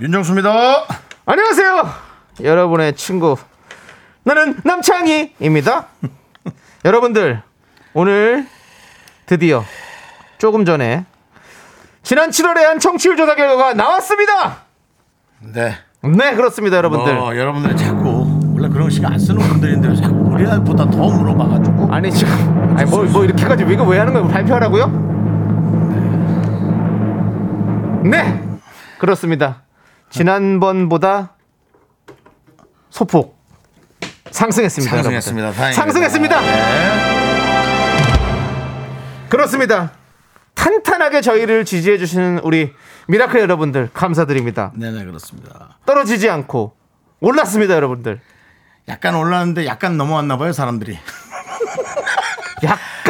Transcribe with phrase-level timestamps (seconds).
[0.00, 0.86] 윤정수입니다.
[1.24, 1.88] 안녕하세요.
[2.42, 3.36] 여러분의 친구.
[4.24, 5.86] 나는 남창희입니다.
[6.84, 7.42] 여러분들,
[7.92, 8.46] 오늘
[9.26, 9.64] 드디어
[10.38, 11.04] 조금 전에
[12.02, 14.64] 지난 7월에 한 청취율 조사 결과가 나왔습니다.
[15.40, 15.76] 네.
[16.02, 17.14] 네, 그렇습니다, 여러분들.
[17.14, 21.94] 뭐, 여러분들이 자꾸 원래 그런 거 신경 안 쓰는 분들인데 왜 자꾸 우리보다 더 물어봐가지고
[21.94, 22.32] 아니, 지금,
[22.76, 24.28] 아니, 뭐, 뭐 이렇게까지 이거 왜 하는 거예요?
[24.28, 24.86] 발표하라고요?
[28.04, 28.42] 네,
[28.98, 29.63] 그렇습니다.
[30.14, 31.32] 지난번보다
[32.88, 33.36] 소폭
[34.30, 34.94] 상승했습니다.
[34.96, 35.52] 상승했습니다.
[35.72, 36.40] 상승했습니다.
[36.40, 36.48] 네.
[39.28, 39.90] 그렇습니다.
[40.54, 42.72] 탄탄하게 저희를 지지해 주시는 우리
[43.08, 44.70] 미라클 여러분들 감사드립니다.
[44.76, 45.78] 네네 그렇습니다.
[45.84, 46.76] 떨어지지 않고
[47.20, 48.20] 올랐습니다, 여러분들.
[48.86, 50.96] 약간 올랐는데 약간 넘어왔나 봐요 사람들이.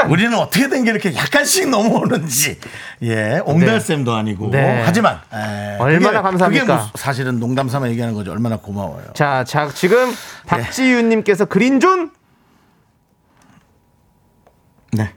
[0.05, 2.59] 약간 우리는 어떻게 된 게 이렇게 약간씩 넘어오는지.
[3.03, 4.51] 예, 옹달샘도 아니고.
[4.51, 4.83] 네.
[4.85, 6.65] 하지만 에, 얼마나 감사합니까?
[6.67, 8.33] 그게 뭐 사실은 농담 삼아 얘기하는 거죠.
[8.33, 9.13] 얼마나 고마워요.
[9.15, 10.13] 자, 자 지금
[10.47, 12.11] 박지윤 님께서 그린존
[14.93, 15.13] 네.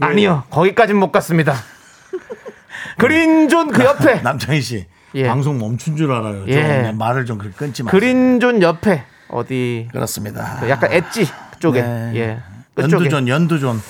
[0.00, 1.54] 아니요 거기까진 못 갔습니다.
[2.98, 5.26] 그린존 그 옆에 남창희 씨 예.
[5.26, 6.40] 방송 멈춘 줄 알아요.
[6.46, 6.92] 좀 예.
[6.96, 7.98] 말을 좀 끊지 마세요.
[7.98, 10.58] 그린존 옆에 어디 그렇습니다.
[10.60, 11.26] 그 약간 엣지
[11.60, 12.12] 쪽에 네.
[12.16, 12.38] 예
[12.82, 13.80] 연두전, 연두전,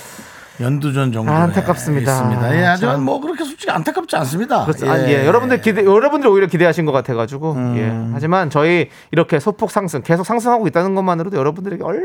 [0.61, 2.13] 연두전 정도 아, 안타깝습니다.
[2.13, 2.57] 있습니다.
[2.57, 3.05] 예, 하지만 참.
[3.05, 4.65] 뭐 그렇게 솔직히 안타깝지 않습니다.
[4.65, 4.91] 그렇죠.
[4.91, 5.27] 아, 예.
[5.27, 7.53] 여러분들 기대, 여러분들 오히려 기대하신 것 같아가지고.
[7.53, 7.77] 음.
[7.79, 8.13] 예.
[8.13, 12.03] 하지만 저희 이렇게 소폭 상승, 계속 상승하고 있다는 것만으로도 여러분들에게 얼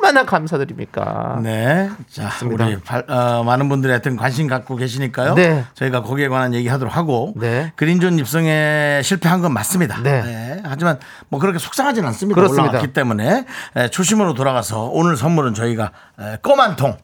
[0.00, 1.40] 마나 감사드립니까?
[1.42, 2.66] 네, 자 맞습니다.
[2.66, 5.34] 우리 발- 어, 많은 분들이 하여튼 관심 갖고 계시니까요.
[5.34, 5.64] 네.
[5.74, 7.72] 저희가 거기에 관한 얘기 하도록 하고 네.
[7.76, 10.02] 그린존 입성에 실패한 건 맞습니다.
[10.02, 10.22] 네.
[10.22, 12.34] 네, 하지만 뭐 그렇게 속상하진 않습니다.
[12.34, 12.62] 그렇습니다.
[12.70, 13.44] 올라왔기 때문에
[13.76, 16.96] 에, 초심으로 돌아가서 오늘 선물은 저희가 에, 껌한 통.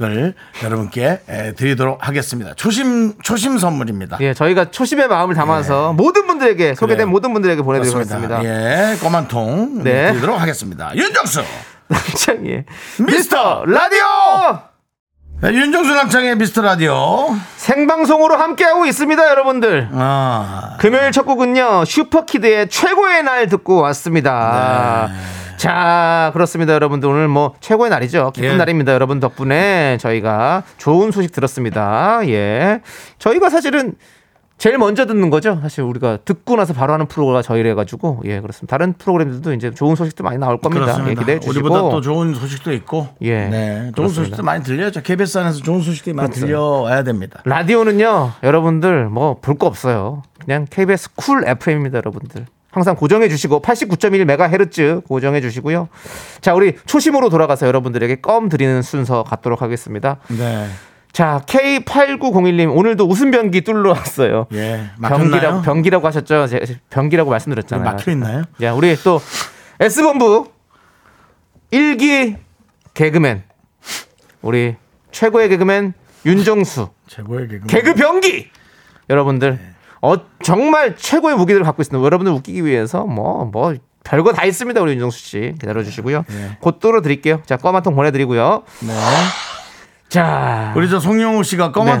[0.00, 2.54] 을 여러분께 에, 드리도록 하겠습니다.
[2.54, 4.18] 초심 초심 선물입니다.
[4.20, 6.96] 예, 저희가 초심의 마음을 담아서 모든 분들에게 소개된 예.
[6.98, 7.08] 그래요.
[7.10, 8.44] 모든 분들에게 보내드리겠습니다.
[8.44, 10.12] 예, 껌한통 네.
[10.12, 10.94] 드리도록 하겠습니다.
[10.94, 11.42] 윤정수
[11.88, 12.64] 남창희
[13.06, 14.68] 미스터 라디오
[15.40, 17.28] 네, 윤정수 남창희 미스터 라디오.
[17.58, 19.88] 생방송으로 함께하고 있습니다, 여러분들.
[19.92, 25.08] 아, 금요일 첫 곡은요 슈퍼키드의 최고의 날 듣고 왔습니다.
[25.56, 28.56] 자 그렇습니다 여러분들 오늘 뭐 최고의 날이죠 기쁜 예.
[28.56, 32.80] 날입니다 여러분 덕분에 저희가 좋은 소식 들었습니다 예
[33.18, 33.94] 저희가 사실은
[34.58, 38.76] 제일 먼저 듣는 거죠 사실 우리가 듣고 나서 바로 하는 프로가 저희래 가지고 예 그렇습니다
[38.76, 41.20] 다른 프로그램들도 이제 좋은 소식도 많이 나올 겁니다 예, 그렇습니다.
[41.20, 44.22] 기대해 주시고 우리보다 또 좋은 소식도 있고, 예, 네, 좋은 그렇습니다.
[44.24, 45.02] 소식도 많이 들려야죠.
[45.02, 46.30] KBS 안에서 좋은 소식들이 많이.
[46.32, 47.40] 들려와야 됩니다.
[47.44, 50.22] 라디오는요, 여러분들 뭐 볼 거 없어요.
[50.44, 52.46] 그냥 KBS 쿨 FM입니다, 여러분들.
[52.70, 55.88] 항상 고정해 주시고 89.1MHz 고정해 주시고요.
[56.40, 60.18] 자, 우리 초심으로 돌아가서 여러분들에게 껌 드리는 순서 갖도록 하겠습니다.
[60.28, 60.66] 네,
[61.18, 64.46] 자, K8901님 오늘도 웃음 변기 뚫러 왔어요.
[64.52, 65.62] 예, 막혔나요?
[65.62, 66.46] 변기라고 하셨죠?
[66.46, 67.84] 제- 변기라고 말씀드렸잖아요.
[67.90, 68.44] 막혀 있나요?
[68.62, 69.20] 야, 우리 또
[69.80, 70.46] S본부
[71.72, 72.36] 일기
[72.94, 73.42] 개그맨
[74.42, 74.76] 우리
[75.10, 75.92] 최고의 개그맨
[76.24, 77.66] 윤정수 최고의 개그.
[77.66, 78.50] 개그 병기
[79.10, 79.58] 여러분들
[80.00, 80.14] 어
[80.44, 82.00] 정말 최고의 무기들을 갖고 있습니다.
[82.04, 83.74] 여러분들 웃기기 위해서 뭐 뭐
[84.04, 84.80] 별거 다 있습니다.
[84.80, 86.24] 우리 윤정수 씨 기다려 주시고요.
[86.60, 87.42] 곧 뚫어 드릴게요.
[87.44, 88.62] 자, 껌 한 통 보내 드리고요.
[88.86, 88.94] 네.
[90.08, 92.00] 자, 우리 저 송영우 씨가 껌한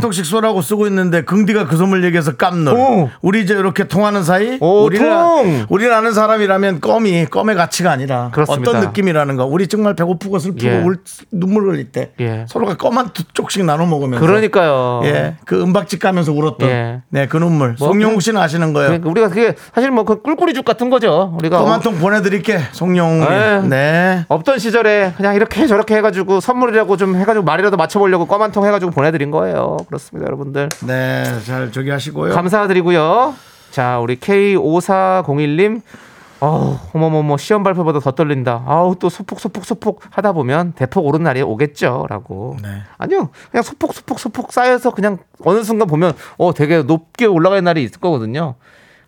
[0.62, 2.74] 쓰고 있는데 긍디가 그 선물 얘기해서 깜놀.
[2.74, 3.10] 오.
[3.20, 5.66] 우리 이제 이렇게 통하는 사이 오, 우리를 통.
[5.68, 8.70] 우리를 아는 사람이라면 껌이 껌의 가치가 아니라 그렇습니다.
[8.70, 9.44] 어떤 느낌이라는 거.
[9.44, 10.78] 우리 정말 배고프고 슬프고 예.
[10.82, 10.96] 울,
[11.30, 12.46] 눈물 흘릴 때 예.
[12.48, 15.02] 서로가 껌 한 쪽씩 나눠 먹으면서 그러니까요.
[15.04, 17.02] 예, 그 은박집 가면서 울었던 예.
[17.10, 17.76] 네, 그 눈물.
[17.78, 18.88] 뭐 송영우 그- 씨는 아시는 거예요.
[18.88, 21.34] 그러니까 우리가 그게 사실 뭐 그 꿀꿀이 죽 같은 거죠.
[21.38, 23.22] 우리가 껌 어- 한통 보내 드릴게, 송영우.
[23.30, 23.60] 예.
[23.68, 24.24] 네.
[24.28, 28.42] 없던 시절에 그냥 이렇게 저렇게 해 가지고 선물이라고 좀 해 가지고 말이라도 맞춰 보려고 껌
[28.42, 29.76] 한 통 해가지고 보내드린 거예요.
[29.86, 30.68] 그렇습니다, 여러분들.
[30.86, 32.32] 네, 잘 저기 하시고요.
[32.34, 33.34] 감사드리고요.
[33.70, 35.82] 자, 우리 K5401님.
[36.40, 38.62] 어우, 어머머머, 시험 발표보다 더 떨린다.
[38.64, 42.06] 아우, 또 소폭, 소폭, 소폭 하다 보면 대폭 오른 날이 오겠죠.
[42.08, 42.56] 라고.
[42.62, 42.68] 네.
[42.96, 43.30] 아니요.
[43.50, 47.98] 그냥 소폭, 소폭, 소폭 쌓여서 그냥 어느 순간 보면, 어, 되게 높게 올라가는 날이 있을
[48.00, 48.54] 거거든요.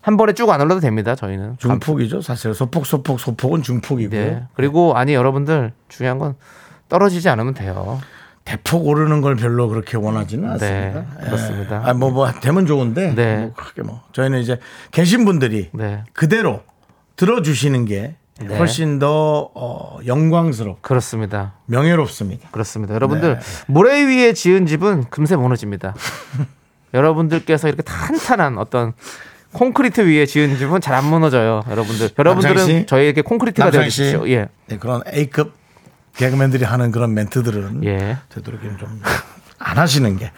[0.01, 1.15] 한 번에 쭉 안 올라도 됩니다.
[1.15, 1.55] 저희는.
[1.59, 2.53] 중폭이죠, 사실.
[2.53, 4.19] 소폭, 소폭, 소폭은 중폭이고요.
[4.25, 4.43] 네.
[4.55, 6.35] 그리고 아니, 여러분들 중요한 건
[6.89, 8.01] 떨어지지 않으면 돼요.
[8.43, 11.25] 대폭 오르는 걸 별로 그렇게 원하지는 네, 않습니다.
[11.25, 11.83] 그렇습니다.
[11.85, 11.89] 예.
[11.89, 13.13] 아, 뭐, 뭐, 되면 좋은데.
[13.15, 13.37] 네.
[13.37, 14.01] 뭐, 크게 뭐.
[14.13, 14.59] 저희는 이제
[14.91, 16.03] 계신 분들이 네.
[16.13, 16.61] 그대로
[17.15, 18.57] 들어주시는 게 네.
[18.57, 21.53] 훨씬 더 어, 영광스럽고 그렇습니다.
[21.67, 22.49] 명예롭습니다.
[22.49, 22.95] 그렇습니다.
[22.95, 23.39] 여러분들 네.
[23.67, 25.93] 모래 위에 지은 집은 금세 무너집니다.
[26.93, 28.93] 여러분들께서 이렇게 탄탄한 어떤
[29.53, 31.61] 콘크리트 위에 지은 집은 잘 안 무너져요.
[31.69, 32.09] 여러분들.
[32.17, 32.87] 여러분들은?
[32.87, 34.27] 저희에게 콘크리트가 주십시오.
[34.29, 34.47] 예.
[34.67, 35.53] 네, 그런 A급
[36.15, 38.17] 개그맨들이 하는 그런 멘트들은 예.
[38.29, 39.01] 되도록이면 좀
[39.63, 40.31] 안 하시는 게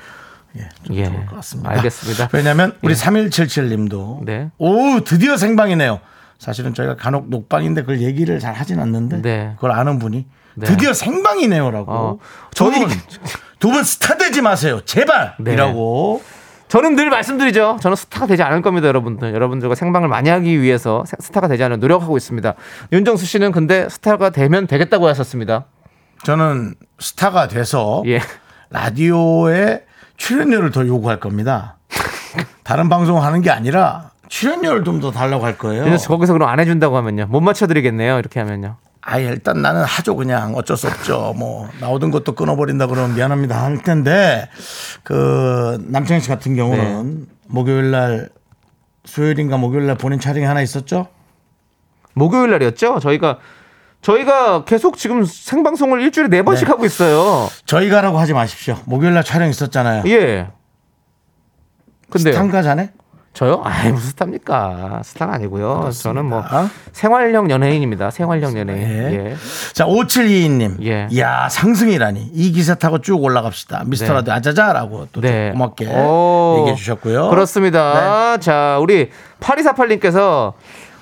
[0.58, 1.06] 예, 좀 예.
[1.06, 1.70] 좋을 것 같습니다.
[1.72, 2.30] 알겠습니다.
[2.34, 2.96] 왜냐하면 우리 예.
[2.98, 4.52] 3177님도 네.
[4.58, 6.00] 오 드디어 생방이네요.
[6.40, 9.52] 사실은 저희가 간혹 녹방인데 그걸 얘기를 잘 하진 않는데 네.
[9.56, 10.26] 그걸 아는 분이
[10.56, 10.68] 네.
[10.68, 11.92] 드디어 생방이네요라고.
[11.92, 12.20] 어,
[12.54, 12.98] 저희 저희-
[13.60, 14.82] 두분 스타 되지 마세요.
[14.84, 16.22] 제발이라고.
[16.74, 17.78] 저는 늘 말씀드리죠.
[17.82, 19.32] 저는 스타가 되지 않을 겁니다, 여러분들.
[19.36, 22.56] 여러분들과 생방을 많이 하기 위해서 세- 스타가 되지 않을 노력하고 있습니다.
[22.92, 25.66] 윤정수 씨는 근데 스타가 되면 되겠다고 하셨습니다.
[26.24, 28.22] 저는 스타가 돼서 예.
[28.72, 29.84] 라디오에
[30.18, 31.78] 출연료를 더 요구할 겁니다.
[32.64, 35.96] 다른 방송 하는 게 아니라 출연료를 좀 더 달라고 할 거예요.
[35.98, 37.28] 씨 거기서 그럼 안 해준다고 하면요.
[37.28, 38.18] 못 맞춰드리겠네요.
[38.18, 38.78] 이렇게 하면요.
[39.06, 41.34] 아 일단 나는 하죠 그냥 어쩔 수 없죠.
[41.38, 44.50] 뭐 나오던 것도 끊어버린다 그러면 미안합니다 할 텐데
[45.04, 48.30] 그 남창희 씨 같은 경우는 목요일 날
[49.06, 51.08] 수요일인가 목요일 날 본인 촬영이 하나 있었죠?
[52.14, 53.00] 목요일 날이었죠.
[53.00, 53.40] 저희가
[54.02, 56.72] 저희가 계속 지금 생방송을 일주일에 네 번씩 네.
[56.72, 57.50] 하고 있어요.
[57.66, 58.78] 저희가라고 하지 마십시오.
[58.86, 60.04] 목요일 날 촬영 있었잖아요.
[60.08, 60.48] 예.
[62.10, 62.92] 근데 스탄가 자네?
[63.34, 63.62] 저요?
[63.66, 65.02] 아이 무슨 스타입니까?
[65.04, 65.90] 스타가 아니고요.
[65.92, 66.70] 저는 뭐 아?
[66.92, 68.12] 생활형 연예인입니다.
[68.12, 68.82] 생활형 연예인.
[68.82, 69.32] 예.
[69.32, 69.36] 예.
[69.74, 70.84] 자, 5722님.
[70.86, 71.08] 예.
[71.10, 72.30] 이야, 상승이라니.
[72.32, 73.86] 이 기세 타고 쭉 올라갑시다.
[73.88, 74.32] 미스터 네.
[74.32, 75.50] 아자자라고 또 네.
[75.50, 77.24] 좀 고맙게 오, 얘기해 주셨고요.
[77.24, 77.30] 네.
[77.32, 78.38] 그렇습니다.
[78.38, 79.10] 자, 우리
[79.40, 80.54] 8248님께서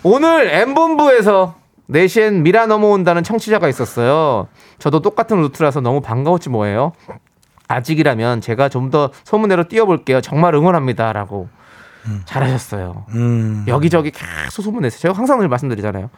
[0.03, 1.55] 오늘 M본부에서
[1.89, 4.47] 4시엔 미라 넘어온다는 청취자가 있었어요.
[4.79, 6.93] 저도 똑같은 루트라서 너무 반가웠지 뭐예요.
[7.67, 10.21] 아직이라면 제가 좀 더 소문내로 뛰어볼게요.
[10.21, 11.13] 정말 응원합니다.
[11.13, 11.47] 라고
[12.25, 13.05] 잘하셨어요.
[13.09, 13.65] 음.
[13.67, 14.99] 여기저기 계속 소문냈어요.
[14.99, 16.09] 제가 항상 늘 말씀드리잖아요.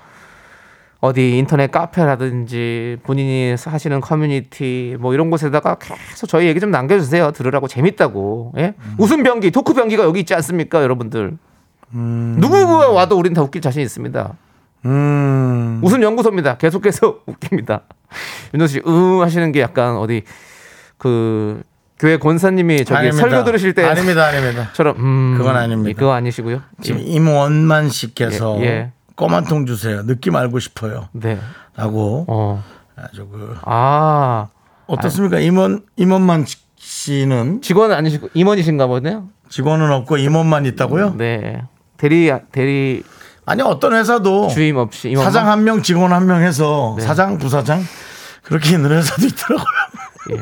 [1.01, 7.31] 어디 인터넷 카페라든지 본인이 하시는 커뮤니티 뭐 이런 곳에다가 계속 저희 얘기 좀 남겨주세요.
[7.31, 8.53] 들으라고 재밌다고.
[8.57, 8.73] 예?
[8.97, 11.37] 웃음 변기, 토크 변기가 여기 있지 않습니까, 여러분들?
[11.91, 14.33] 누구가 와도 우린 다 웃길 자신 있습니다.
[14.85, 15.81] 음.
[15.83, 16.57] 웃음 연구소입니다.
[16.57, 17.81] 계속해서 웃깁니다.
[18.53, 20.23] 윤정 씨, 으 하시는 게 약간 어디
[20.97, 21.61] 그
[21.99, 23.21] 교회 권사님이 저기 아닙니다.
[23.29, 24.69] 설교 들으실 때 아닙니다, 아닙니다.
[24.73, 25.97] 처럼 음, 그건 아닙니다.
[25.99, 26.61] 그거 아니시고요.
[26.81, 28.91] 지금 임원만 씨께서 예, 예.
[29.15, 30.05] 껌 한 통 주세요.
[30.05, 31.07] 느낌 알고 싶어요.
[31.13, 31.39] 네.
[31.75, 32.63] 라고 어.
[32.95, 34.47] 아주 그 아.
[34.87, 35.39] 어떻습니까?
[35.39, 36.45] 임원 임원만
[36.77, 39.29] 씨는 직원 아니시고 임원이신가 보네요.
[39.49, 41.15] 직원은 없고 임원만 있다고요?
[41.17, 41.61] 네.
[41.97, 43.03] 대리 대리
[43.45, 45.31] 아니 어떤 회사도 주임 없이 임원만?
[45.31, 47.05] 사장 한 명, 직원 한 명 해서 네.
[47.05, 47.81] 사장, 부사장
[48.41, 49.65] 그렇게 있는 회사도 있더라고요.
[50.31, 50.37] 예.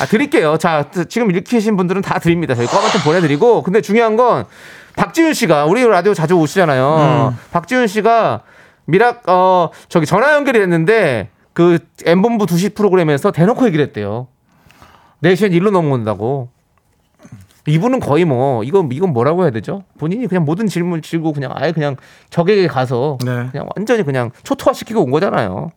[0.00, 0.56] 아 드릴게요.
[0.58, 2.54] 자 드- 지금 읽히신 분들은 다 드립니다.
[2.54, 4.44] 저희 껌한통 보내드리고 근데 중요한 건
[4.96, 7.34] 박지윤 씨가 우리 라디오 자주 오시잖아요.
[7.52, 8.42] 박지윤 씨가
[8.86, 14.28] 미락 어 저기 전화 연결이 됐는데 그 엠본부 2시 프로그램에서 대놓고 얘기를 했대요.
[15.22, 16.48] 4시엔 일로 넘어온다고.
[17.66, 19.84] 이분은 거의 뭐 이건 이건 뭐라고 해야 되죠?
[19.98, 21.96] 본인이 그냥 모든 질문 질고 그냥 아예 그냥
[22.28, 23.48] 적에게 가서 네.
[23.50, 25.72] 그냥 완전히 그냥 초토화 시키고 온 거잖아요.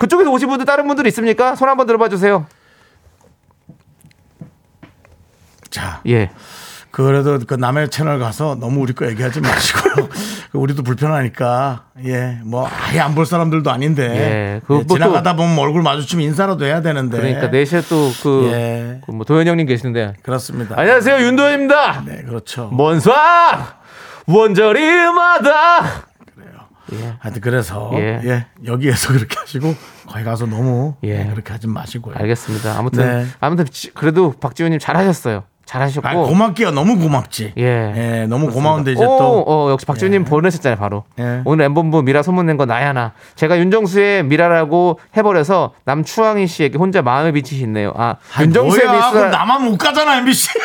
[0.00, 1.54] 그쪽에서 오신 분들 다른 분들 있습니까?
[1.54, 2.46] 손 한번 들어봐 주세요.
[5.70, 6.30] 자, 예.
[6.90, 10.08] 그래도 그 남의 채널 가서 너무 우리 거 얘기하지 마시고요.
[10.50, 14.94] 그 우리도 불편하니까 예, 뭐 아예 안 볼 사람들도 아닌데 예, 그 예, 뭐 또-
[14.94, 19.00] 지나가다 보면 얼굴 마주치면 인사라도 해야 되는데 그러니까 4시에 또그 예.
[19.06, 20.74] 뭐 도현 형님 계시는데 그렇습니다.
[20.76, 22.02] 안녕하세요 윤도현입니다.
[22.06, 22.70] 네, 그렇죠.
[22.72, 23.76] 먼사
[24.26, 26.09] 원저리마다
[27.18, 28.20] 하여튼 그래서 예.
[28.24, 28.46] 예.
[28.66, 29.74] 여기에서 그렇게 하시고
[30.06, 31.20] 거기 가서 너무 예.
[31.20, 32.14] 예, 그렇게 하지 마시고요.
[32.18, 32.76] 알겠습니다.
[32.78, 33.26] 아무튼 네.
[33.40, 35.44] 아무튼 지- 그래도 박지훈님 잘하셨어요.
[35.66, 36.72] 잘하셨고 아, 고맙게요.
[36.72, 37.52] 너무 고맙지.
[37.56, 37.62] 예.
[37.62, 41.04] 예, 너무 고마운데 이제 오, 또 어, 역시 박지훈님 보내셨잖아요, 바로.
[41.20, 41.42] 예.
[41.44, 43.12] 오늘 엠본부 미라 소문낸 거 나야 나.
[43.36, 47.92] 제가 윤정수의 미라라고 해버려서 남추왕희 씨에게 혼자 마음에 비치시 있네요.
[47.96, 50.48] 아, 아니, 윤정수의 그럼 나만 못 가잖아 MBC.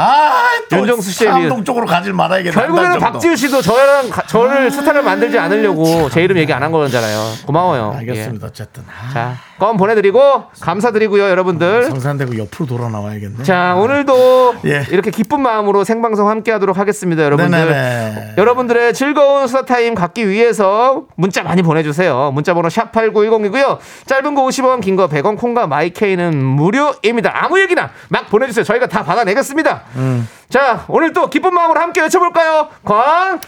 [0.00, 2.58] 아, 또 윤정수 씨의 상동 쪽으로 가질 말아야겠다.
[2.60, 2.98] 결국에는.
[3.00, 7.20] 박지우 씨도 저랑 가- 저를 스타를 만들지 않으려고 제 이름 얘기 안 한 거잖아요.
[7.46, 7.94] 고마워요.
[7.98, 8.46] 알겠습니다.
[8.48, 9.14] 어쨌든 아, 예.
[9.14, 11.84] 자, 껌 보내드리고 감사드리고요, 여러분들.
[11.84, 13.42] 성산되고 옆으로 돌아 나와야겠네.
[13.44, 14.84] 자, 오늘도 예.
[14.90, 17.58] 이렇게 기쁜 마음으로 생방송 함께하도록 하겠습니다, 여러분들.
[17.58, 18.34] 네네네.
[18.38, 22.30] 여러분들의 즐거운 수다 타임 갖기 위해서 문자 많이 보내주세요.
[22.34, 23.78] 문자번호 샵 #8910이고요.
[24.06, 27.32] 짧은 거 50원, 긴 거 100원, 콩과 마이케이는 무료입니다.
[27.44, 28.64] 아무 얘기나 막 보내주세요.
[28.64, 29.82] 저희가 다 받아내겠습니다.
[29.96, 30.28] 음.
[30.50, 32.68] 자, 오늘 또 기쁜 마음으로 함께 외쳐볼까요?
[32.84, 33.38] 광고라!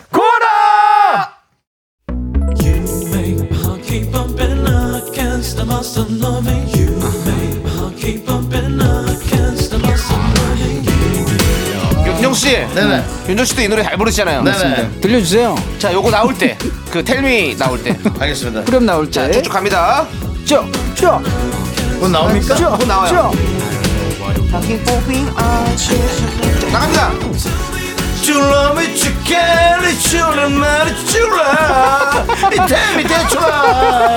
[12.06, 13.04] 윤정 씨, 네네.
[13.28, 14.42] 윤정 씨도 이 노래 잘 부르시잖아요.
[14.42, 15.00] 네네.
[15.00, 15.54] 들려주세요.
[15.78, 16.56] 자, 요거 나올 때,
[16.90, 18.64] 그 텔미 나올 때, 알겠습니다.
[18.64, 19.30] 그럼 나올 때.
[19.32, 20.06] 쭉쭉 갑니다.
[20.44, 20.70] 쭉쭉.
[21.98, 22.54] 곧 나옵니까?
[22.54, 23.30] 쭉 나와요.
[23.32, 23.89] 쭉.
[26.72, 27.10] 나갑니다.
[28.22, 34.16] 줄라미 죽겠니 줄은 말이 줄라 이템이 대출아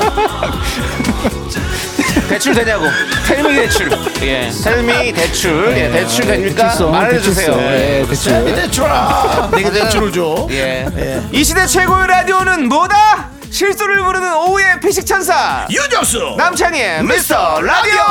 [2.29, 2.85] 대출 되냐고.
[3.27, 3.91] 텔미 대출.
[4.21, 4.49] 예.
[4.49, 5.73] 텔미 대출.
[5.77, 6.63] 예, 대출 됩니까?
[6.63, 7.45] 대출성, 말해주세요.
[7.57, 7.71] 대출성.
[7.71, 7.99] 예.
[8.01, 8.31] 예, 대출.
[8.31, 11.21] 이템이 대출아 내가 대출을 줘 예.
[11.31, 13.32] 이 시대 최고의 라디오는 뭐다?
[13.57, 15.67] 실소를 부르는 오후의 피식 천사.
[15.69, 18.01] 윤정수 남창희의 미스터 라디오.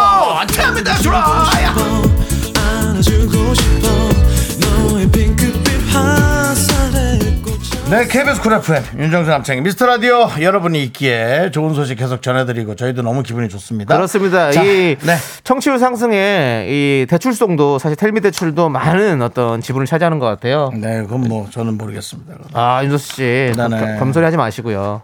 [5.93, 12.23] 화살에 꽂혀 네, KBS 쿨 FM 윤정수 남창희 미스터 라디오 여러분이 있기에 좋은 소식 계속
[12.23, 13.97] 전해드리고 저희도 너무 기분이 좋습니다.
[13.97, 14.53] 그렇습니다.
[14.53, 15.17] 자, 이 네.
[15.43, 20.71] 청취율 상승에 이 대출송도 사실 텔미 대출도 많은 어떤 지분을 차지하는 것 같아요.
[20.75, 22.33] 네, 그건 뭐 저는 모르겠습니다.
[22.35, 22.49] 그건.
[22.55, 23.23] 아 윤정수 씨
[23.57, 23.99] 네.
[23.99, 25.03] 겸손히 하지 마시고요.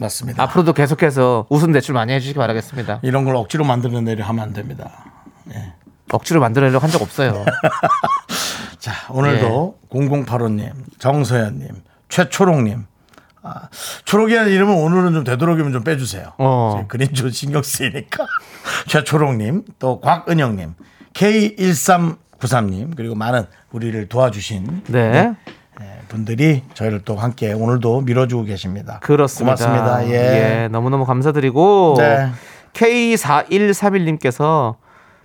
[0.00, 0.42] 맞습니다.
[0.42, 3.00] 앞으로도 계속해서 우선 대출 많이 해주시기 바라겠습니다.
[3.02, 3.64] 이런 걸 억지로
[4.08, 4.90] 일을 하면 안 됩니다.
[6.12, 7.44] 억지로 만들려고 한적 없어요.
[8.78, 9.98] 자, 오늘도 예.
[9.98, 11.68] 0085님, 정서연님,
[12.08, 12.86] 최초롱님.
[13.42, 13.68] 아,
[14.04, 16.32] 초록이라는 이름은 오늘은 좀 되도록이면 좀 빼주세요.
[16.38, 16.76] 어.
[16.78, 18.26] 제 그린 좀 신경 쓰이니까.
[18.88, 20.74] 최초롱님, 또 곽은영님,
[21.14, 25.10] K1393님, 그리고 많은 우리를 도와주신 네.
[25.10, 25.34] 네,
[26.10, 28.98] 분들이 저희를 또 함께 오늘도 밀어주고 계십니다.
[29.02, 29.54] 그렇습니다.
[29.56, 30.10] 고맙습니다.
[30.10, 30.68] 예.
[30.70, 32.28] 너무너무 감사드리고 네.
[32.74, 34.74] K4131님께서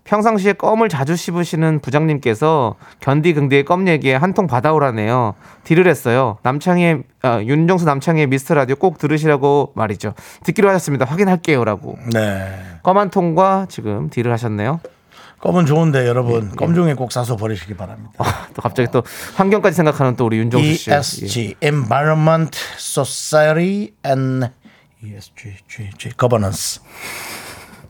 [0.04, 5.34] 평상시에 껌을 자주 씹으시는 부장님께서 견디 긍디의 껌 얘기에 한 통 받아오라네요.
[5.64, 6.38] 딜을 했어요.
[6.44, 10.14] 남창의 아, 윤정수 남창의 미스터 라디오 꼭 들으시라고 말이죠.
[10.44, 11.06] 듣기로 하셨습니다.
[11.06, 11.98] 확인할게요라고.
[12.14, 12.54] 네.
[12.84, 14.80] 껌 한 통과 지금 딜을 하셨네요.
[15.46, 18.12] 껌은 좋은데 여러분, 껌 중에 꼭 사서 버리시기 바랍니다.
[18.56, 19.04] 또 갑자기 또
[19.36, 20.90] 환경까지 생각하는 또 우리 윤정수 씨.
[20.90, 20.96] 예.
[20.98, 24.48] ESG Environment, Society and
[25.04, 26.82] ESG G, G, Governance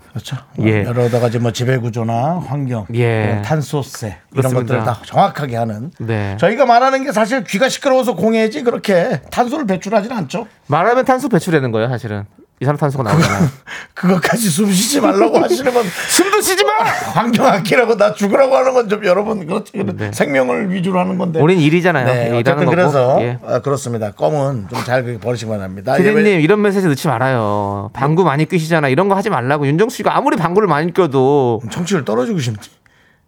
[0.10, 0.36] 그렇죠.
[0.64, 0.84] 예.
[0.84, 3.34] 여러 가지 뭐 지배 구조나 환경, 예.
[3.36, 4.60] 뭐 탄소세 이런 그렇습니다.
[4.62, 5.92] 것들을 다 정확하게 하는.
[6.00, 6.36] 네.
[6.38, 10.48] 저희가 말하는 게 사실 귀가 시끄러워서 공해지 그렇게 탄소를 배출하지는 않죠.
[10.68, 12.26] 말하면 탄소 배출되는 거예요, 사실은.
[12.62, 13.50] 이산화탄소가 나오잖아요.
[13.94, 16.72] 그것까지 숨 쉬지 말라고 하시는 건 숨도 쉬지 마.
[16.84, 19.72] 환경학기라고 나 죽으라고 하는 건 좀 여러분 그렇죠.
[19.84, 20.12] 네.
[20.14, 21.42] 생명을 위주로 하는 건데.
[21.42, 22.06] 우린 일이잖아요.
[22.06, 22.68] 네, 예, 어쨌든.
[22.68, 23.40] 그래서 예.
[23.46, 24.12] 아, 그렇습니다.
[24.12, 25.96] 껌은 좀 잘 버리시기 바랍니다.
[25.96, 27.90] 피디님 예, 이런 메시지 넣지 말아요.
[27.94, 28.88] 방구 많이 뀌시잖아.
[28.90, 29.66] 이런 거 하지 말라고.
[29.68, 32.70] 윤정수 씨가 아무리 방구를 많이 껴도 청취율 떨어지고 싶지.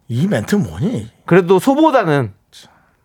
[0.08, 1.10] 이 멘트 뭐니?
[1.26, 2.32] 그래도 소보다는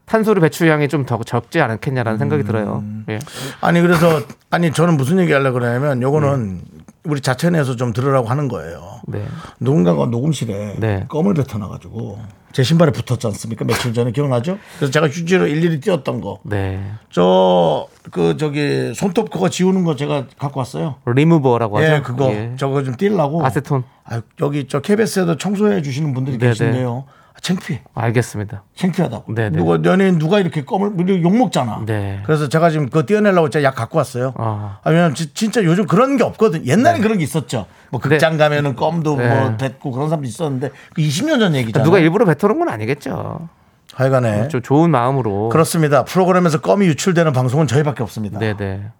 [0.05, 2.79] 탄소를 배출량이 좀 더 적지 않겠냐라는 생각이 들어요.
[2.83, 3.05] 음.
[3.09, 3.19] 예.
[3.61, 6.61] 아니 그래서 아니 저는 무슨 얘기 하려고 그러냐면 요거는
[7.05, 9.01] 우리 자체 내에서 좀 들으라고 하는 거예요.
[9.07, 9.25] 네.
[9.59, 11.05] 누군가가 녹음실에 네.
[11.09, 12.19] 껌을 뱉어놔 가지고
[12.53, 13.65] 제 신발에 붙었지 않습니까?
[13.65, 14.57] 며칠 전에 기억나죠?
[14.77, 16.39] 그래서 제가 휴지로 일일이 띄웠던 거.
[16.43, 16.81] 네.
[17.09, 20.95] 저 그 저기 손톱 그거 지우는 거 제가 갖고 왔어요.
[21.05, 21.93] 리무버라고 하죠.
[21.93, 22.53] 예, 그거 예.
[22.57, 23.45] 저거 좀 띄려고.
[23.45, 23.83] 아세톤.
[24.05, 26.51] 아, 여기 저 KBS에도 청소해 주시는 분들이 네네.
[26.51, 27.05] 계신데요.
[27.35, 27.81] 아, 창피해.
[27.93, 28.63] 알겠습니다.
[28.75, 29.33] 창피하다고.
[29.33, 29.57] 네네.
[29.57, 31.81] 누가 연예인 누가 이렇게 껌을 우리 욕 먹잖아.
[31.85, 32.21] 네.
[32.25, 34.33] 그래서 제가 지금 그거 떼어내려고 제가 약 갖고 왔어요.
[34.37, 34.79] 아.
[34.83, 36.65] 아, 왜냐면 지- 진짜 요즘 그런 게 없거든.
[36.67, 37.65] 옛날에 그런 게 있었죠.
[37.89, 39.27] 뭐 극장 가면은 껌도 네.
[39.27, 41.83] 뭐 뱉고 그런 사람도 있었는데 그 20년 전 얘기잖아.
[41.83, 43.49] 누가 일부러 뱉어놓은 건 아니겠죠.
[43.95, 45.49] 하여간에 좀 좋은 마음으로.
[45.49, 46.03] 그렇습니다.
[46.03, 48.39] 프로그램에서 껌이 유출되는 방송은 저희밖에 없습니다.
[48.39, 48.55] 네네.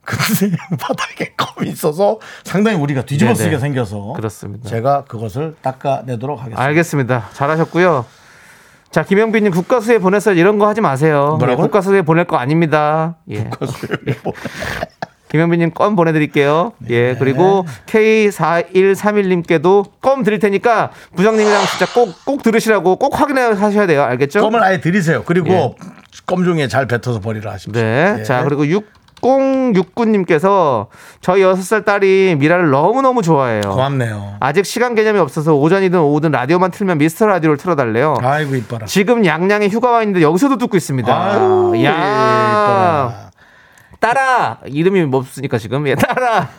[0.06, 3.58] 근데 바닥에 껌이 있어서 상당히 우리가 뒤집어쓰게.
[3.58, 4.70] 생겨서 그렇습니다.
[4.70, 6.62] 제가 그것을 닦아내도록 하겠습니다.
[6.62, 7.30] 알겠습니다.
[7.34, 8.06] 잘하셨고요.
[8.94, 10.36] 자, 김영빈님 국가수에 보냈어요.
[10.36, 11.40] 이런 거 하지 마세요.
[11.42, 13.16] 예, 국가수에 보낼 거 아닙니다.
[13.32, 13.50] 예.
[15.30, 16.74] 김영빈님 껌 보내드릴게요.
[16.78, 16.94] 네.
[16.94, 24.04] 예, 그리고 K4131님께도 껌 드릴 테니까 부장님이랑 진짜 꼭, 꼭 들으시라고 꼭 확인해 하셔야 돼요.
[24.04, 24.42] 알겠죠?
[24.42, 25.24] 껌을 아예 드리세요.
[25.26, 25.74] 그리고 예.
[26.28, 27.74] 껌 중에 잘 뱉어서 버리라 하십시오.
[27.74, 28.18] 네.
[28.20, 28.24] 예.
[28.24, 28.64] 자, 그리고
[29.24, 30.88] 6069님께서
[31.22, 33.62] 저희 6살 딸이 미라를 너무너무 좋아해요.
[33.62, 34.38] 고맙네요.
[34.40, 38.16] 아직 시간 개념이 없어서 오전이든 오후든 라디오만 틀면 미스터 라디오를 틀어달래요.
[38.22, 38.86] 아이고 이뻐라.
[38.86, 41.14] 지금 양양에 휴가 와 있는데 여기서도 듣고 있습니다.
[41.14, 43.32] 아유, 야, 이뻐라.
[44.00, 46.50] 따라 이름이 뭐 없으니까 지금 예, 따라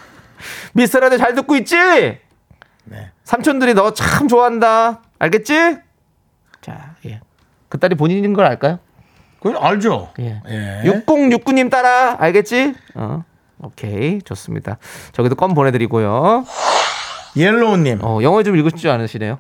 [0.72, 1.76] 미스터 라디오 잘 듣고 있지?
[1.76, 3.10] 네.
[3.24, 5.00] 삼촌들이 너 참 좋아한다.
[5.18, 5.76] 알겠지?
[6.60, 7.20] 자, 예.
[7.68, 8.78] 그 딸이 본인인 걸 알까요?
[9.44, 10.08] 그건 알죠.
[10.20, 10.40] 예.
[10.48, 10.82] 예.
[11.04, 12.72] 6069님 따라 알겠지?
[12.94, 13.24] 어.
[13.58, 14.78] 오케이 좋습니다.
[15.12, 16.46] 저기도 껌 보내 드리고요.
[17.36, 17.98] Yellow 님.
[18.02, 19.38] 어, 영어 좀 읽을 줄 아시네요.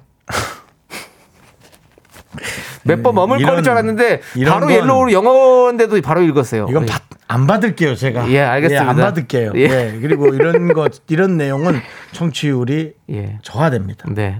[2.82, 6.66] 몇 번 머물거릴 줄 알았는데 바로 건- 옐로우로 영어인데도 바로 읽었어요.
[6.68, 6.86] 이건 예.
[6.86, 8.28] 받- 안 받을게요, 제가.
[8.30, 8.90] 예, 알겠습니다.
[8.90, 9.52] 안 받을게요.
[9.54, 9.60] 예.
[9.60, 9.98] 예.
[10.02, 11.80] 그리고 이런 것, 이런 내용은
[12.12, 13.38] 청취율이 예.
[13.42, 14.04] 저하됩니다.
[14.10, 14.38] 네.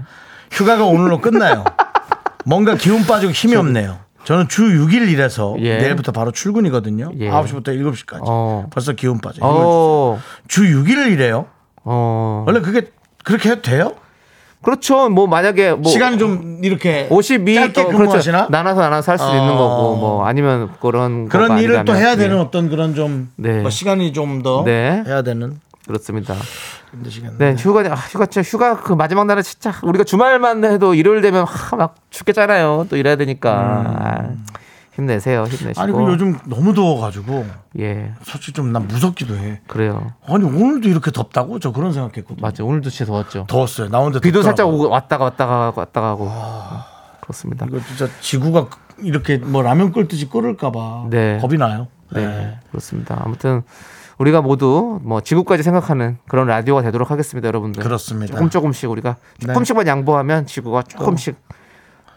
[0.51, 1.63] 휴가가 오늘로 끝나요.
[2.45, 4.04] 뭔가 기운 빠지고 힘이 없네요.
[4.25, 5.77] 저는 주 6일 일해서 예.
[5.77, 7.11] 내일부터 바로 출근이거든요.
[7.19, 7.29] 예.
[7.29, 8.21] 9시부터 7시까지.
[8.23, 8.67] 어.
[8.71, 9.39] 벌써 기운 빠져.
[9.41, 11.45] 어, 주 6일 일해요.
[11.83, 12.43] 어.
[12.47, 12.89] 원래 그게
[13.23, 13.93] 그렇게 해도 돼요?
[14.63, 15.09] 그렇죠.
[15.09, 18.47] 뭐 만약에 뭐 시간이 좀 이렇게 52 짧게 어, 근무하시나?
[18.47, 18.51] 그렇죠.
[18.51, 19.35] 나눠서 나눠서 할수 어.
[19.35, 22.41] 있는 거고 뭐 아니면 그런 그런 일을 또 아니라면, 해야 되는 예.
[22.41, 23.61] 어떤 그런 좀 네.
[23.61, 25.03] 뭐 시간이 좀더 네.
[25.05, 26.33] 해야 되는 그렇습니다.
[26.95, 27.37] 힘드시겠네.
[27.37, 31.45] 네, 휴가 아, 휴가 진짜 휴가 그 마지막 날에 진짜 우리가 주말만 해도 일요일 되면
[31.45, 32.87] 하, 막 죽겠잖아요.
[32.89, 33.51] 또 일해야 되니까
[33.97, 34.29] 아,
[34.93, 35.43] 힘내세요.
[35.43, 35.81] 힘내시고.
[35.81, 35.83] 음.
[35.83, 37.45] 아니 그 요즘 너무 더워가지고
[37.79, 39.61] 예, 솔직히 좀 난 무섭기도 해.
[39.67, 40.13] 그래요.
[40.27, 41.59] 아니 오늘도 이렇게 덥다고?
[41.59, 42.41] 저 그런 생각했거든요.
[42.41, 42.65] 맞죠.
[42.65, 43.45] 오늘도 진짜 더웠죠.
[43.47, 43.89] 더웠어요.
[43.89, 44.67] 나 혼자 비도 살짝.
[44.67, 46.31] 오고 왔다가 왔다가 왔다가 하고
[47.21, 47.65] 그렇습니다.
[47.67, 48.67] 이거 진짜 지구가
[48.99, 51.39] 이렇게 뭐 라면 끓듯이 끓을까봐 네.
[51.41, 51.87] 겁이 나요.
[52.13, 53.21] 네, 그렇습니다.
[53.25, 53.63] 아무튼
[54.17, 57.83] 우리가 모두 뭐 지구까지 생각하는 그런 라디오가 되도록 하겠습니다, 여러분들.
[57.83, 58.33] 그렇습니다.
[58.33, 59.47] 조금 조금씩 우리가 네.
[59.47, 61.35] 조금씩만 양보하면 지구가 조금씩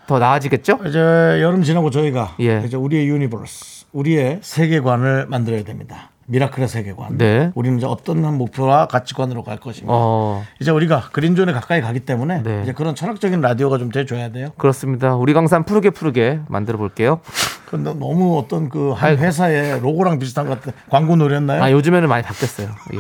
[0.06, 0.78] 더 나아지겠죠?
[0.86, 0.98] 이제
[1.42, 2.62] 여름 지나고 저희가 예.
[2.64, 6.10] 이제 우리의 universe, 우리의 세계관을 만들어야 됩니다.
[6.28, 7.16] 미라클의 세계관.
[7.16, 7.50] 네.
[7.54, 9.92] 우리는 이제 어떤 목표와 가치관으로 갈 것인가.
[9.92, 12.60] 어, 이제 우리가 green zone에 가까이 가기 때문에 네.
[12.62, 14.50] 이제 그런 철학적인 라디오가 좀 돼줘야 돼요.
[14.58, 15.14] 그렇습니다.
[15.14, 17.20] 우리 강산 푸르게 푸르게 만들어 볼게요.
[17.66, 21.62] 근데 너무 어떤 그 한 회사의 로고랑 비슷한 것 같은 광고 노렸나요?
[21.62, 22.68] 아, 요즘에는 많이 바뀌었어요.
[22.94, 22.98] 예.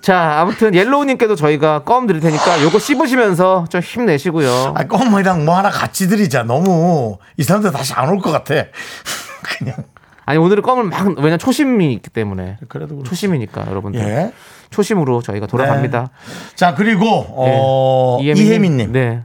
[0.00, 4.74] 자, 아무튼 옐로우님께도 저희가 껌 드릴 테니까 요거 씹으시면서 좀 힘내시고요.
[4.76, 6.42] 아, 껌이랑 뭐 하나 같이 드리자.
[6.44, 8.54] 너무 이 사람들 다시 안 올 것 같아.
[9.42, 9.76] 그냥
[10.28, 13.08] 아니 오늘은 껌을 막 왜냐 초심이 있기 때문에 그래도 그렇지.
[13.08, 14.32] 초심이니까 여러분들 예.
[14.68, 16.10] 초심으로 저희가 돌아갑니다.
[16.54, 18.46] 자 그리고 어, 이혜민님.
[18.46, 19.22] 이혜민님, 네.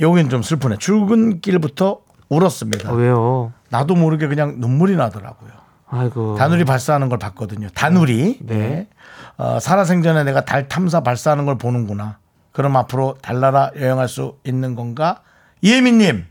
[0.00, 0.78] 여긴 좀 슬프네.
[0.78, 2.90] 출근길부터 울었습니다.
[2.90, 3.52] 아, 왜요?
[3.68, 5.50] 나도 모르게 그냥 눈물이 나더라고요.
[5.88, 6.34] 아이고.
[6.34, 7.68] 다누리 발사하는 걸 봤거든요.
[7.72, 8.38] 다누리.
[8.40, 8.58] 네.
[8.58, 8.88] 네.
[9.36, 12.18] 어, 살아생전에 내가 달 탐사 발사하는 걸 보는구나.
[12.50, 15.20] 그럼 앞으로 달나라 여행할 수 있는 건가?
[15.62, 16.26] 이혜민님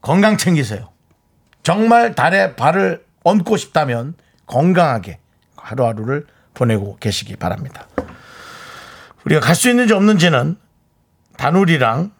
[0.00, 0.88] 건강 챙기세요.
[1.70, 4.14] 정말 달에 발을 얹고 싶다면
[4.46, 5.18] 건강하게
[5.56, 6.24] 하루하루를
[6.54, 7.88] 보내고 계시기 바랍니다.
[9.24, 10.58] 우리가 갈 수 있는지 없는지는
[11.36, 12.12] 다누리랑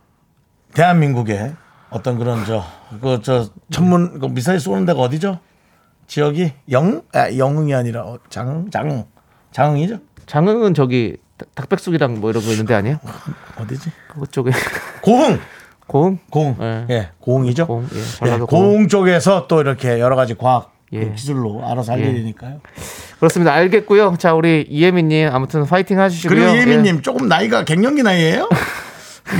[0.74, 1.54] 대한민국의
[1.90, 2.64] 어떤 그런 저
[3.00, 5.38] 그 저 천문 그 미사일 쏘는 데가 어디죠?
[6.08, 9.04] 지역이 영 아, 영흥이 아니라 어, 장 장흥
[9.52, 10.00] 장흥이죠?
[10.26, 12.98] 장흥은 저기 닭- 닭백숙이랑 뭐 이런 거 있는데 아니에요?
[13.60, 13.92] 어디지?
[14.08, 14.50] 그쪽에
[15.02, 15.38] 고흥
[15.86, 16.18] 고흥?
[16.30, 16.86] 고흥 예.
[16.90, 17.66] 예 고흥이죠?
[17.66, 18.46] 고흥, 예, 예, 고흥.
[18.46, 21.00] 고흥 쪽에서 또 이렇게 여러 가지 과학 예.
[21.00, 22.08] 그 기술로 알아서 할 예.
[22.10, 22.60] 일이니까요.
[23.18, 23.52] 그렇습니다.
[23.52, 24.16] 알겠고요.
[24.18, 26.28] 자, 우리 이혜민님 아무튼 화이팅 하시고요.
[26.36, 26.56] 그리고 예.
[26.58, 28.48] 이혜민님 조금 나이가 갱년기 나이예요?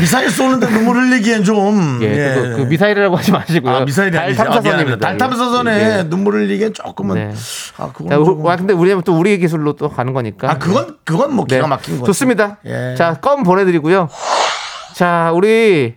[0.01, 2.35] 미사일 쏘는데 눈물 흘리기엔 좀 예, 예.
[2.35, 3.73] 그, 그 미사일이라고 하지 마시고요.
[3.73, 4.31] 아 미사일이 달.
[4.31, 4.73] 아, 탐사선입니다.
[4.73, 5.07] 미안합니다.
[5.07, 6.03] 달 탐사선에 예.
[6.09, 7.33] 눈물 흘리기엔 조금은 네.
[7.77, 10.51] 아 그건 자, 조금- 우- 와, 근데 우리는 또 우리의 기술로 또 가는 거니까.
[10.51, 11.57] 아 그건 그건 뭐 네.
[11.57, 12.07] 기가 막힌 거죠.
[12.07, 12.59] 좋습니다.
[12.67, 12.97] 예.
[12.99, 14.09] 자, 껌 보내드리고요.
[14.95, 15.95] 자, 우리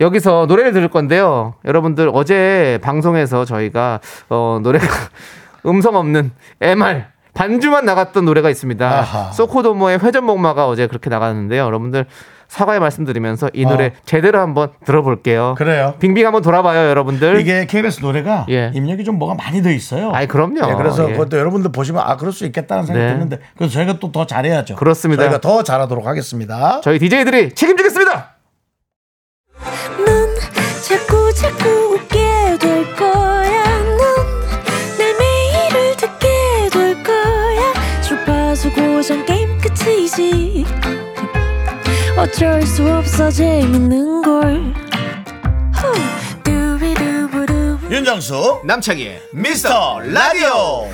[0.00, 1.54] 여기서 노래를 들을 건데요.
[1.64, 4.86] 여러분들 어제 방송에서 저희가 어, 노래가
[5.66, 8.86] 음성 없는 MR 반주만 나갔던 노래가 있습니다.
[8.88, 9.30] 아하.
[9.32, 11.62] 소코도모의 회전목마가 어제 그렇게 나갔는데요.
[11.64, 12.06] 여러분들
[12.48, 13.90] 사과의 말씀드리면서 이 노래 어.
[14.04, 15.54] 제대로 한번 들어볼게요.
[15.56, 15.94] 그래요.
[16.00, 17.38] 빙빙 한번 돌아봐요, 여러분들.
[17.40, 18.72] 이게 KBS 노래가 예.
[18.74, 20.10] 입력이 좀 뭐가 많이 더 있어요.
[20.12, 20.68] 아이, 그럼요.
[20.68, 21.12] 예, 그래서 예.
[21.12, 23.12] 그것도 여러분들 보시면 아 그럴 수 있겠다는 생각이 네.
[23.12, 24.74] 드는데 그래서 저희가 또 더 잘해야죠.
[24.74, 25.22] 그렇습니다.
[25.22, 26.80] 저희가 더 잘하도록 하겠습니다.
[26.82, 28.39] 저희 DJ들이 책임지겠습니다.
[42.20, 44.74] 어쩔 수 없어 재밌는 걸.
[47.90, 50.86] 윤정수 남창희의 미스터 라디오.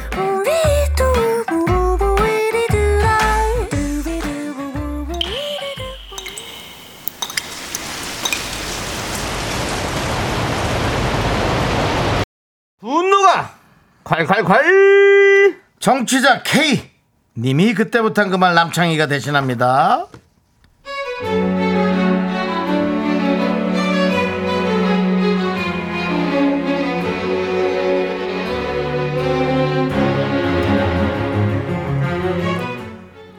[12.78, 13.50] 분노가
[14.04, 15.56] 콸콸콸!
[15.80, 16.88] 정취자 K
[17.36, 20.06] 님이 그때부터 한그말 남창희가 대신합니다.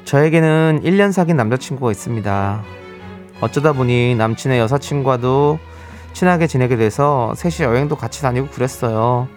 [0.05, 2.63] 저에게는 1년 사귄 남자친구가 있습니다.
[3.41, 5.59] 어쩌다 보니 남친의 여사친과도
[6.13, 9.27] 친하게 지내게 돼서 셋이 여행도 같이 다니고 그랬어요.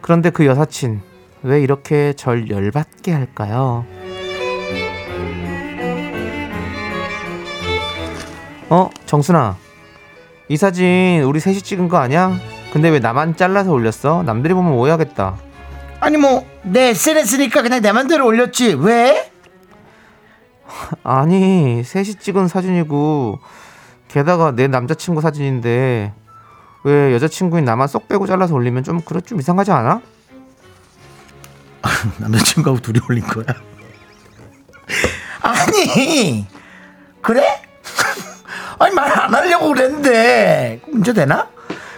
[0.00, 1.00] 그런데 그 여사친,
[1.44, 3.84] 왜 이렇게 절 열받게 할까요?
[8.70, 9.56] 어, 정순아.
[10.48, 12.38] 이 사진 우리 셋이 찍은 거 아니야?
[12.72, 14.22] 근데 왜 나만 잘라서 올렸어?
[14.24, 15.36] 남들이 보면 오해하겠다.
[16.00, 19.30] 아니 뭐 내 SNS니까 그냥 내 맘대로 올렸지 왜?
[21.04, 23.38] 아니 셋이 찍은 사진이고
[24.08, 26.12] 게다가 내 남자친구 사진인데
[26.84, 30.00] 왜 여자친구인 나만 쏙 빼고 잘라서 올리면 좀 그래 좀 이상하지 않아?
[32.18, 33.44] 남자친구하고 둘이 올린 거야.
[35.42, 36.46] 아니
[37.20, 37.60] 그래?
[38.84, 41.48] 아니 말 안 하려고 그랬는데 문제 되나?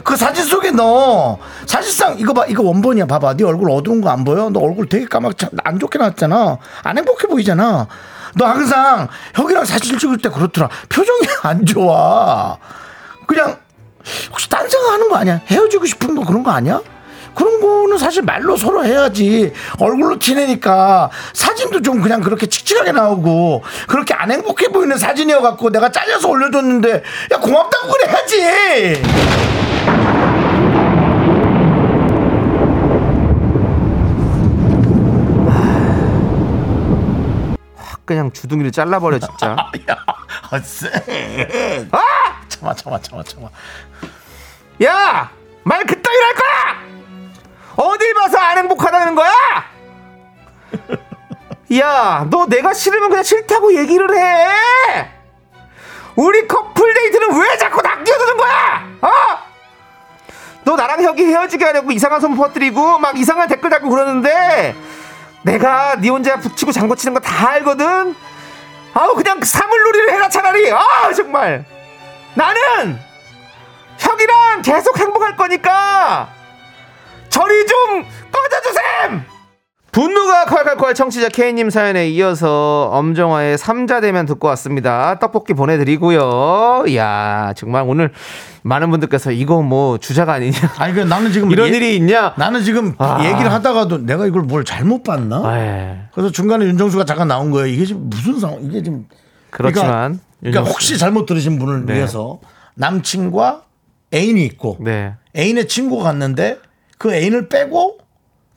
[0.04, 4.22] 그 사진 속에 너 사실상 이거 봐 이거 원본이야 봐봐 네 얼굴 어두운 거 안
[4.24, 4.48] 보여?
[4.50, 7.88] 너 얼굴 되게 까맣게 안 좋게 나왔잖아 안 행복해 보이잖아
[8.36, 12.56] 너 항상 형이랑 사진 찍을 때 그렇더라 표정이 안 좋아
[13.26, 13.56] 그냥
[14.30, 15.40] 혹시 딴 생각하는 거 아니야?
[15.48, 16.80] 헤어지고 싶은 거 그런 거 아니야?
[17.36, 24.14] 그런 거는 사실 말로 서로 해야지 얼굴로 티내니까 사진도 좀 그냥 그렇게 칙칙하게 나오고 그렇게
[24.14, 29.02] 안 행복해 보이는 사진이어 갖고 내가 잘려서 올려줬는데 야 고맙다고 그래야지
[37.76, 39.56] 확 그냥 주둥이를 잘라버려 진짜.
[39.90, 40.04] 야
[40.52, 40.90] 어쎄
[41.92, 42.00] 아
[42.48, 43.48] 참아 참아 참아 참아
[44.84, 45.30] 야!
[45.64, 47.05] 말 그따위로 할 거야!
[47.76, 49.32] 어딜 봐서 안 행복하다는 거야?
[51.78, 55.10] 야, 너 내가 싫으면 그냥 싫다고 얘기를 해!
[56.14, 58.88] 우리 커플 데이트는 왜 자꾸 나 끼어드는 거야?
[59.02, 59.10] 어?
[60.64, 64.74] 너 나랑 혁이 헤어지게 하려고 이상한 소문 퍼뜨리고 막 이상한 댓글 달고 그러는데
[65.42, 68.16] 내가 네 혼자 붙이고 장구치는 거 다 알거든?
[68.94, 71.64] 아우 그냥 사물놀이를 해라 차라리 아 정말
[72.34, 72.98] 나는
[73.98, 76.28] 형이랑 계속 행복할 거니까
[77.36, 79.22] 저리 좀 꺼져주셈!
[79.92, 85.18] 분노가 콸콸콸 청취자 K님 사연에 이어서 엄정화의 삼자대면 듣고 왔습니다.
[85.18, 86.84] 떡볶이 보내드리고요.
[86.88, 88.12] 이야 정말 오늘
[88.62, 92.32] 많은 분들께서 이거 뭐 주자가 아니냐 아니 그 나는 지금 이런 얘- 일이 있냐?
[92.38, 93.22] 나는 지금 아.
[93.24, 95.58] 얘기를 하다가도 내가 이걸 뭘 잘못 봤나?
[95.58, 97.66] 에 그래서 중간에 윤정수가 잠깐 나온 거예요.
[97.66, 98.62] 이게 지금 무슨 상황?
[98.62, 99.06] 이게 지금
[99.50, 101.94] 그렇지만 그러니까, 그러니까 혹시 잘못 들으신 분을 네.
[101.94, 102.38] 위해서
[102.74, 103.62] 남친과
[104.14, 106.58] 애인이 있고 네 애인의 친구가 갔는데
[106.98, 107.98] 그 애인을 빼고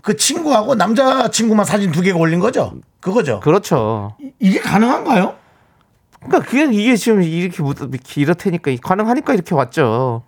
[0.01, 2.73] 그 친구하고 남자 친구만 사진 두 개가 올린 거죠.
[2.99, 3.39] 그거죠.
[3.41, 4.15] 그렇죠.
[4.39, 5.35] 이게 가능한가요?
[6.21, 10.23] 그러니까 그게 이게 지금 이렇게 못- 이렇게 이렇다니까 가능하니까 이렇게 왔죠.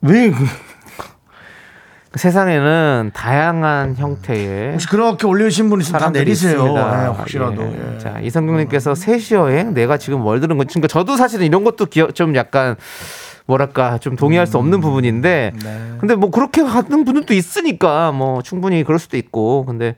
[0.00, 0.44] 왜 그,
[2.14, 6.74] 세상에는 다양한 형태의 혹시 그렇게 올리신 분 있으면 다 내리세요.
[6.76, 7.62] 예, 혹시라도.
[7.62, 7.94] 예.
[7.94, 7.98] 예.
[7.98, 12.14] 자 이성경님께서 셋이 여행 내가 지금 뭘 들은 건지 그러니까 저도 사실은 이런 것도 기억
[12.14, 12.76] 좀 약간
[13.48, 15.54] 뭐랄까 좀 동의할 수 없는 부분인데
[15.98, 19.96] 근데 뭐 그렇게 하는 분들도 있으니까 뭐 충분히 그럴 수도 있고 근데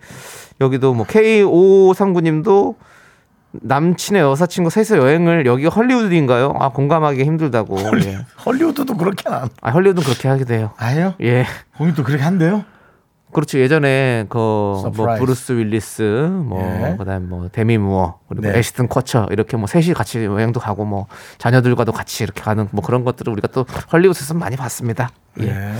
[0.60, 2.76] 여기도 뭐 K5539님도
[3.52, 6.54] 남친의 여사친과 셋이서 여행을 여기가 헐리우드인가요?
[6.60, 7.76] 아 공감하기 힘들다고.
[8.04, 8.18] 예.
[8.46, 9.48] 헐리우드도 그렇게 안.
[9.60, 10.70] 아 헐리우드는 그렇게 하기도 해요.
[10.76, 11.14] 아요?
[11.20, 11.44] 예.
[11.76, 12.64] 거기 또 그렇게 한대요?
[13.32, 13.58] 그렇죠.
[13.58, 15.20] 예전에 그뭐 서프라이즈.
[15.24, 16.96] 브루스 윌리스, 뭐 예.
[16.96, 18.58] 그다음 뭐 데미 무어 그리고 네.
[18.58, 21.06] 애시튼 커처 이렇게 뭐 셋이 같이 여행도 가고 뭐
[21.38, 25.10] 자녀들과도 같이 이렇게 가는 뭐 그런 것들을 우리가 또 헐리우드에서 많이 봤습니다.
[25.40, 25.46] 예.
[25.46, 25.72] 예.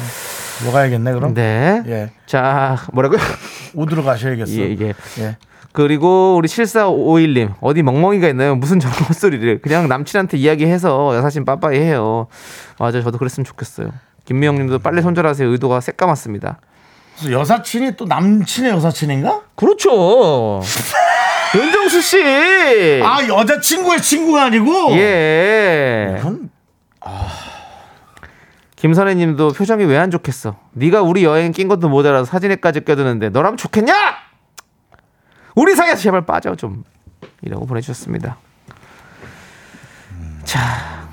[0.65, 1.35] 뭐 가야겠네 그럼?
[1.35, 1.83] 네.
[1.87, 2.11] 예.
[2.27, 3.19] 자 뭐라고요?
[3.75, 4.53] 우드로 가셔야겠어.
[4.53, 4.93] 예, 예.
[5.19, 5.37] 예.
[5.73, 8.57] 그리고 우리 7451님 어디 멍멍이가 있나요?
[8.57, 12.27] 무슨 저런 헛소리를 그냥 남친한테 이야기해서 여사친 빠빠이 해요.
[12.79, 13.91] 맞아 저도 그랬으면 좋겠어요.
[14.25, 15.49] 김미영님도 빨리 손절하세요.
[15.49, 16.59] 의도가 새까맣습니다.
[17.21, 19.43] 그래서 여사친이 또 남친의 여사친인가?
[19.55, 20.61] 그렇죠.
[21.55, 23.03] 윤정수 씨.
[23.05, 24.93] 아 여자친구의 친구가 아니고.
[24.93, 26.17] 예.
[26.21, 26.51] 그럼
[28.77, 30.57] 김선혜님도 표정이 왜 안 좋겠어?
[30.73, 33.95] 네가 우리 여행 낀 것도 모자라서 사진에까지 껴드는데 너라면 좋겠냐?
[35.55, 36.85] 우리 사이에서 제발 빠져 좀.
[37.43, 38.39] 이라고 보내주셨습니다.
[40.45, 40.61] 자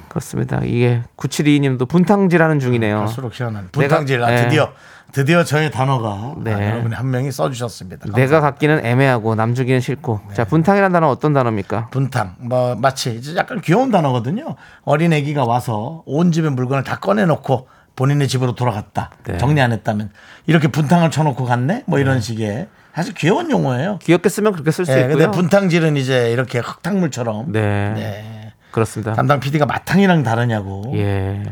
[0.08, 0.62] 그렇습니다.
[0.64, 3.00] 이게 9722님도 분탕질하는 중이네요.
[3.00, 4.24] 갈수록 희한한 분탕질.
[4.24, 4.72] 아, 내가- 드디어
[5.12, 6.54] 드디어 저의 단어가 네.
[6.54, 8.12] 아, 여러분이 한 명이 써주셨습니다.
[8.16, 10.22] 내가 갖기는 애매하고 남 주기는 싫고.
[10.34, 11.90] 자 분탕이라는 단어 어떤 단어입니까?
[11.92, 14.56] 분탕 뭐 마치 이제 약간 귀여운 단어거든요.
[14.84, 19.12] 어린 애기가 와서 온 집의 물건을 다 꺼내놓고 본인의 집으로 돌아갔다.
[19.26, 19.38] 네.
[19.38, 20.12] 정리 안 했다면
[20.46, 21.84] 이렇게 분탕을 쳐놓고 갔네.
[21.88, 24.00] 뭐 이런 식의 사실 귀여운 용어예요.
[24.00, 25.18] 귀엽게 쓰면 그렇게 쓸수 예, 있고요.
[25.18, 27.52] 근데 분탕질은 이제 이렇게 흙탕물처럼.
[27.52, 27.92] 네.
[27.94, 28.54] 네.
[28.72, 29.14] 그렇습니다.
[29.14, 30.92] 담당 PD가 마탕이랑 다르냐고.
[30.96, 31.44] 예.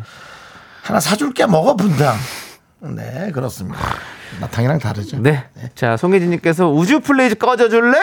[0.83, 2.15] 하나 사줄게 먹어 분탕.
[2.79, 3.79] 네 그렇습니다.
[4.41, 5.17] 마탕이랑 다르죠.
[5.19, 5.45] 네.
[5.75, 7.97] 자, 송혜진님께서 would you please 꺼져줄래?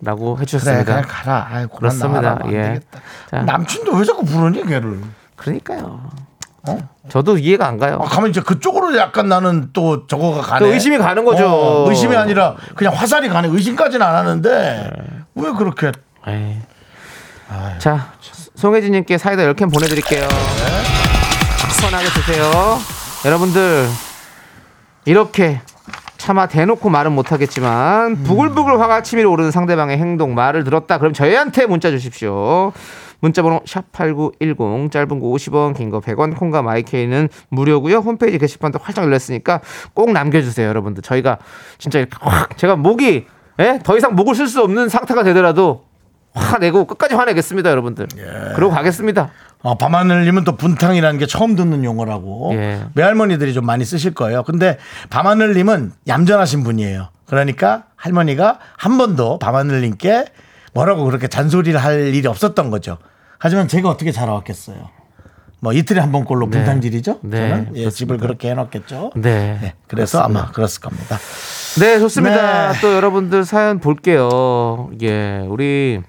[0.00, 0.84] 라고 그래 해주셨습니다.
[0.84, 1.48] 그냥 가라.
[1.50, 2.38] 아이 그렇습니다.
[2.52, 2.80] 예.
[3.30, 3.42] 자.
[3.42, 5.00] 남친도 왜 자꾸 부르니 걔를?
[5.36, 6.10] 그러니까요.
[6.68, 6.78] 어?
[7.08, 8.00] 저도 이해가 안 가요.
[8.02, 10.58] 아, 가면 이제 그쪽으로 약간 나는 또 저거가 가네.
[10.60, 11.48] 또 의심이 가는 거죠.
[11.48, 13.48] 어, 의심이 아니라 그냥 화살이 가네.
[13.48, 14.90] 의심까지는 안 하는데
[15.34, 15.92] 왜 그렇게
[16.26, 16.58] 에이.
[17.78, 18.12] 자,
[18.56, 20.28] 송혜진님께 사이다 10캔 보내드릴게요.
[21.78, 22.95] 시원하게 드세요.
[23.26, 23.88] 여러분들,
[25.04, 25.60] 이렇게
[26.16, 30.98] 차마 대놓고 말은 못하겠지만 부글부글 화가 치밀어 오르는 상대방의 행동 말을 들었다.
[30.98, 32.72] 그럼 저희한테 문자 주십시오.
[33.18, 37.96] 문자번호 샵8910 짧은 거 50원 긴 거 100원 콩과 마이케이는 무료고요.
[37.98, 39.60] 홈페이지 게시판도 활짝 열렸으니까
[39.92, 41.02] 꼭 남겨주세요 여러분들.
[41.02, 41.38] 저희가
[41.78, 43.26] 진짜 이렇게 확 제가 목이
[43.58, 43.80] 예?
[43.82, 45.85] 더 이상 목을 쓸 수 없는 상태가 되더라도
[46.36, 48.06] 화내고 끝까지 화내겠습니다 여러분들
[48.54, 49.30] 그러고 가겠습니다
[49.62, 52.84] 어, 밤하늘님은 또 분탕이라는 게 처음 듣는 용어라고 예.
[52.94, 54.44] 외할머니들이 좀 많이 쓰실 거예요.
[54.44, 54.78] 근데
[55.10, 57.08] 밤하늘님은 얌전하신 분이에요.
[57.26, 60.26] 그러니까 할머니가 한 번도 밤하늘님께
[60.72, 62.98] 뭐라고 그렇게 잔소리를 할 일이 없었던 거죠.
[63.38, 64.88] 하지만 제가 어떻게 살아왔겠어요.
[65.58, 66.58] 뭐 이틀에 한 번꼴로 네.
[66.58, 67.20] 분탕질이죠.
[67.22, 67.90] 네, 저는 예, 그렇습니다.
[67.90, 69.12] 집을 그렇게 해놨겠죠.
[69.16, 69.58] 네.
[69.62, 71.18] 예, 그래서 아마 그랬을 겁니다.
[71.80, 72.72] 네, 좋습니다.
[72.72, 72.80] 네.
[72.80, 74.90] 또 여러분들 사연 볼게요.
[75.02, 76.02] 예, 우리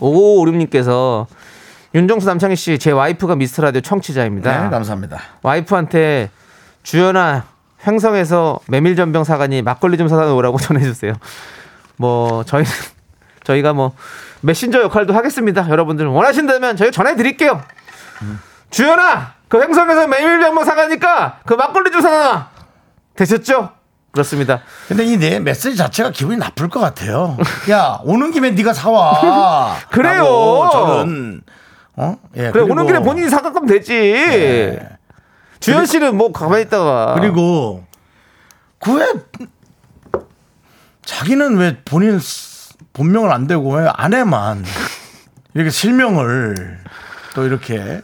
[0.00, 1.26] 5556님께서
[1.94, 4.64] 윤정수 남창희 씨, 제 와이프가 미스터 라디오 청취자입니다.
[4.64, 5.20] 네, 감사합니다.
[5.42, 6.30] 와이프한테
[6.82, 7.44] 주연아
[7.86, 11.12] 횡성에서 메밀 전병 사가니 막걸리 좀 사다 놓으라고 전해주세요.
[11.96, 12.70] 뭐 저희는
[13.44, 13.92] 저희가 뭐
[14.40, 15.68] 메신저 역할도 하겠습니다.
[15.68, 17.62] 여러분들 원하신다면 저희 전해드릴게요.
[18.70, 22.48] 주연아 그 횡성에서 메밀 전병 사가니까 그 막걸리 좀 사다 놔.
[23.14, 23.70] 되셨죠?
[24.14, 24.60] 그렇습니다.
[24.88, 27.36] 근데 이 내 메시지 자체가 기분이 나쁠 것 같아요.
[27.70, 29.76] 야 오는 김에 네가 사와.
[29.90, 30.70] 그래요.
[30.72, 31.42] 저는
[31.96, 32.16] 어?
[32.36, 34.78] 예, 그래 오는 길에 본인이 사가면 되지.
[35.60, 37.84] 주현 씨는 뭐 가만히 있다가 그리고
[38.80, 39.12] 그왜
[41.04, 44.64] 자기는 왜 본인 스- 본명을 안 대고 왜 아내만
[45.54, 46.78] 이렇게 실명을
[47.34, 48.02] 또 이렇게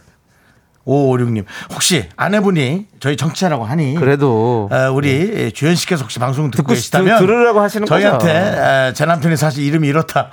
[0.91, 6.75] 556님 혹시 아내분이 저희 정치하라고 하니 그래도 어, 우리 주현 씨께서 혹시 방송 듣고 듣고
[6.75, 8.89] 싶- 계시다면 들- 들으라고 하시는 저희한테.
[8.89, 10.31] 에, 제 남편이 사실 이름이 이렇다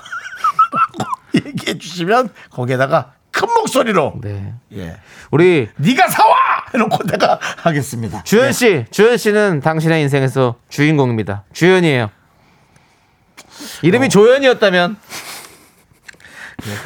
[1.36, 4.54] 얘기해 주시면 거기에다가 큰 목소리로 네.
[4.74, 4.98] 예
[5.30, 6.34] 우리 네가 사와
[6.74, 8.24] 해놓고 내가 하겠습니다.
[8.24, 8.52] 주현 예.
[8.52, 11.44] 씨, 주현 씨는 당신의 인생에서 주인공입니다.
[11.54, 12.10] 주연이에요.
[13.84, 15.27] 이름이 조연이었다면 예,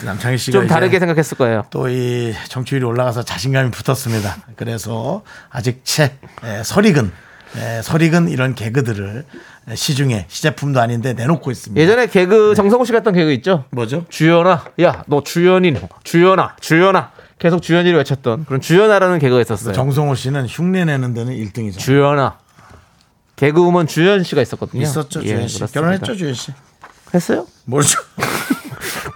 [0.06, 1.66] 남창희 씨가 좀 다르게 생각했을 거예요.
[1.70, 4.38] 또 이 정치율이 올라가서 자신감이 붙었습니다.
[4.56, 7.12] 그래서 아직 채 에, 설익은
[7.58, 9.26] 에, 설익은 이런 개그들을
[9.70, 11.82] 에, 시중에 시제품도 아닌데 내놓고 있습니다.
[11.82, 13.66] 예전에 개그 정성호 씨가 했던 개그 있죠?
[13.72, 14.06] 뭐죠?
[14.10, 17.12] 주연아, 야, 너 주연이, 주연아, 주연아.
[17.40, 19.74] 계속 주연이를 외쳤던 그런 주연아라는 개그가 있었어요.
[19.74, 21.80] 정성호 씨는 흉내 내는 데는 1등이죠.
[21.80, 22.38] 주연아.
[23.36, 24.84] 개그우먼 주연 씨가 있었거든요.
[24.84, 25.56] 있었죠, 예, 주현 씨.
[25.58, 25.74] 그렇습니다.
[25.82, 26.52] 결혼했죠, 주현 씨.
[27.14, 27.48] 했어요?
[27.66, 28.00] 모르죠.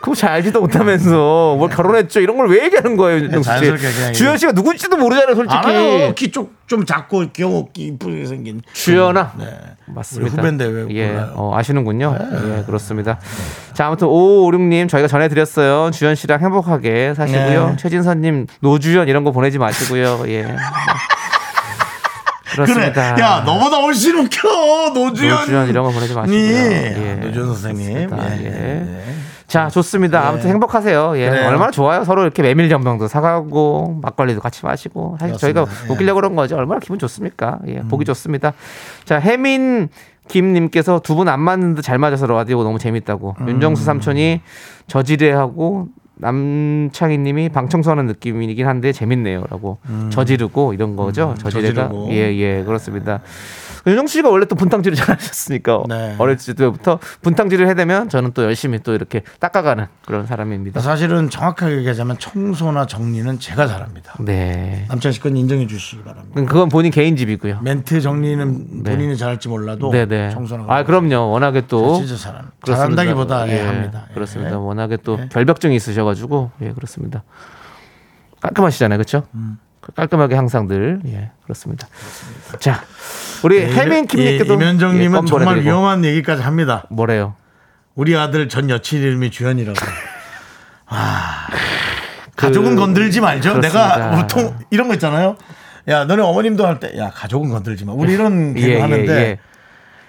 [0.05, 4.51] 그거 잘 알지도 못하면서 뭘 결혼했죠 이런 걸 왜 얘기하는 거예요 윤정수 씨 주현 씨가
[4.51, 6.13] 누군지도 모르잖아요 솔직히 알아요.
[6.13, 8.61] 키쪽 좀 작고 귀엽고 이쁘게 생긴.
[8.73, 9.45] 주연아 네.
[9.87, 11.25] 맞습니다 후배인데 왜 예, 몰라요?
[11.25, 11.31] 네.
[11.33, 13.17] 어, 아시는군요 예 그렇습니다
[13.73, 17.75] 자 아무튼 5556님 저희가 전해드렸어요 주현 씨랑 행복하게 사시고요 네.
[17.77, 20.55] 최진선님 노주연 이런 거 보내지 마시고요 예 뭐.
[22.53, 22.65] 그래.
[22.65, 24.91] 그렇습니다 야, 너보다 훨씬 웃겨.
[24.93, 25.39] 노주현.
[25.39, 27.19] 노주연 이런 거 보내지 마시고요 예.
[27.23, 28.07] 노주현 선생님.
[28.09, 28.37] 그렇습니다.
[28.39, 28.45] 예.
[28.45, 28.85] 예.
[28.85, 29.15] 예.
[29.55, 30.27] 자, 좋습니다.
[30.27, 31.13] 아무튼 행복하세요.
[31.17, 31.29] 예.
[31.29, 31.47] 그래요.
[31.47, 32.03] 얼마나 좋아요.
[32.03, 35.83] 서로 이렇게 메밀 전병도 사가고 막걸리도 같이 마시고 사실 저희가 그렇습니다.
[35.85, 35.87] 예.
[35.87, 35.91] 음.
[35.93, 36.53] 웃기려고 그런 거지.
[36.53, 37.59] 얼마나 기분 좋습니까?
[37.67, 37.79] 예.
[37.79, 38.53] 보기 좋습니다.
[39.05, 39.87] 자, 혜민
[40.27, 43.35] 김님께서 두 분 안 맞는데 잘 맞아서 라디오 너무 재밌다고.
[43.41, 43.47] 음.
[43.49, 44.41] 윤정수 삼촌이
[44.87, 45.87] 저지레하고
[46.17, 49.77] 남창희님이 방청소하는 느낌이긴 한데 재밌네요라고
[50.09, 51.31] 저지르고 이런 거죠.
[51.31, 51.35] 음.
[51.35, 52.07] 저지르고.
[52.11, 53.19] 예예 그렇습니다.
[53.87, 56.15] 윤정수 씨가 원래 또 분탕질을 잘하셨으니까 네.
[56.17, 60.81] 어렸을 때부터 분탕질을 해대면 저는 또 열심히 또 이렇게 닦아가는 그런 사람입니다.
[60.81, 64.15] 사실은 정확하게 얘기하자면 청소나 정리는 제가 잘합니다.
[64.19, 64.85] 네.
[64.89, 66.43] 남창 씨건 인정해 주시기 바랍니다.
[66.45, 67.59] 그건 본인 개인 집이고요.
[67.61, 70.31] 멘트 정리는 본인이 잘할지 몰라도 네네.
[70.31, 71.29] 청소나 아 그럼요.
[71.29, 72.55] 워낙에 또 진짜 잘합니다.
[72.61, 73.03] 그렇습니다.
[73.03, 74.05] 잘한다기보다 예, 예, 합니다.
[74.09, 74.13] 예.
[74.13, 74.57] 그렇습니다.
[74.57, 77.23] 워낙에 또 결벽증이 있으셔가지고 예 그렇습니다.
[78.41, 79.23] 깔끔하시잖아요, 그렇죠?
[79.35, 79.59] 음.
[79.95, 81.87] 깔끔하게 항상 늘예 그렇습니다.
[82.59, 82.81] 자
[83.43, 85.61] 우리 예, 혜민 김님께도 예, 이면정님은 예, 껌 정말.
[85.61, 86.85] 위험한 얘기까지 합니다.
[86.89, 87.35] 뭐래요?
[87.95, 89.77] 우리 아들 전 여친 이름이 주현이라고.
[90.87, 91.47] 아,
[92.35, 93.53] 그- 가족은 건들지 말죠.
[93.53, 93.95] 그렇습니다.
[93.97, 95.35] 내가 보통 이런 거 있잖아요.
[95.87, 97.93] 야, 너네 어머님도 할 때, 야, 가족은 건들지 마.
[97.93, 99.39] 우리 이런 예, 개그 예, 하는데.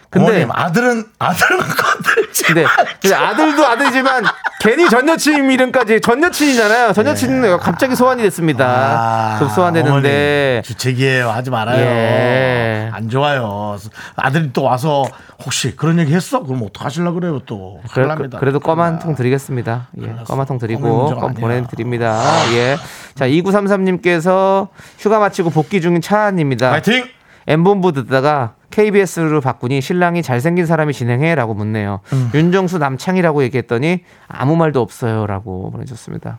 [0.06, 0.18] 예.
[0.18, 2.68] 근데 어머님, 아들은, 아들은 건들지 근데, 마.
[3.02, 4.24] 근데 아들도 아들이지만
[4.60, 6.92] 괜히 전 여친 이름까지 전 여친이잖아요.
[6.92, 8.64] 전 여친은 갑자기 소환이 됐습니다.
[8.66, 11.28] 아, 급 소환되는데 주책이에요.
[11.30, 11.80] 하지 말아요.
[11.80, 12.90] 예.
[12.92, 13.76] 안 좋아요.
[14.16, 15.04] 아들이 또 와서
[15.44, 16.42] 혹시 그런 얘기 했어?
[16.42, 17.80] 그럼 어떡하시려고 그래요, 또.
[17.92, 18.38] 그래, 납니다.
[18.38, 19.88] 그래도 껌 한 통 드리겠습니다.
[20.02, 21.34] 예, 껌 한 통 드리고 껌.
[21.34, 22.22] 보내드립니다.
[22.54, 22.76] 예.
[23.14, 26.70] 자, 2933님께서 휴가 마치고 복귀 중인 차안입니다.
[26.70, 27.04] 파이팅!
[27.46, 31.34] M본부 듣다가 KBS로 바꾸니 신랑이 잘생긴 사람이 진행해?
[31.34, 32.00] 라고 묻네요.
[32.12, 32.30] 음.
[32.34, 35.26] 윤정수 남창이라고 얘기했더니 아무 말도 없어요.
[35.26, 36.38] 라고 보내줬습니다.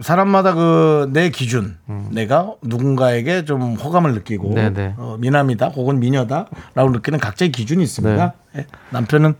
[0.00, 1.76] 사람마다 그 내 기준,
[2.10, 4.94] 내가 누군가에게 좀 호감을 느끼고 음.
[4.96, 8.32] 어, 미남이다, 혹은 미녀다라고 느끼는 각자의 기준이 있습니다.
[8.54, 8.60] 네.
[8.60, 8.66] 예.
[8.90, 9.34] 남편은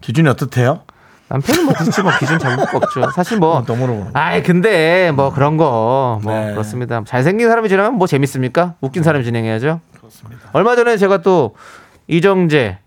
[0.00, 0.80] 기준이 어떻대요?
[1.28, 3.08] 남편은 뭐 그렇지 뭐 기준 잡을 거 없죠.
[3.14, 4.18] 사실 뭐또 물어보는 거.
[4.18, 6.50] 아이 근데 뭐 그런 거뭐 네.
[6.52, 7.02] 그렇습니다.
[7.06, 8.74] 잘생긴 사람이 진행하면 뭐 재밌습니까?
[8.80, 9.80] 웃긴 사람이 진행해야죠.
[10.52, 11.54] 얼마 전에 제가 또
[12.06, 12.78] 이정재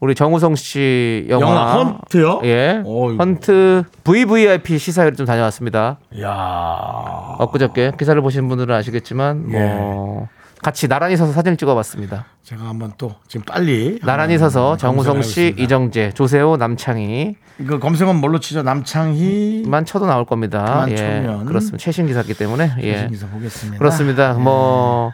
[0.00, 2.40] 우리 정우성 씨 영화, 영화 헌트요?
[2.44, 3.16] 예 어이구.
[3.18, 5.98] 헌트 VVIP 시사회를 좀 다녀왔습니다.
[6.22, 9.58] 야 엊그저께 기사를 보신 분들은 아시겠지만 예.
[9.74, 10.28] 뭐
[10.62, 12.26] 같이 나란히 서서 사진을 찍어봤습니다.
[12.42, 15.54] 제가 한번 또 지금 빨리 나란히 서서 정우성 씨.
[15.58, 18.62] 이정재, 조세호, 남창희 이거 검색은 뭘로 치죠?
[18.62, 20.84] 남창희 만 쳐도 나올 겁니다.
[20.88, 21.44] 예, 쳐면.
[21.46, 21.78] 그렇습니다.
[21.78, 23.06] 최신 기사기 때문에 예.
[23.08, 23.78] 기사 보겠습니다.
[23.78, 24.32] 그렇습니다.
[24.34, 25.12] 뭐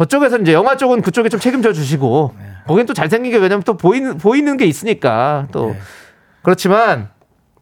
[0.00, 2.44] 그쪽에서 이제 영화 쪽은 그쪽에 좀 책임져 주시고 네.
[2.66, 5.78] 거긴 또 잘생긴 게 왜냐면 또 보이는 보이는 게 있으니까 또 네.
[6.42, 7.10] 그렇지만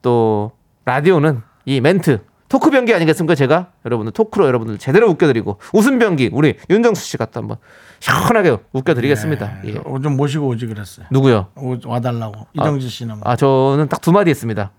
[0.02, 0.52] 또
[0.84, 6.54] 라디오는 이 멘트 토크 변기 아니겠습니까 제가 여러분들 토크로 여러분들 제대로 웃겨드리고 웃음 변기 우리
[6.70, 7.56] 윤정수 씨가 또 한번
[7.98, 9.58] 시원하게 웃겨드리겠습니다.
[9.64, 9.74] 예.
[9.84, 11.06] 어, 좀 모시고 오지 그랬어요.
[11.10, 11.48] 누구요?
[11.56, 13.22] 오- 와달라고 이정지 씨는 뭐.
[13.24, 14.70] 아 저는 딱 두 마디 했습니다.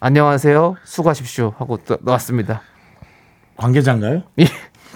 [0.00, 0.76] 안녕하세요.
[0.84, 2.62] 수고하십시오 하고 또 나왔습니다.
[3.58, 4.22] 관계자인가요?
[4.40, 4.46] 예.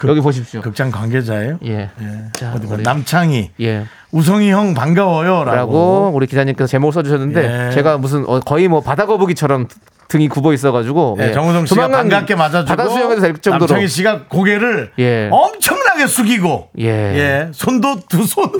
[0.06, 0.60] 여기 보십시오.
[0.60, 1.58] 극장 관계자예요?
[1.64, 1.90] 예.
[2.00, 2.24] 예.
[2.32, 2.74] 자, 어디 봐.
[2.74, 3.86] 우리- 남창희 예.
[4.12, 5.54] 우성이 형 반가워요라고.
[5.56, 7.74] 라고 우리 기자님께서 제목을 써주셨는데 예.
[7.74, 9.68] 제가 무슨 어, 거의 뭐 바다 거북이처럼
[10.08, 14.92] 등이 굽어 있어가지고 예, 정우성 씨가 반갑게 맞아주고 바다 수영해도 될 정도로 남창희 씨가 고개를
[14.98, 15.28] 예.
[15.30, 16.86] 엄청나게 숙이고 예.
[16.86, 18.50] 예, 손도 두 손.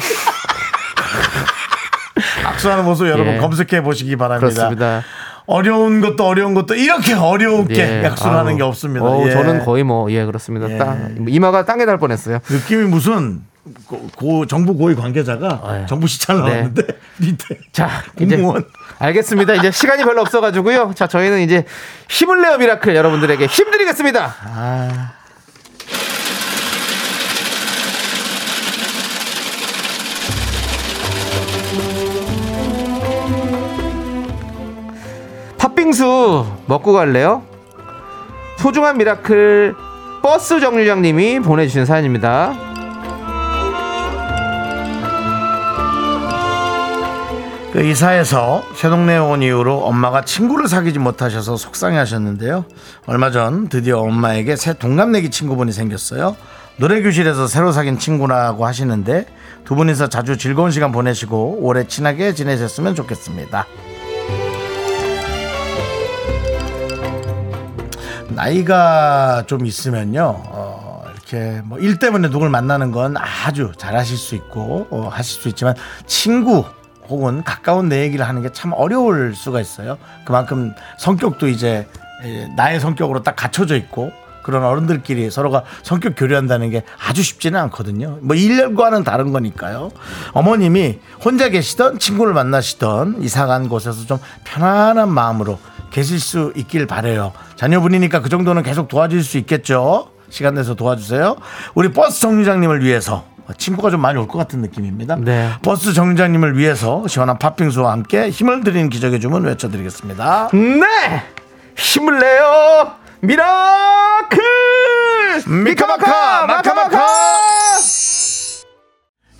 [2.44, 3.38] 악수하는 모습 여러분 예.
[3.38, 4.48] 검색해 보시기 바랍니다.
[4.55, 5.03] 그렇습니다.
[5.49, 8.05] 어려운 것도 어려운 것도 이렇게 어려운게 예.
[8.05, 8.57] 약수를 하는 아우.
[8.59, 9.05] 게 없습니다.
[9.07, 9.33] 어우, 예.
[9.33, 10.71] 저는 거의 뭐 예 그렇습니다.
[10.71, 10.77] 예.
[10.77, 12.39] 땅 이마가 땅에 닿을 뻔했어요.
[12.51, 13.41] 느낌이 무슨
[13.87, 15.87] 고, 고- 정부 고위 관계자가 예.
[15.87, 16.83] 정부 시찰 나왔는데
[17.19, 17.89] 밑에 자
[18.21, 18.65] 이제 공무원
[18.99, 19.55] 알겠습니다.
[19.55, 20.93] 이제 시간이 별로 없어가지고요.
[20.95, 21.65] 자 저희는 이제
[22.11, 24.35] 힘을 내어 미라클 여러분들에게 힘드리겠습니다.
[24.55, 25.13] 아,
[35.88, 37.42] 팥빙수 먹고 갈래요?
[38.59, 39.74] 소중한 미라클
[40.22, 42.55] 버스 정류장님이 보내주신 사연입니다.
[47.72, 52.64] 그 이사에서 새 동네에 온 이후로 엄마가 친구를 사귀지 못하셔서 속상해하셨는데요.
[53.07, 56.37] 얼마 전 드디어 엄마에게 새 동갑내기 친구분이 생겼어요.
[56.77, 59.27] 노래 교실에서 새로 사귄 친구라고 하시는데
[59.64, 63.66] 두 분이서 자주 즐거운 시간 보내시고 오래 친하게 지내셨으면 좋겠습니다.
[68.29, 70.43] 나이가 좀 있으면요.
[70.47, 75.49] 어, 이렇게 뭐 일 때문에 누굴 만나는 건 아주 잘하실 수 있고 어, 하실 수
[75.49, 75.75] 있지만
[76.07, 76.64] 친구
[77.09, 79.99] 혹은 가까운 내 얘기를 하는 게 참 어려울 수가 있어요.
[80.25, 81.87] 그만큼 성격도 이제
[82.25, 84.11] 에, 나의 성격으로 딱 갖춰져 있고
[84.43, 88.19] 그런 어른들끼리 서로가 성격 교류한다는 게 아주 쉽지는 않거든요.
[88.23, 89.91] 뭐 일과는 다른 거니까요.
[90.33, 95.59] 어머님이 혼자 계시던 친구를 만나시던 이사 간 곳에서 좀 편안한 마음으로
[95.90, 97.33] 계실 수 있길 바래요.
[97.57, 100.11] 자녀분이니까 그 정도는 계속 도와줄 수 있겠죠.
[100.31, 101.37] 시간 내서 도와주세요.
[101.74, 103.24] 우리 버스 정류장님을 위해서
[103.57, 105.16] 친구가 좀 많이 올 것 같은 느낌입니다.
[105.16, 105.51] 네.
[105.62, 110.51] 버스 정류장님을 위해서 시원한 팥빙수와 함께 힘을 드리는 기적의 주문 외쳐드리겠습니다.
[110.53, 111.22] 네!
[111.77, 112.92] 힘을 내요!
[113.20, 114.38] 미라클!
[115.64, 117.07] 미카마카 마카마카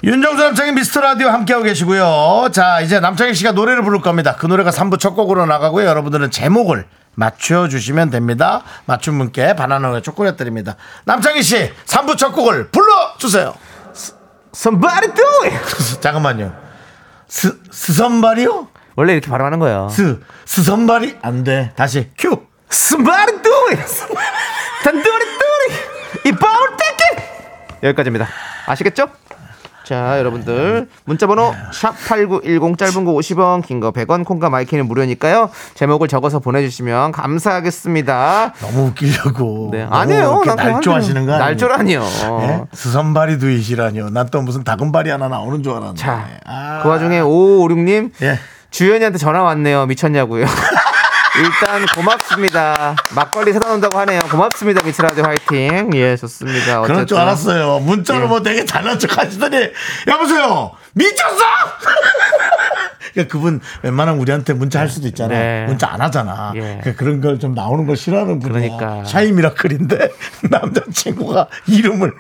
[0.05, 2.51] 윤정수 남창희 미스터 라디오 함께하고 계시고요.
[2.53, 4.37] 자 이제 남창희 씨가 노래를 부를 겁니다.
[4.37, 5.87] 그 노래가 3부 첫 곡으로 나가고요.
[5.87, 8.63] 여러분들은 제목을 맞춰주시면 됩니다.
[8.87, 10.77] 맞춘 분께 바나나와 초콜릿 드립니다.
[11.05, 13.55] 남창희 씨 3부 첫 곡을 불러주세요.
[14.55, 16.01] Somebody do it!
[16.01, 16.55] 잠깐만요.
[17.27, 18.69] 스, 스선발이요?
[18.95, 19.89] 원래 이렇게 발음하는 거예요.
[19.91, 21.19] 스, 스선발이?
[21.23, 21.73] 안 돼.
[21.75, 22.47] 다시 큐.
[22.71, 23.83] Somebody do it!
[24.85, 26.29] 단도리 도리!
[26.31, 27.25] 이 바울 떼기!
[27.83, 28.29] 여기까지입니다.
[28.67, 29.09] 아시겠죠?
[29.89, 34.87] 자, 여러분들 문자 번호 샵 #8910 짧은 거 50원, 긴 거 100원, 콩과 마이 K는
[34.87, 35.49] 무료니까요.
[35.75, 38.53] 제목을 적어서 보내 주시면 감사하겠습니다.
[38.61, 39.71] 너무 웃기려고.
[39.73, 40.41] 네, 아니에요.
[40.41, 41.45] 그냥 날조 하시는 거 아니에요?
[41.47, 42.03] 날조라니요.
[42.43, 42.61] 예?
[42.75, 44.11] 수선발이 두이시라니요.
[44.11, 45.99] 난또 무슨 다금발이 하나 나오는 줄 알았는데.
[46.03, 46.81] 자, 아.
[46.83, 48.39] 그 와중에 5556님 예.
[48.71, 49.87] 주연이한테 전화 왔네요.
[49.87, 50.45] 미쳤냐고요.
[51.39, 52.97] 일단 고맙습니다.
[53.15, 54.21] 막걸리 사다 놓는다고 하네요.
[54.31, 54.83] 고맙습니다.
[54.85, 55.91] 미츠라디 화이팅.
[55.95, 56.81] 예, 좋습니다.
[56.83, 57.19] 그럴 줄 어쨌든.
[57.19, 57.79] 알았어요.
[57.81, 58.27] 문자로 예.
[58.27, 59.71] 뭐 되게 잘난 척 하시더니,
[60.09, 60.73] 여보세요!
[60.95, 61.39] 미쳤어!
[63.15, 65.29] 그러니까 그분 웬만하면 우리한테 문자 할 수도 있잖아.
[65.35, 65.65] 네.
[65.67, 66.53] 문자 안 하잖아.
[66.57, 66.61] 예.
[66.61, 68.77] 그러니까 그런 걸 좀 나오는 걸 싫어하는 분이야.
[68.77, 69.05] 그러니까.
[69.05, 70.11] 샤이 미라클인데,
[70.51, 72.13] 남자친구가 이름을.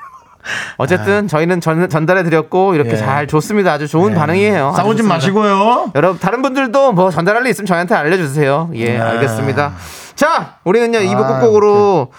[0.78, 2.96] 어쨌든 저희는 전, 전달해 드렸고 이렇게 예.
[2.96, 3.72] 잘 좋습니다.
[3.72, 4.68] 아주 좋은 반응이에요.
[4.68, 5.02] 아주 싸우지.
[5.02, 5.92] 마시고요.
[5.94, 8.70] 여러분 다른 분들도 뭐 전달할 일 있으면 저희한테 알려주세요.
[8.74, 8.98] 예, 네.
[9.00, 9.74] 알겠습니다.
[10.14, 12.10] 자, 우리는요, 2부 아, 끝곡으로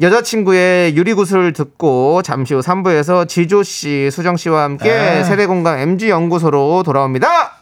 [0.00, 5.24] 여자친구의 유리구슬 듣고 잠시 후 3부에서 지조 씨, 수정 씨와 함께 네.
[5.24, 7.52] 세대공감 MG연구소로 돌아옵니다.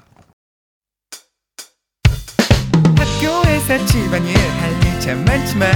[2.97, 5.71] 학교에서 집안일 할일참 많지만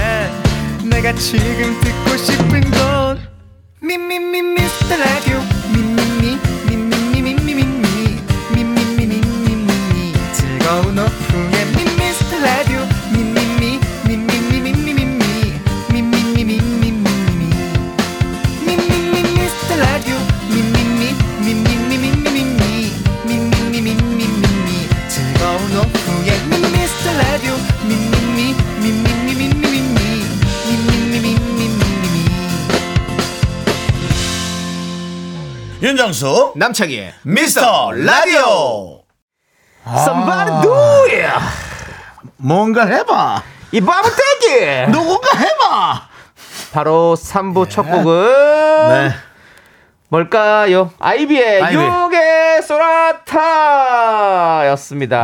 [0.89, 2.94] 내가 지금 듣고 싶은 건
[3.85, 5.39] 미미미 미스터 라디오.
[5.71, 6.44] 미미미
[35.85, 39.03] 윤정수 남창희의 미스터 라디오
[39.87, 41.31] Somebody do it!
[42.37, 44.91] 뭔가 해봐 이 바보 떼기!
[44.91, 46.07] 누군가 해봐
[46.73, 48.03] 바로 3부 첫 곡은
[48.89, 49.11] 네
[50.09, 50.89] 뭘까요?
[50.97, 51.83] 아이비의 아이비.
[51.83, 53.69] 유괴 소라타였습니다.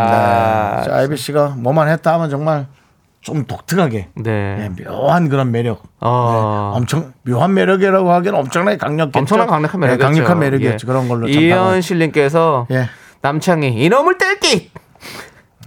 [0.06, 0.86] 네.
[0.86, 2.68] 자, 아이비 씨가 뭐만 했다 하면 정말
[3.22, 4.70] 좀 독특하게 네.
[4.76, 6.74] 네, 묘한 그런 매력 어.
[6.76, 10.08] 엄청 묘한 매력이라고 하기엔 엄청나게 강력했죠 엄청난 강력한 네, 매력이었죠.
[10.08, 10.88] 강력한 매력이었죠 예.
[10.88, 12.90] 그런 걸로 이현실님께서 예.
[13.22, 14.72] 남창희 이놈을 뗄기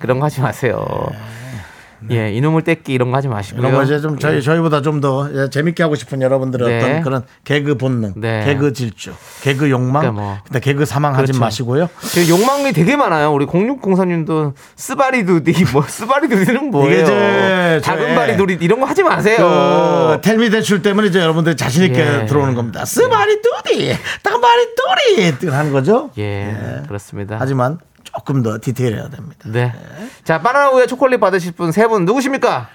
[0.01, 0.85] 그런 거 하지 마세요.
[1.13, 1.17] 예,
[2.11, 3.63] 이놈을 뗄기 이런 거 하지 마시고요.
[3.63, 3.69] 네.
[3.69, 6.79] 이런 거 이제 좀 저희 저희보다 좀 더 재밌게 하고 싶은 여러분들의 네.
[6.79, 8.45] 어떤 그런 개그 본능, 네.
[8.45, 10.39] 개그 질주, 개그 욕망, 그러니까 뭐.
[10.45, 11.41] 근데 개그 사망하지 그렇죠.
[11.41, 11.89] 마시고요.
[12.01, 13.33] 지금 욕망이 되게 많아요.
[13.33, 17.03] 우리 0604님도 스바리두디 뭐 스바리두디는 뭐예요?
[17.03, 20.19] 이제 작은 저의 바리두디 이런 거 하지 그 마세요.
[20.23, 22.27] 텔미 대출 때문에 이제 여러분들 자신 있게 예.
[22.27, 22.85] 들어오는 겁니다.
[22.85, 24.67] 스바리 뚜디, 땅바리
[25.41, 26.11] 뚜리 하는 거죠.
[26.19, 27.37] 예, 그렇습니다.
[27.41, 29.37] 하지만 조금 더 디테일해야 됩니다.
[29.47, 29.73] 네.
[30.25, 32.69] 자, 바나나 우유 초콜릿 받으실 분 세 분 누구십니까?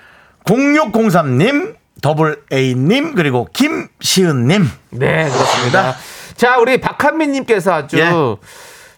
[0.46, 4.68] 0603님, 더블 A님, 그리고 김시은님.
[4.92, 5.96] 네, 그렇습니다.
[6.36, 8.10] 자, 우리 박한민님께서 아주 예.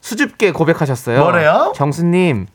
[0.02, 1.20] 수줍게 고백하셨어요.
[1.22, 1.74] 뭐래요?
[1.76, 2.48] 정수님,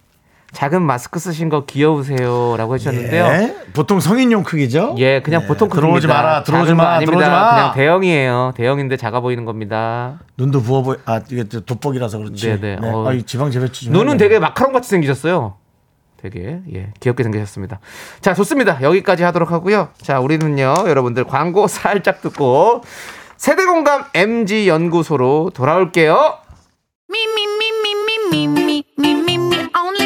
[0.57, 3.25] 작은 마스크 쓰신 거 귀여우세요라고 해주셨는데요.
[3.27, 4.95] 예, 예, 보통 성인용 크기죠?
[4.95, 5.75] 그냥 예, 보통 크기입니다.
[5.75, 7.11] 들어오지 마라, 들어오지 마, 아닙니다.
[7.11, 7.55] 들어오지 마.
[7.55, 8.53] 그냥 대형이에요.
[8.57, 10.19] 대형인데 작아 보이는 겁니다.
[10.39, 12.59] 눈도 부어 보이, 아, 이게 또 돋보기라서 그렇지.
[12.59, 12.79] 네네.
[12.89, 13.07] 어.
[13.07, 15.57] 아, 이 지방 재배치 좀 눈은 해야 되게 마카롱 같이 생기셨어요.
[16.17, 17.79] 되게 예 귀엽게 생기셨습니다.
[18.23, 18.81] 자 좋습니다.
[18.81, 19.91] 여기까지 하도록 하고요.
[20.01, 22.81] 자 우리는요 여러분들 광고 살짝 듣고
[23.37, 26.39] 세대공감 MG 연구소로 돌아올게요.
[27.11, 27.27] Me,
[29.77, 30.06] only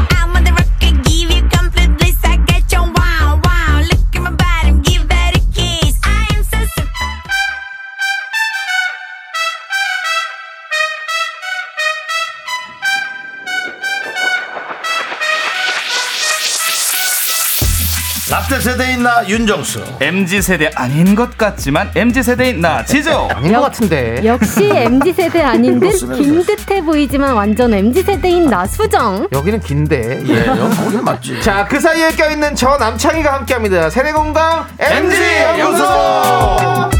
[18.61, 19.83] 세대인 나 윤정수.
[19.99, 23.27] MZ 세대 아닌 것 같지만 MZ 세대인 나 지조.
[23.33, 24.21] 아닌 것 같은데.
[24.23, 25.89] 역시 MZ 세대 아닌 듯.
[26.15, 29.27] 긴 듯해 보이지만 완전 MZ 세대인 나 수정.
[29.31, 30.21] 여기는 긴데.
[30.27, 31.41] 예, 거기 맞지.
[31.41, 33.89] 자, 그 사이에 껴있는 저 남창희가 함께합니다.
[33.89, 35.17] 세대공감 MG
[35.59, 36.91] 연구소.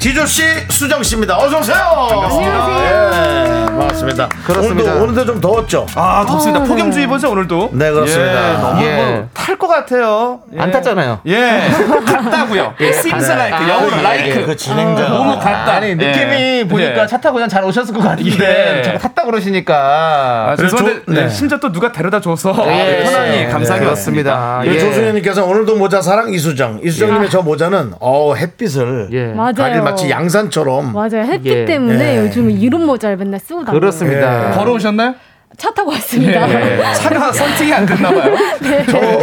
[0.00, 1.38] 지조 씨, 수정 씨입니다.
[1.38, 1.76] 어서 오세요.
[2.10, 3.68] 반갑습니다.
[3.68, 4.28] 예, 반갑습니다.
[4.46, 4.90] 그렇습니다.
[4.92, 5.86] 오늘도, 오늘도 좀 더웠죠.
[5.96, 6.62] 아 덥습니다.
[6.64, 7.70] 폭염주의보죠 오늘도.
[7.72, 8.48] 네, 그렇습니다.
[8.50, 9.24] 예, 너무 예.
[9.34, 10.40] 탈것 같아요.
[10.54, 10.60] 예.
[10.60, 11.20] 안 탔잖아요.
[11.26, 11.62] 예,
[12.06, 12.74] 같다고요.
[12.80, 14.44] seems like 영어로 like.
[14.46, 15.08] 그 진행자.
[15.08, 15.72] 너무 같다.
[15.74, 16.66] 아니, 느낌이 예.
[16.68, 17.06] 보니까 예.
[17.06, 18.78] 차 타고 그냥 잘 오셨을 것 같은데.
[18.78, 18.82] 예.
[18.82, 20.50] 자꾸 탔다 그러시니까.
[20.52, 21.22] 아, 죄송한데 조- 네.
[21.22, 23.02] 네, 심지어 또 누가 데려다 줘서 예.
[23.04, 24.32] 편안히 감사하게 네, 왔습니다.
[24.32, 24.62] 그렇습니다.
[24.66, 24.74] 예.
[24.74, 24.78] 예.
[24.78, 26.80] 조수현님께서 오늘도 모자 사랑 이수정.
[26.84, 29.24] 이수정님의 저 모자는 어 햇빛을 예.
[29.34, 29.52] 맞아요.
[29.56, 30.92] 가릴 마치 양산처럼.
[30.92, 31.24] 맞아요.
[31.24, 31.64] 햇빛 예.
[31.64, 32.18] 때문에 예.
[32.20, 33.71] 요즘 이런 모자를 맨날 쓰고 다녀요.
[33.72, 34.50] 그렇습니다.
[34.50, 34.54] 예.
[34.54, 35.14] 걸어오셨나요?
[35.58, 36.48] 차 타고 왔습니다.
[36.48, 36.82] 예.
[36.94, 38.34] 차가 선팅이 안 됐나 봐요.
[38.90, 39.20] 저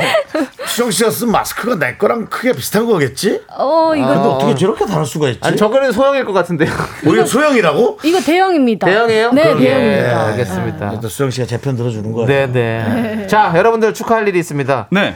[0.68, 3.42] 수정 씨가 쓴 마스크가 내 거랑 크게 비슷한 거겠지?
[3.58, 5.40] 어, 이거 근데 어떻게 저렇게 다를 수가 있지?
[5.42, 6.70] 아니, 저거는 소형일 것 같은데요.
[7.08, 8.00] 오히려 소영이라고?
[8.04, 8.86] 이거 대형입니다.
[8.86, 9.32] 대형이에요?
[9.32, 10.26] 네, 예, 대형입니다.
[10.28, 11.00] 알겠습니다.
[11.02, 12.28] 또 수정 씨가 제 편 들어주는 거예요.
[12.28, 13.26] 네, 네.
[13.28, 14.88] 자, 여러분들 축하할 일이 있습니다.
[14.92, 15.16] 네.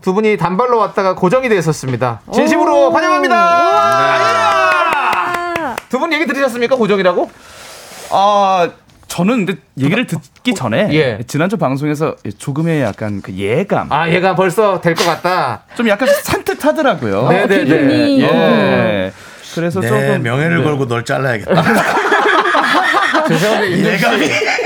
[0.00, 2.22] 두 분이 단발로 왔다가 고정이 되었습니다.
[2.32, 3.60] 진심으로 환영합니다.
[5.90, 6.76] 두분 얘기 들으셨습니까?
[6.76, 7.30] 고정이라고?
[8.10, 8.70] 아
[9.08, 11.18] 저는 근데 얘기를 듣기 전에 예.
[11.26, 15.62] 지난주 방송에서 조금의 약간 그 예감 아 얘가 벌써 될 것 같다.
[15.76, 17.28] 좀 약간 산뜻하더라고요.
[17.28, 17.64] 네네네.
[17.64, 18.22] 기분이.
[18.22, 19.12] 예.
[19.54, 20.64] 그래서 내 조금 명예를 네.
[20.64, 21.62] 걸고 널 잘라야겠다.
[23.28, 24.26] 죄송한데 예감이.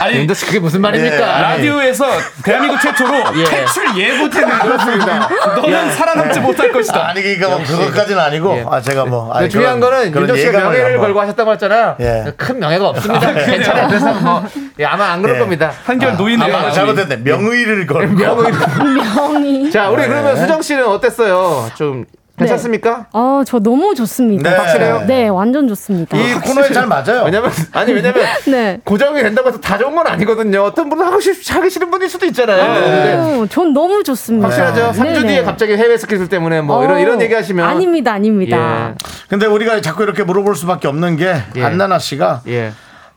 [0.00, 1.16] 아니 윤도 씨 그게 무슨 말입니까?
[1.16, 2.06] 예, 라디오에서
[2.44, 3.10] 대한민국 최초로
[3.40, 3.44] 예.
[3.44, 5.28] 퇴출 예고되는 그렇습니다.
[5.56, 7.08] 너는 살아남지 못할 것이다.
[7.08, 8.64] 아니 그러니까 뭐 그것까지는 아니고 예.
[8.70, 11.00] 아 제가 뭐 아니, 중요한 그런- 거는 그런 윤정 씨가 예감을 명예를 한번.
[11.06, 11.96] 걸고 하셨다고 했잖아요.
[12.00, 12.32] 예.
[12.36, 13.32] 큰 명예가 없습니다.
[13.34, 13.88] 괜찮아요.
[13.88, 14.44] 그래서 뭐
[14.78, 15.40] 예, 아마 안 그럴 예.
[15.40, 15.72] 겁니다.
[15.84, 16.56] 한결 노인네요.
[16.56, 17.16] 아, 잘못됐네.
[17.18, 18.14] 명의를 걸고.
[18.14, 19.70] 명이.
[19.70, 20.08] 자, 우리 네.
[20.08, 21.70] 그러면 수정 씨는 어땠어요?
[21.74, 22.04] 좀
[22.44, 23.06] 괜찮습니까?
[23.12, 24.50] 어, 저 너무 좋습니다.
[24.50, 24.56] 네.
[24.56, 25.04] 확실해요?
[25.06, 26.16] 네, 완전 좋습니다.
[26.16, 27.22] 이 코너에 잘 맞아요.
[27.24, 28.80] 왜냐면 아니 왜냐면 네.
[28.84, 30.62] 고정이 된다고 해서 다 좋은 건 아니거든요.
[30.62, 32.74] 어떤 분은 하고 싶 하기 싫은 분일 수도 있잖아요.
[32.74, 34.48] 근데 어, 전 너무 좋습니다.
[34.48, 34.92] 확실하죠.
[34.98, 35.26] 3주 네네.
[35.26, 38.94] 뒤에 갑자기 해외 스케줄 때문에 뭐 이런 어, 이런 얘기 하시면 아닙니다, 아닙니다.
[39.28, 41.64] 근데 우리가 자꾸 이렇게 물어볼 수밖에 없는 게 예.
[41.64, 42.60] 안나나 씨가 예.
[42.60, 42.72] 예.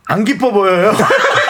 [0.07, 0.91] 안 기뻐 보여요.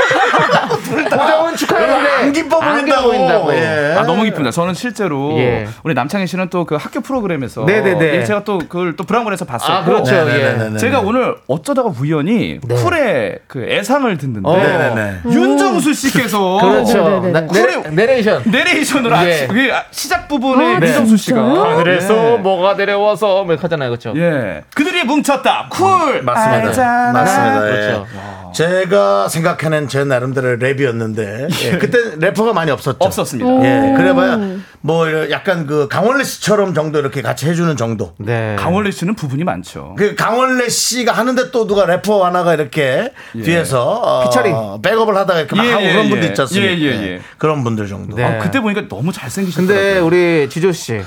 [1.10, 3.08] 고정은 축하했는데 안 기뻐 안 보인다고.
[3.10, 3.54] 보인다고.
[3.56, 3.96] 예.
[3.98, 4.52] 아 너무 기쁩니다.
[4.52, 5.68] 저는 실제로 예.
[5.84, 8.16] 우리 남창희 씨는 또 그 학교 프로그램에서 네네네.
[8.16, 10.14] 예, 제가 또 그걸 또 브라운관에서 봤었고 아, 그렇죠.
[10.26, 10.78] 네네네네.
[10.80, 12.76] 제가 오늘 어쩌다가 우연히 네.
[12.76, 14.56] 쿨의 그 애상을 듣는데 어.
[14.58, 15.18] 네네네.
[15.30, 17.20] 윤정수 씨께서 그렇죠.
[17.52, 18.44] 내레, 내레이션.
[18.46, 19.20] 내레이션으로 예.
[19.34, 21.76] 아시- 그 아, 시작 부분에 아, 윤정수 씨가 진짜요?
[21.78, 22.38] 그래서 네.
[22.38, 23.90] 뭐가 내려와서 뭐 이렇게 하잖아요.
[23.90, 24.14] 그렇죠?
[24.16, 26.68] 예 그들이 뭉쳤다 쿨 맞습니다.
[26.68, 27.12] 알잖아.
[27.12, 27.68] 맞습니다.
[27.68, 27.72] 예.
[27.72, 28.08] 그렇죠.
[28.54, 32.98] 제가 생각하는 제 나름대로 랩이 었는데 예, 그때 래퍼가 많이 없었죠.
[33.00, 33.50] 없었습니다.
[33.66, 34.40] 예, 그래봐야
[34.82, 38.14] 뭐 약간 그 강원래 씨처럼 정도 이렇게 같이 해주는 정도.
[38.18, 38.56] 네.
[38.58, 39.96] 강원래 씨는 부분이 많죠.
[39.98, 44.82] 그 강원래 씨가 하는데 또 누가 래퍼 하나가 이렇게 뒤에서 어, 피처링.
[44.82, 46.62] 백업을 하다가 이렇게 막 예, 하고 예, 그런 분들 예.
[46.62, 47.22] 예, 예, 예.
[47.38, 48.16] 그런 분들 정도.
[48.16, 48.24] 네.
[48.24, 49.84] 아, 그때 보니까 너무 잘생기셨더라고요.
[49.84, 51.02] 근데 우리 지조 씨.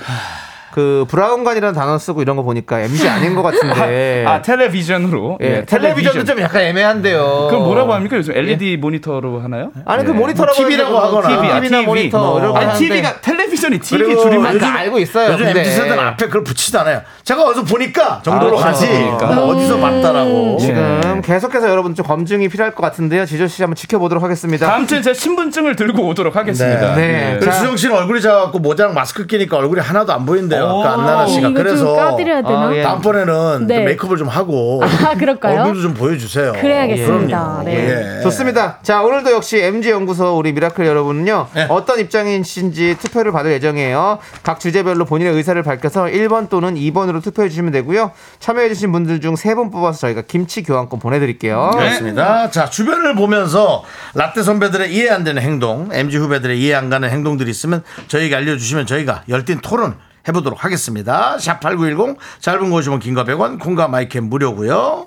[0.76, 4.26] 그 브라운관이라는 단어 쓰고 이런 거 보니까 MG 아닌 것 같은데.
[4.28, 7.46] 아 텔레비전으로 예, 예, 텔레비전도 좀 약간 애매한데요.
[7.48, 9.70] 그럼 뭐라고 합니까 요즘 LED 모니터로 하나요?
[9.86, 10.14] 아니 그 예.
[10.14, 11.16] 모니터라고 TV라고 하죠.
[11.16, 11.28] 하거나.
[11.28, 11.86] TV, TV나 TV.
[11.86, 12.38] 모니터 뭐.
[12.38, 15.60] 이런 거 아니 하는데 TV가 텔레비전이 TV 줄이면 요즘- 다 알고 있어요, 요즘 근데.
[15.60, 17.00] MZ 세대는 앞에 그걸 붙이지 않아요.
[17.24, 18.86] 제가 어디서 보니까 정도로 아, 하지.
[18.86, 19.26] 그러니까.
[19.28, 20.58] 뭐 어디서 봤다라고.
[20.60, 23.24] 지금 계속해서 여러분 좀 검증이 필요할 것 같은데요.
[23.24, 24.66] 지조 씨 한번 지켜보도록 하겠습니다.
[24.66, 26.94] 다음 주에 제 신분증을 들고 오도록 하겠습니다.
[26.96, 27.30] 네.
[27.32, 27.38] 예.
[27.38, 27.52] 그리고 자.
[27.60, 30.65] 수정 씨는 얼굴이 작아갖고 모자랑 마스크 끼니까 얼굴이 하나도 안 보인대요.
[30.72, 30.80] 오.
[30.80, 31.52] 아까 안나나 씨가.
[31.52, 32.68] 그래서 좀 까드려야 되나?
[32.68, 32.82] 아, 예.
[32.82, 33.76] 다음번에는 네.
[33.76, 35.60] 좀 메이크업을 좀 하고 아, 그럴까요?
[35.60, 36.52] 얼굴도 좀 보여주세요.
[36.52, 37.44] 그래야겠습니다.
[37.44, 37.62] 그럼요.
[37.64, 38.18] 네.
[38.18, 38.22] 예.
[38.22, 38.78] 좋습니다.
[38.82, 41.48] 자, 오늘도 역시 MZ 연구소 우리 미라클 여러분은요.
[41.54, 41.66] 네.
[41.68, 44.18] 어떤 입장이신지 투표를 받을 예정이에요.
[44.42, 48.12] 각 주제별로 본인의 의사를 밝혀서 1번 또는 2번으로 투표해 주시면 되고요.
[48.38, 51.70] 참여해 주신 분들 중 3분 뽑아서 저희가 김치 교환권 보내 드릴게요.
[51.74, 51.78] 네.
[51.78, 52.50] 그렇습니다.
[52.50, 53.82] 자, 주변을 보면서
[54.14, 58.86] 라떼 선배들의 이해 안 되는 행동, MG 후배들의 이해 안 가는 행동들이 있으면 저희에게 알려주시면
[58.86, 59.94] 저희가 열띤 토론
[60.28, 61.36] 해보도록 하겠습니다.
[61.38, 65.06] 샵8910, 짧은 거 오시면 긴거 100원, 콩과 마이크 무료고요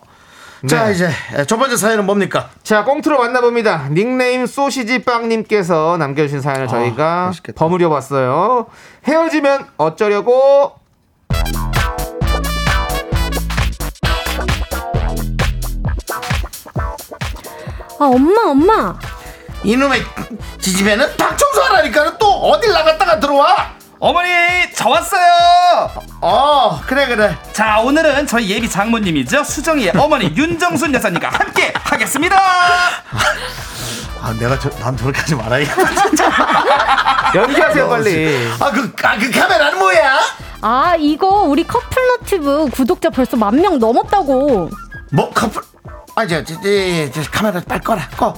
[0.67, 0.91] 자, 네.
[0.91, 1.09] 이제
[1.47, 2.49] 첫 번째 사연은 뭡니까?
[2.63, 3.87] 자, 꽁트로 만나봅니다.
[3.91, 7.57] 닉네임 소시지 빵님께서 남겨주신 사연을 저희가 맛있겠다.
[7.57, 8.65] 버무려 봤어요.
[9.07, 10.73] 헤어지면 어쩌려고?
[17.99, 18.99] 아, 엄마, 엄마.
[19.63, 20.01] 이놈의
[20.59, 23.78] 지집애는 방 청소하라니까 또 어딜 나갔다가 들어와?
[23.99, 24.29] 어머니
[24.75, 25.89] 저 왔어요.
[26.21, 27.37] 어, 그래, 그래.
[27.51, 32.37] 자 오늘은 저희 예비 장모님이죠 수정이의 어머니 윤정순 여사님과 함께 하겠습니다.
[34.21, 35.81] 아, 내가 저, 난 저렇게 하지 말아야겠다.
[37.35, 38.49] 연기하세요, 빨리.
[38.59, 40.19] 아, 그, 아, 그 카메라는 뭐야?
[40.61, 44.69] 아, 이거 우리 커플 너튜브 구독자 벌써 만 명 넘었다고.
[45.11, 45.61] 뭐 커플
[46.15, 48.33] 아니 저, 저, 저, 저 카메라 빨리 꺼라 꺼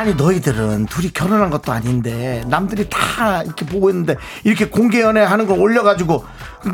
[0.00, 5.58] 아니 너희들은 둘이 결혼한 것도 아닌데 남들이 다 이렇게 보고 있는데 이렇게 공개 연애하는 걸
[5.58, 6.24] 올려가지고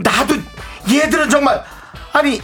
[0.05, 0.37] 나도
[0.89, 1.61] 얘들은 정말
[2.13, 2.41] 아니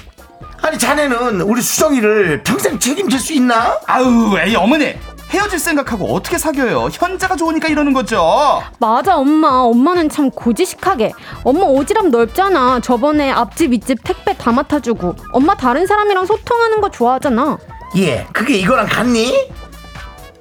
[0.61, 3.79] 아니 자네는 우리 수정이를 평생 책임질 수 있나?
[3.87, 4.97] 아우 에이 어머니
[5.31, 6.89] 헤어질 생각하고 어떻게 사겨요?
[6.93, 8.61] 현자가 좋으니까 이러는 거죠.
[8.81, 9.49] 맞아, 엄마.
[9.49, 11.13] 엄마는 참 고지식하게.
[11.43, 12.81] 엄마 오지랖 넓잖아.
[12.81, 15.15] 저번에 앞집, 윗집 택배 다 맡아주고.
[15.33, 17.57] 엄마 다른 사람이랑 소통하는 거 좋아하잖아.
[17.97, 19.49] 예 그게 이거랑 같니?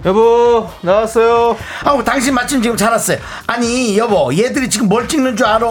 [0.05, 1.55] 여보, 나왔어요.
[1.85, 5.67] 아우 당신 마침 지금 잘 왔어요 아니 여보 얘들이 지금 뭘 찍는 줄 알아?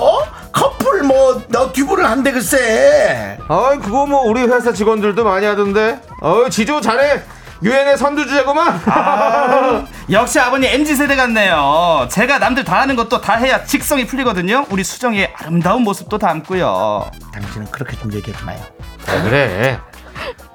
[0.53, 6.01] 커플 뭐 너튜브를 한대 글쎄 아이, 그거 뭐 우리 회사 직원들도 많이 하던데.
[6.21, 7.23] 어이, 지조 잘해.
[7.63, 8.81] 유행의 선두주자구만.
[8.87, 12.09] 아, 역시 아버님 MZ 세대 같네요.
[12.11, 14.65] 제가 남들 다 하는 것도 다 해야 직성이 풀리거든요.
[14.71, 17.11] 우리 수정이의 아름다운 모습도 담고요.
[17.35, 18.59] 당신은 그렇게 좀 얘기하지 마요
[19.05, 19.79] 그래.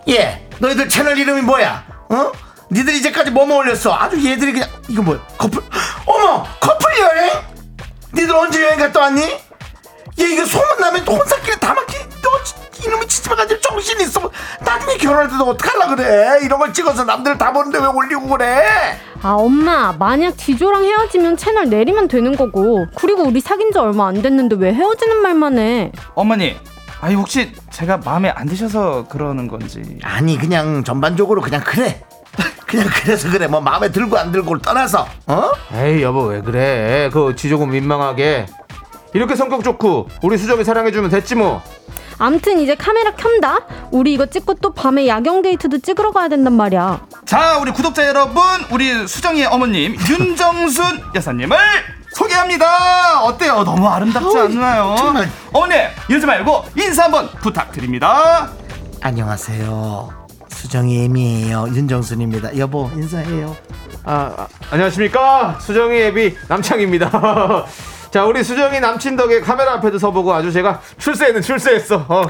[0.09, 1.83] 예, 너희들 채널 이름이 뭐야?
[2.09, 2.31] 어?
[2.71, 3.93] 니들 이제까지 뭐뭐 올렸어?
[3.93, 5.19] 아주 얘들이 그냥 이거 뭐야?
[5.37, 5.61] 커플?
[6.05, 7.31] 어머, 커플 여행?
[8.13, 9.21] 니들 언제 여행 갔다 왔니?
[10.19, 12.55] 얘 이거 소문 나면 또 혼사끼리 다 막히 너 지-
[12.87, 14.31] 이놈의 치즈바가지 정신 있어
[14.63, 19.31] 나중에 결혼할 때도 어떡하려 그래 이런 걸 찍어서 남들 다 보는데 왜 올리고 그래 아
[19.31, 24.55] 엄마 만약 지조랑 헤어지면 채널 내리면 되는 거고 그리고 우리 사귄 지 얼마 안 됐는데
[24.57, 26.55] 왜 헤어지는 말만 해 어머니,
[27.01, 29.81] 아니 혹시 제가 마음에 안 드셔서 그러는 건지.
[30.03, 32.01] 아니 그냥 전반적으로 그냥 그래
[32.67, 35.51] 그냥 그래서 그래 뭐 마음에 들고 안 들고를 떠나서 어?
[35.73, 38.45] 에이 여보 왜 그래 그 지조금 민망하게
[39.13, 41.61] 이렇게 성격 좋고 우리 수정이 사랑해주면 됐지 뭐
[42.17, 43.59] 암튼 이제 카메라 켠다
[43.91, 48.41] 우리 이거 찍고 또 밤에 야경 데이트도 찍으러 가야 된단 말이야 자, 우리 구독자 여러분,
[48.71, 51.57] 우리 수정이의 어머님 윤정순 여사님을
[52.11, 53.23] 소개합니다.
[53.23, 53.63] 어때요?
[53.63, 54.95] 너무 아름답지 않나요?
[54.97, 55.29] 정말.
[55.51, 55.73] 어머니,
[56.07, 58.49] 이러지 말고 인사 한번 부탁드립니다.
[59.01, 60.24] 안녕하세요
[60.65, 61.67] 수정이 애미예요.
[61.75, 62.57] 윤정순입니다.
[62.57, 63.55] 여보 인사해요.
[64.03, 65.59] 아, 아, 안녕하십니까?
[65.59, 67.65] 수정이 애비 남창입니다
[68.15, 72.05] 자 우리 수정이 남친 덕에 카메라 앞에도 서보고 아주 제가 출세는 출세했어.
[72.07, 72.23] 어.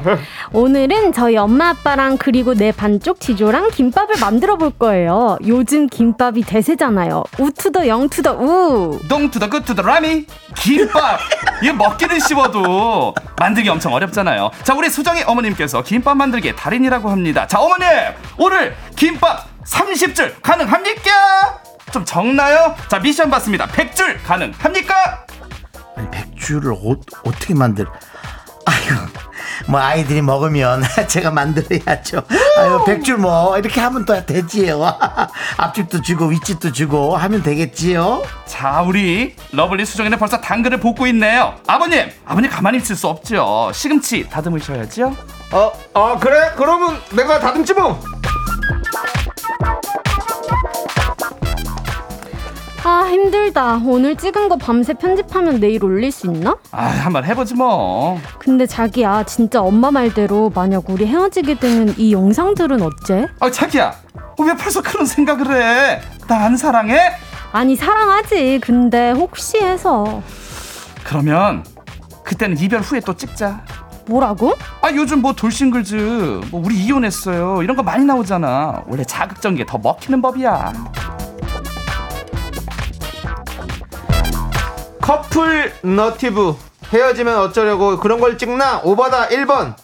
[0.51, 5.37] 오늘은 저희 엄마 아빠랑 그리고 내 반쪽 지조랑 김밥을 만들어 볼 거예요.
[5.45, 7.23] 요즘 김밥이 대세잖아요.
[7.37, 8.99] 우투더 영투더 우.
[9.07, 10.25] 동투더 끝투더 라미.
[10.57, 11.19] 김밥.
[11.61, 14.49] 이거 먹기는 쉬워도 만들기 엄청 어렵잖아요.
[14.63, 17.45] 자 우리 수정이 어머님께서 김밥 만들기의 달인이라고 합니다.
[17.45, 17.87] 자 어머님!
[18.39, 21.59] 오늘 김밥 30줄 가능합니까?
[21.91, 22.73] 좀 적나요?
[22.87, 23.67] 자 미션 받습니다.
[23.67, 25.25] 100줄 가능합니까?
[25.95, 27.85] 아니 백 줄을 어, 어떻게 만들
[28.65, 28.95] 아유
[29.67, 32.23] 뭐 아이들이 먹으면 제가 만들어야죠.
[32.57, 34.81] 아유 백줄 뭐 이렇게 하면 또 되지요.
[35.57, 38.23] 앞집도 주고 윗집도 주고 하면 되겠지요.
[38.45, 41.55] 자 우리 lovely 수정이는 벌써 당근을 볶고 있네요.
[41.67, 43.71] 아버님 아버님 가만히 있을 수 없죠.
[43.73, 45.15] 시금치 다듬으셔야죠.
[45.51, 46.51] 어, 아 그래?
[46.57, 48.01] 그러면 내가 다듬지 뭐
[52.87, 56.55] 아 힘들다 오늘 찍은 거 밤새 편집하면 내일 올릴 수 있나?
[56.71, 62.81] 아 한번 해보지 뭐 근데 자기야 진짜 엄마 말대로 만약 우리 헤어지게 되면 이 영상들은
[62.83, 63.27] 어째?
[63.39, 63.91] 아 자기야
[64.37, 66.01] 어, 왜 벌써 그런 생각을 해?
[66.27, 66.99] 나 안 사랑해?
[67.51, 70.21] 아니 사랑하지 근데 혹시 해서
[71.03, 71.63] 그러면
[72.23, 73.61] 그때는 이별 후에 또 찍자
[74.07, 74.53] 뭐라고?
[74.83, 79.79] 아 요즘 뭐 돌싱글즈 뭐 우리 이혼했어요 이런 거 많이 나오잖아 원래 자극적인 게 더
[79.79, 80.73] 먹히는 법이야
[85.05, 86.55] 커플 너티브.
[86.91, 88.81] 헤어지면 어쩌려고 그런 걸 찍나?
[88.83, 89.75] 오바다 1번.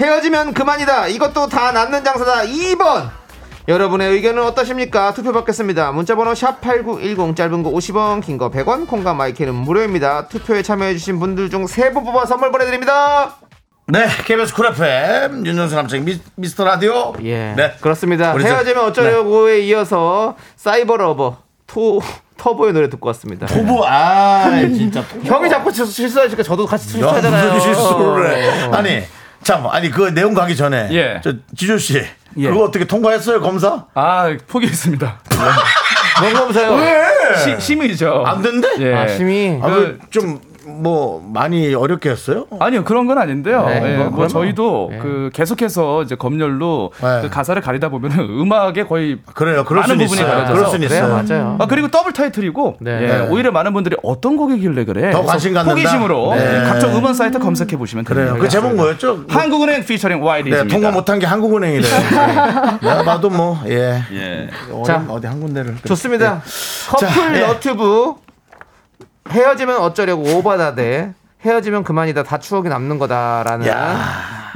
[0.00, 1.06] 헤어지면 그만이다.
[1.06, 2.42] 이것도 다 낫는 장사다.
[2.46, 3.10] 2번.
[3.68, 5.14] 여러분의 의견은 어떠십니까?
[5.14, 5.92] 투표 받겠습니다.
[5.92, 10.26] 문자번호 샵8910 짧은 거 50원 긴 거 100원 콩과 마이크는 무료입니다.
[10.26, 13.36] 투표에 참여해주신 분들 중세분 뽑아 선물 보내드립니다.
[13.86, 17.12] 네 KBS 쿨 FM 윤정수 남창희의 미, 미스터 라디오.
[17.22, 17.72] 예 네.
[17.80, 18.36] 그렇습니다.
[18.36, 21.36] 헤어지면 어쩌려고에 이어서 Cyber Lover
[21.68, 22.00] 토,
[22.42, 25.22] 터보의 노래 듣고 왔습니다 토보 아 진짜 토보.
[25.24, 29.02] 형이 자꾸 실- 실수하니까 저도 같이 야, 실수하잖아요 무슨 실수를 해 아니
[29.44, 31.20] 참 아니 그 내용 가기 전에 예.
[31.22, 32.02] 저 지조 씨
[32.38, 32.48] 예.
[32.48, 35.20] 그거 어떻게 통과했어요 검사 아 포기했습니다
[36.20, 36.78] 뭔 검사요?
[37.36, 38.94] 시, 심의죠 안 된대 예.
[38.94, 39.58] 아, 심의.
[39.62, 42.46] 아, 그 좀 뭐 많이 어렵게 했어요?
[42.60, 43.66] 아니요 그런 건 아닌데요.
[43.66, 44.98] 네, 예, 뭐, 뭐 저희도 예.
[44.98, 47.22] 그 계속해서 이제 검열로 네.
[47.22, 49.64] 그 가사를 가리다 보면 음악에 거의 그래요.
[49.64, 50.26] 그럴 많은 부분이 있어요.
[50.26, 51.24] 가려져서 그럴 수는 그래요, 있어요.
[51.42, 51.56] 맞아요.
[51.58, 53.02] 아 그리고 더블 타이틀이고 네.
[53.02, 53.28] 예, 네.
[53.28, 55.72] 오히려 많은 분들이 어떤 곡이길래 그래 더 관심 갖는다?
[55.78, 56.60] 호기심으로 네.
[56.60, 58.26] 예, 각종 음원 사이트 검색해 보시면 그래요.
[58.26, 58.42] 됩니다.
[58.44, 59.24] 그 제목 뭐였죠?
[59.28, 60.64] 한국은행 피처링 YD입니다.
[60.64, 61.82] 네, 통과 못한 게 한국은행이래.
[62.82, 64.02] 내가 봐도 뭐, 예.
[64.12, 64.48] 예.
[64.84, 65.76] 자, 어디 한 군데를.
[65.86, 66.42] 좋습니다.
[66.88, 67.40] 커플 자, 예.
[67.46, 68.14] 너튜브
[69.30, 71.12] 헤어지면 어쩌려고 오바다 대
[71.44, 73.66] 헤어지면 그만이다 다 추억이 남는 거다라는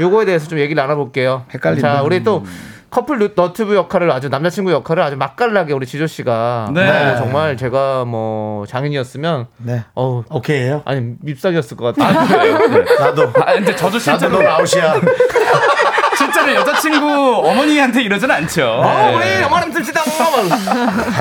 [0.01, 1.45] 요거에 대해서 좀 얘기를 나눠볼게요.
[1.53, 1.95] 헷갈린다.
[1.97, 2.45] 자, 우리 또
[2.91, 7.13] 커플 너- 너튜브 역할을 아주 남자친구 역할을 아주 맛깔나게 우리 지조 씨가 네.
[7.13, 9.85] 어, 정말 제가 뭐 장인이었으면 네.
[9.95, 12.79] 어 오케이예요 아니 밉상이었을 것 같아요.
[13.01, 13.33] 나도.
[13.43, 14.95] 아 근데 저도 나도 실제로 너 아웃이야.
[16.47, 17.07] 실제로 여자친구
[17.45, 18.65] 어머니한테 이러진 않죠.
[18.65, 19.15] 어, 예.
[19.39, 20.03] 우리 어머님 듭시다.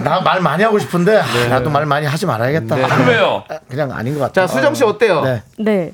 [0.03, 2.75] 나 말 많이 하고 싶은데, 아, 나도 말 많이 하지 말아야겠다.
[2.75, 2.83] 네.
[2.83, 3.43] 아, 왜요?
[3.69, 4.41] 그냥 아닌 것 같아.
[4.41, 5.21] 자, 수정 씨 어때요?
[5.21, 5.43] 네.
[5.57, 5.91] 네.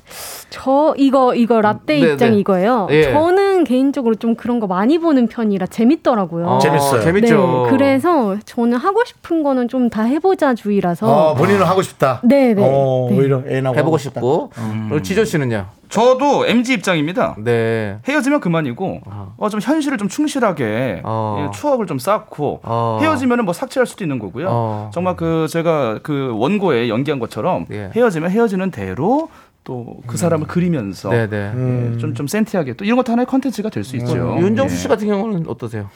[0.50, 2.38] 저 이거 이거 라떼 네, 입장 네.
[2.38, 2.88] 이거예요.
[2.90, 3.12] 예.
[3.12, 6.46] 저는 개인적으로 좀 그런 거 많이 보는 편이라 재밌더라고요.
[6.46, 7.02] 어, 재밌어요.
[7.02, 7.64] 재밌죠.
[7.66, 7.70] 네.
[7.70, 11.06] 그래서 저는 하고 싶은 거는 좀 다 해보자 주의라서.
[11.06, 12.20] 어, 본인은 하고 싶다.
[12.24, 12.62] 네, 네.
[12.64, 13.16] 어, 네.
[13.18, 13.98] 오히려 애 나고 해보고.
[13.98, 14.50] 싶고.
[14.58, 15.00] 음.
[15.02, 15.66] 지조 씨는요?
[15.92, 17.36] 저도 MZ 입장입니다.
[17.38, 17.98] 네.
[18.08, 19.02] 헤어지면 그만이고
[19.36, 21.44] 어, 좀 현실을 좀 충실하게 어.
[21.46, 22.98] 예, 추억을 좀 쌓고 어.
[23.02, 24.46] 헤어지면은 뭐 삭제할 수도 있는 거고요.
[24.48, 24.90] 어.
[24.94, 27.90] 정말 그 제가 그 원고에 연기한 것처럼 예.
[27.94, 29.28] 헤어지면 헤어지는 대로
[29.64, 31.36] 또 그 사람을 그리면서 네네.
[31.36, 34.38] 예, 좀, 좀 센티하게 또 이런 것도 하나의 컨텐츠가 될 수 있죠.
[34.40, 34.88] 윤정수 씨 예.
[34.88, 35.90] 같은 경우는 어떠세요?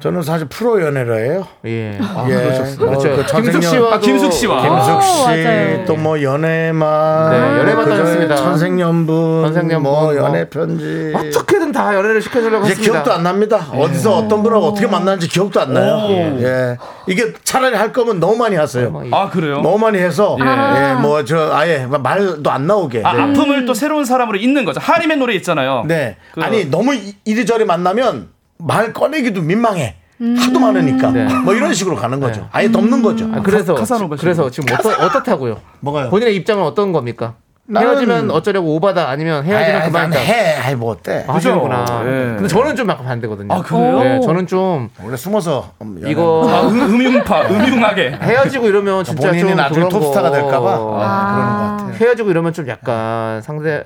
[0.00, 1.46] 저는 사실 프로 연애를 해요.
[1.66, 1.98] 예.
[2.00, 2.34] 아, 예.
[2.34, 2.76] 그러셨어요.
[2.90, 3.16] 뭐 그렇죠.
[3.16, 4.62] 그 천생연- 김숙 씨와 아, 김숙 씨와.
[4.62, 5.84] 김숙 오, 씨.
[5.86, 8.36] 또 뭐 연애만, 네, 연애만 그저 다녔습니다.
[8.36, 10.16] 천생연분, 천생연분, 뭐 뭐.
[10.16, 11.12] 연애 편지.
[11.14, 12.92] 어떻게든 다 연애를 시켜주려고 이제 했습니다.
[12.92, 13.66] 기억도 안 납니다.
[13.74, 16.08] 어디서 어떤 분하고 어떻게 만났는지 기억도 안 나요.
[16.40, 16.78] 예.
[17.06, 19.02] 이게 차라리 할 거면 너무 많이 하세요.
[19.12, 19.60] 아 그래요?
[19.60, 20.44] 너무 많이 해서 예.
[20.44, 23.02] 예, 뭐 저 아예 말도 안 나오게.
[23.04, 23.20] 아, 네.
[23.22, 24.80] 아픔을 또 새로운 사람으로 잇는 거죠.
[24.82, 25.84] 하림의 노래 있잖아요.
[25.86, 26.16] 네.
[26.32, 28.28] 그- 아니 너무 이- 이리저리 만나면
[28.62, 29.96] 말 꺼내기도 민망해.
[30.38, 31.10] 하도 많으니까.
[31.12, 31.24] 네.
[31.44, 32.46] 뭐 이런 식으로 가는 거죠.
[32.52, 33.26] 아예 덮는 거죠.
[33.32, 33.74] 아, 그래서.
[34.18, 35.56] 그래서 지금 어떠, 어떻다고요?
[35.80, 36.10] 뭐가요?
[36.10, 37.34] 본인의 입장은 어떤 겁니까?
[37.66, 40.18] 나는- 헤어지면 어쩌려고 오바다 아니면 헤어지면 아이, 그만이다.
[40.18, 40.56] 난 해.
[40.56, 41.24] 아이 뭐 어때?
[41.28, 41.84] 아, 하시는구나.
[42.04, 42.10] 예.
[42.34, 43.54] 근데 저는 좀 약간 반대거든요.
[43.54, 43.98] 아, 그래요?
[44.00, 48.18] 네, 저는 좀 원래 숨어서 음, 연애하는 이거 아, 음, 음흉파, 음흉하게.
[48.20, 51.94] 헤어지고 이러면 진짜 본인이 좀 나중에 그런 톱스타가 거- 될까봐 아, 그러는 것 같아요.
[51.94, 53.84] 헤어지고 이러면 좀 약간 상대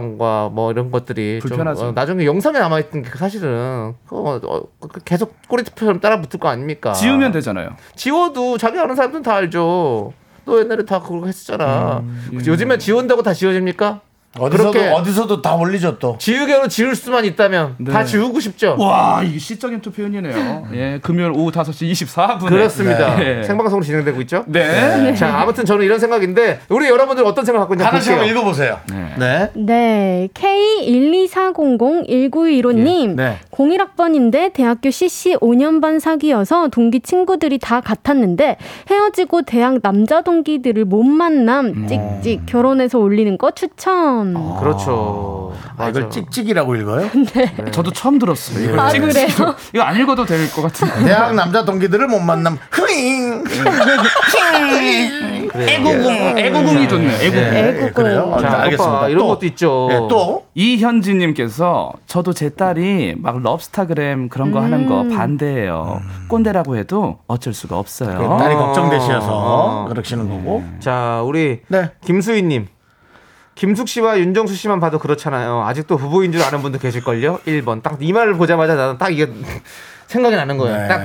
[0.00, 1.86] 방과 뭐 이런 것들이 좀 불편하죠.
[1.86, 6.48] 어, 나중에 영상에 남아 있던 게 사실은 그거 어, 그 계속 꼬리표처럼 따라 붙을 거
[6.48, 6.92] 아닙니까?
[6.92, 7.70] 지우면 되잖아요.
[7.94, 10.12] 지워도 자기 아는 사람들은 다 알죠.
[10.44, 11.98] 너 옛날에 다 그거 했었잖아.
[12.00, 14.00] 음, 요즘에 지운다고 다 지워집니까?
[14.38, 16.16] 어디서도 그렇게- 어디서도 다 올리죠 또.
[16.18, 18.04] 지우개로 지울 수만 있다면 다 네.
[18.04, 18.76] 지우고 싶죠.
[18.78, 20.68] 와, 이게 시적인 또 표현이네요.
[20.74, 22.48] 예, 금요일 오후 5시 24분.
[22.48, 23.16] 그렇습니다.
[23.16, 23.42] 네.
[23.44, 24.44] 생방송으로 진행되고 있죠.
[24.46, 25.14] 네.
[25.14, 28.38] 자, 아무튼 저는 이런 생각인데 우리 여러분들 어떤 생각 갖고 있는지 하나씩 한번 볼게요.
[28.38, 28.78] 읽어 보세요.
[29.18, 29.50] 네.
[29.54, 33.16] 네, K124001915 님.
[33.16, 33.36] 네.
[33.50, 38.56] 01학번인데 대학교 CC 5년 반 사귀어서 동기 친구들이 다 같았는데
[38.90, 44.25] 헤어지고 대학 남자 동기들을 못 만남 찍찍 결혼해서 올리는 거 추천.
[44.34, 45.52] 그렇죠.
[45.78, 46.08] 아, 이걸.
[46.10, 47.10] 찍찍이라고 읽어요?
[47.70, 48.64] 저도 처음 들었어요.
[48.72, 49.26] 이거 아, 찍- 그래요?
[49.74, 51.04] 이거 안 읽어도 될 것 같은데.
[51.04, 52.56] 대학 남자 동기들을 못 만남.
[52.70, 53.44] 흐잉.
[55.54, 57.10] 애고궁, 애고궁이 좋네요.
[57.22, 57.38] 애고궁.
[57.42, 57.92] 예, 애국은.
[57.94, 58.32] 그래요.
[58.34, 58.96] 아, 자, 알겠습니다.
[58.98, 59.28] 오빠, 이런 또.
[59.28, 59.88] 것도 있죠.
[59.90, 66.00] 예, 또 이현진님께서 저도 제 딸이 막 럽스타그램 그런 거 하는 거 반대해요.
[66.28, 68.36] 꼰대라고 해도 어쩔 수가 없어요.
[68.38, 68.58] 딸이 어.
[68.58, 69.86] 걱정되셔서 어.
[69.88, 70.62] 그러시는 거고.
[70.80, 71.90] 자, 우리 네.
[72.04, 72.68] 김수희님.
[73.56, 75.62] 김숙 씨와 윤정수 씨만 봐도 그렇잖아요.
[75.66, 77.38] 아직도 부부인 줄 아는 분도 계실걸요?
[77.46, 77.82] 1번.
[77.82, 79.26] 딱 이 말을 보자마자 나는 딱 이게
[80.06, 80.76] 생각이 나는 거예요.
[80.76, 80.88] 네.
[80.88, 81.00] 딱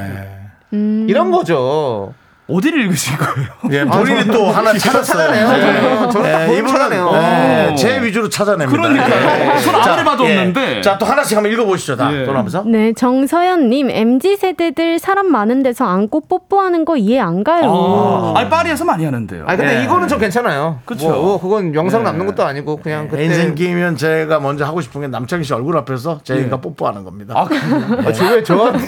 [0.74, 1.08] 음.
[1.10, 2.14] 이런 거죠.
[2.56, 3.48] 어디를 읽으신 거예요?
[3.72, 5.04] 예, 본인이 또 하나 찾았어요.
[5.04, 6.10] 찾아내요.
[6.10, 7.12] 저는 딱 이분은 찾아내요.
[7.14, 8.82] 예, 제 위주로 찾아냅니다.
[8.82, 9.56] 그러니까요.
[9.56, 9.60] 예.
[9.60, 10.38] 전 아무리 자, 봐도 예.
[10.38, 10.82] 없는데.
[10.82, 11.96] 자, 또 하나씩 한번 읽어보시죠.
[11.96, 12.26] 다 예.
[12.26, 12.64] 돌아오면서.
[12.66, 18.34] 네, 정서연님, MZ 세대들 사람 많은 데서 안고 뽀뽀하는 거 이해 안 가요.
[18.36, 19.46] 아, 아니, 파리에서 많이 하는데요.
[19.48, 19.84] 아 근데 예.
[19.84, 20.80] 이거는 좀 괜찮아요.
[20.86, 21.10] 그쵸.
[21.10, 22.10] 뭐, 뭐 그건 영상 네.
[22.10, 25.78] 남는 것도 아니고 그냥 그때 인생 끼면 제가 먼저 하고 싶은 게 남창희 씨 얼굴
[25.78, 27.34] 앞에서 제가 뽀뽀하는 겁니다.
[27.38, 27.62] 아, 그래요?
[28.06, 28.88] 아, 저왜 저한테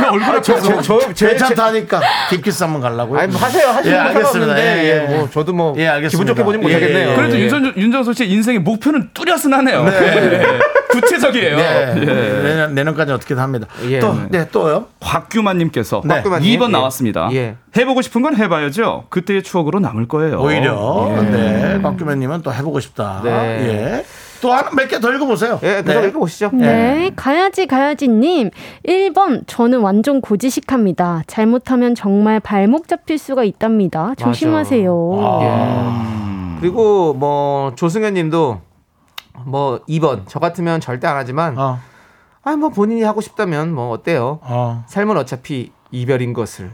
[0.00, 2.00] 왜 얼굴에 저, 저, 저, 제, 괜찮다니까
[2.56, 3.20] 딥키스 한번 가려고요.
[3.20, 4.46] 아니 뭐 하세요 하시는 예, 거 알겠습니다.
[4.46, 5.12] 상관없는데 예, 예.
[5.12, 6.10] 예, 뭐 저도 뭐 예, 알겠습니다.
[6.10, 7.08] 기분 좋게 보진 예, 못하겠네요.
[7.08, 7.16] 예, 예.
[7.16, 7.42] 그래도 예.
[7.42, 9.84] 윤정, 윤정수 씨의 인생의 목표는 뚜렷하네요.
[9.84, 10.42] 네.
[10.90, 11.56] 구체적이에요.
[11.56, 11.94] 네.
[11.96, 12.42] 예.
[12.42, 13.66] 내년, 내년까지 어떻게든 합니다.
[13.88, 14.00] 예.
[14.00, 14.86] 또, 네, 또요?
[15.00, 16.14] 곽규만님께서 네.
[16.16, 16.58] 곽규만님.
[16.58, 16.72] 2번 예.
[16.72, 17.28] 나왔습니다.
[17.32, 17.56] 예.
[17.76, 19.04] 해보고 싶은 건 해봐야죠.
[19.10, 20.40] 그때의 추억으로 남을 거예요.
[20.40, 21.14] 오히려.
[21.18, 21.22] 예.
[21.22, 21.82] 네.
[21.82, 23.20] 박규면님은 또 해보고 싶다.
[23.22, 23.30] 네.
[23.30, 24.04] 예.
[24.40, 25.58] 또 하나 몇 개 더 읽어보세요.
[25.62, 26.50] 예, 계속 읽어보시죠.
[26.52, 28.50] 네, 가야지 가야지님
[28.86, 31.22] 1번 저는 완전 고지식합니다.
[31.26, 34.14] 잘못하면 정말 발목 잡힐 수가 있답니다.
[34.16, 35.40] 조심하세요.
[35.42, 36.60] 예.
[36.60, 38.60] 그리고 뭐 조승현님도
[39.44, 41.78] 뭐 2번 저 같으면 절대 안 하지만 어,
[42.42, 44.38] 아뭐 본인이 하고 싶다면 뭐 어때요?
[44.42, 44.84] 어.
[44.86, 46.70] 삶은 어차피 이별인 것을.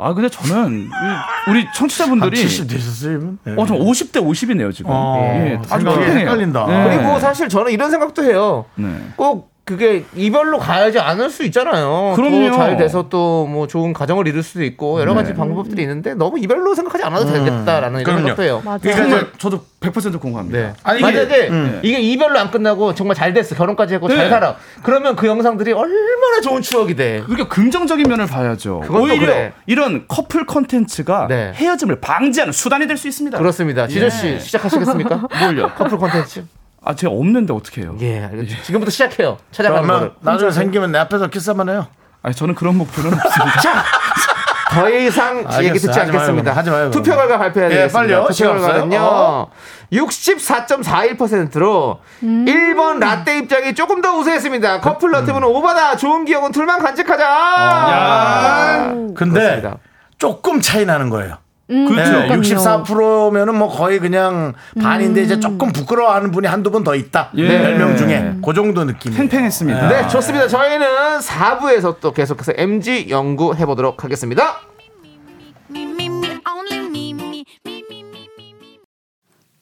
[0.00, 3.34] 아 근데 저는 이- 우리 한 청취자분들이 70 되셨어요?
[3.44, 3.54] 네.
[3.56, 4.90] 어, 좀 50대 50이네요 지금.
[4.94, 5.88] 어, 예, 아주.
[5.90, 6.66] 헷갈린다.
[6.66, 6.96] 네.
[6.96, 8.64] 그리고 사실 저는 이런 생각도 해요.
[8.76, 8.88] 네.
[9.16, 12.14] 꼭 그게 이별로 가야지 않을 수 있잖아요.
[12.16, 12.50] 그럼요.
[12.50, 16.74] 또잘 돼서 또 뭐 좋은 가정을 이룰 수도 있고 여러 가지 방법들이 있는데 너무 이별로
[16.74, 18.18] 생각하지 않아도 되겠다라는 이런 그럼요.
[18.20, 18.62] 생각도 해요.
[18.64, 18.80] 맞아요.
[18.96, 20.58] 정말 저도 100% 공감합니다.
[20.58, 20.72] 네.
[20.82, 21.80] 아니, 이게- 만약에 음.
[21.82, 24.16] 이게 이별로 안 끝나고 정말 잘 됐어 결혼까지 하고 네.
[24.16, 27.22] 잘 살아 그러면 그 영상들이 얼마나 좋은 추억이 돼.
[27.26, 28.82] 그러니까 긍정적인 면을 봐야죠.
[28.90, 29.52] 오히려 그래.
[29.66, 31.52] 이런 커플 컨텐츠가 네.
[31.54, 33.38] 헤어짐을 방지하는 수단이 될 수 있습니다.
[33.38, 33.86] 그렇습니다.
[33.86, 34.38] 지조 씨 예.
[34.40, 35.28] 시작하시겠습니까?
[35.40, 35.70] 뭘요?
[35.76, 36.44] 커플 콘텐츠.
[36.84, 37.96] 아 제가 없는데 어떻게 해요?
[38.00, 38.62] 예, 알겠죠.
[38.62, 39.36] 지금부터 시작해요.
[39.50, 40.32] 찾아가는 그러면 거를.
[40.32, 41.86] 나중에 생기면 내 앞에서 키스 한번 해요.
[42.22, 43.84] 아니 저는 그런 목표는 없습니다.
[44.70, 45.64] 더 이상 알겠어요.
[45.66, 46.42] 얘기 듣지 하지 마요, 않겠습니다.
[46.44, 46.56] 그럼.
[46.58, 47.02] 하지 마요, 그럼.
[47.02, 47.98] 투표 결과 발표해야 예, 되겠습니다.
[47.98, 48.20] 빨리요.
[48.22, 48.68] 투표 시간 없어요.
[48.72, 48.98] 결과는요.
[49.02, 49.50] 어.
[49.92, 52.44] 64.41%로 음.
[52.46, 54.80] 1번 라떼 입장이 조금 더 우세했습니다.
[54.82, 55.96] 커플 너트브는 오바다.
[55.96, 57.24] 좋은 기억은 둘만 간직하자.
[57.24, 58.92] 야.
[59.16, 59.78] 근데 그렇습니다.
[60.18, 61.38] 조금 차이 나는 거예요.
[61.68, 62.12] 그렇죠.
[62.12, 67.30] 네, 64%면은 뭐 거의 그냥 반인데 이제 조금 부끄러워하는 분이 한두 분 더 있다.
[67.36, 67.64] 예.
[67.64, 69.12] 열명 중에 그 정도 느낌.
[69.14, 69.88] 팽팽했습니다.
[69.88, 70.48] 네, 좋습니다.
[70.48, 70.86] 저희는
[71.20, 74.60] 4부에서 또 계속해서 MG 연구 해 보도록 하겠습니다.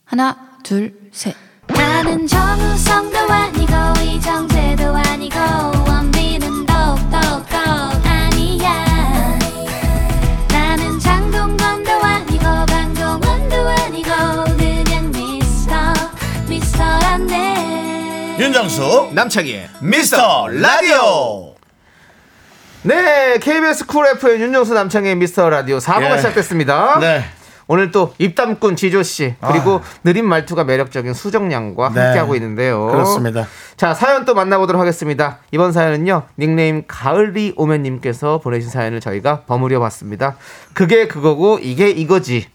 [0.05, 1.35] 하나, 둘, 셋.
[1.67, 3.73] 나는 정우성도 아니고
[4.05, 5.86] 이정재도 아니고
[18.39, 21.55] 윤정수 남창희의 미스터 라디오
[22.82, 26.16] 네, KBS 쿨 FM 윤정수 남창희의 미스터 라디오 4부가 예.
[26.18, 26.99] 시작됐습니다.
[27.01, 27.24] 네.
[27.66, 32.01] 오늘 또 입담꾼 지조 씨 그리고 느린 말투가 매력적인 수정 양과 네.
[32.01, 32.87] 함께하고 있는데요.
[32.89, 33.49] 그렇습니다.
[33.76, 35.39] 자 사연 또 만나보도록 하겠습니다.
[35.51, 40.37] 이번 사연은요 닉네임 가을이 오면님께서 보내신 사연을 저희가 버무려 봤습니다.
[40.74, 42.47] 그게 그거고 이게 이거지.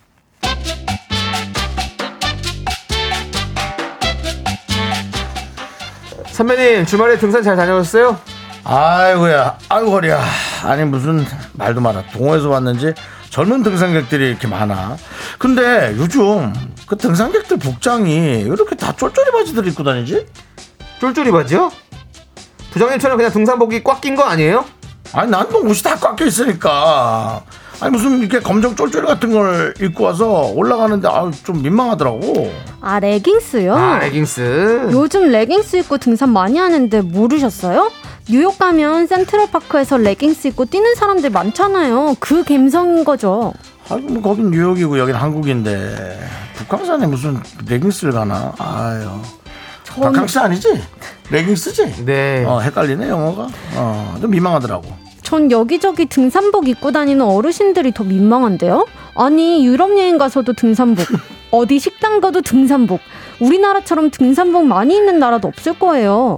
[6.46, 8.18] 선배님 주말에 등산 잘 다녀오셨어요?
[8.64, 10.20] 아이고야, 아이고 허리야.
[10.64, 11.24] 아니 무슨
[11.54, 12.02] 말도 마라.
[12.14, 12.96] 동호회에서 왔는지
[13.30, 14.98] 젊은 등산객들이 이렇게 많아.
[15.38, 16.52] 근데 요즘
[16.88, 20.26] 그 등산객들 복장이 왜 이렇게 다 쫄쫄이 바지들 입고 다니지?
[21.00, 21.72] 쫄쫄이 바지요?
[22.72, 24.66] 부장님처럼 그냥 등산복이 꽉 낀 거 아니에요?
[25.14, 27.44] 아니 난 뭐 옷이 다 꽉 껴 있으니까.
[27.82, 32.52] 아니 무슨 이렇게 검정 쫄쫄이 같은 걸 입고 와서 올라가는데 아, 좀 민망하더라고.
[32.80, 33.76] 아 레깅스요?
[33.76, 34.90] 아 레깅스.
[34.92, 37.92] 요즘 레깅스 입고 등산 많이 하는데 모르셨어요?
[38.30, 42.16] 뉴욕 가면 센트럴 파크에서 레깅스 입고 뛰는 사람들 많잖아요.
[42.20, 43.52] 그 감성인 거죠.
[43.90, 46.20] 아니 뭐 거긴 뉴욕이고 여긴 한국인데
[46.58, 48.54] 북한산에 무슨 레깅스를 가나?
[48.60, 49.10] 아유.
[49.88, 50.82] 바캉스 아니지?
[51.32, 52.06] 레깅스지?
[52.06, 52.46] 네.
[52.46, 53.48] 어, 헷갈리네 영어가.
[53.76, 54.86] 어, 좀 민망하더라고.
[55.32, 58.86] 전 여기저기 등산복 입고 다니는 어르신들이 더 민망한데요?
[59.16, 61.06] 아니 유럽 여행 가서도 등산복,
[61.52, 63.00] 어디 식당 가도 등산복.
[63.40, 66.38] 우리나라처럼 등산복 많이 입는 나라도 없을 거예요.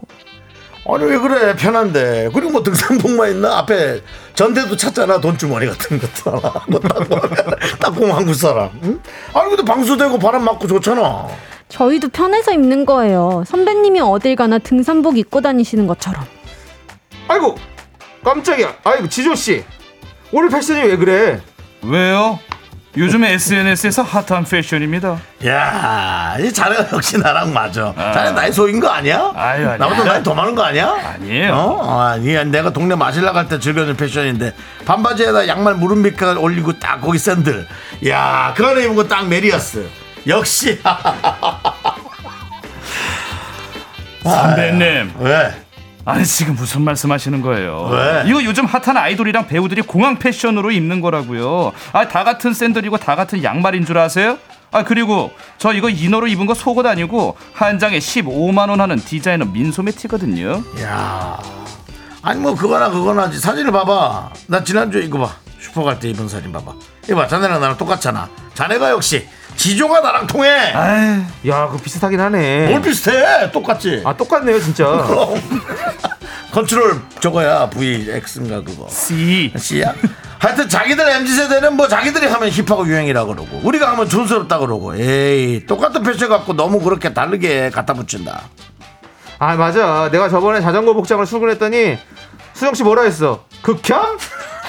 [0.87, 3.99] 아니 왜 그래 편한데 그리고 뭐 등산복만 있나 앞에
[4.35, 6.79] 전대도 찾잖아 돈주머니 같은 것도 하나 뭐
[7.79, 8.99] 닦고 한국 사람 응?
[9.33, 11.29] 아니 근데 방수되고 바람 맞고 좋잖아
[11.69, 13.43] 저희도 편해서 입는 거예요.
[13.47, 16.23] 선배님이 어딜 가나 등산복 입고 다니시는 것처럼.
[17.27, 17.55] 아이고
[18.23, 18.75] 깜짝이야.
[18.83, 19.63] 아이고 지조 씨
[20.31, 21.41] 오늘 패션이 왜 그래?
[21.83, 22.39] 왜요?
[22.95, 25.17] 요즘에 SNS에서 핫한 패션입니다.
[25.45, 29.31] 야 이 자네가 역시 나랑 맞아 자네 나이 속인 거 아니야?
[29.35, 29.77] 아유, 아니야.
[29.77, 30.95] 나보다 나이 더 많은 거 아니야?
[31.15, 31.53] 아니에요.
[31.53, 31.99] 어?
[32.01, 34.53] 아니 내가 동네 마실라 갈때 즐겨주는 패션인데
[34.85, 37.67] 반바지에다 양말 무릎 밑까지 올리고 딱 거기 샌들
[38.07, 39.87] 야 그거 입은 거 딱 메리야스
[40.27, 40.79] 역시
[44.23, 45.13] 선배님.
[45.19, 45.62] 왜?
[46.05, 47.87] 아니 지금 무슨 말씀하시는 거예요?
[47.91, 48.23] 왜?
[48.27, 51.71] 이거 요즘 핫한 아이돌이랑 배우들이 공항 패션으로 입는 거라고요.
[51.93, 54.37] 아 다 같은 샌들이고 다 같은 양말인 줄 아세요?
[54.71, 59.45] 아 그리고 저 이거 inner로 입은 거 속옷 아니고 한 장에 15만 원 하는 디자이너
[59.45, 60.61] 민소매 티거든요.
[60.81, 61.39] 야
[62.21, 66.27] 아니 뭐 그거나 그거나 지 사진을 봐봐 나 지난주에 이거 봐 슈퍼 갈 때 입은
[66.27, 66.73] 사진 봐봐
[67.05, 72.67] 이거 봐 자네랑 나랑 똑같잖아 자네가 역시 지조가 나랑 통해 아유, 야 그거 비슷하긴 하네.
[72.69, 74.85] 뭘 비슷해 똑같지 아 똑같네요 진짜.
[76.51, 79.51] 컨트롤 저거야 VX인가 그거 C.
[79.57, 79.93] C야?
[80.37, 86.03] 하여튼 자기들 MZ세대는 뭐 자기들이 하면 힙하고 유행이라 그러고 우리가 하면 촌스럽다 그러고 에이 똑같은
[86.03, 88.41] 패션 갖고 너무 그렇게 다르게 갖다 붙인다
[89.39, 90.09] 아 맞아.
[90.11, 91.97] 내가 저번에 자전거 복장을 출근했더니
[92.53, 93.45] 수정 씨 뭐라 했어?
[93.61, 94.17] 극혐?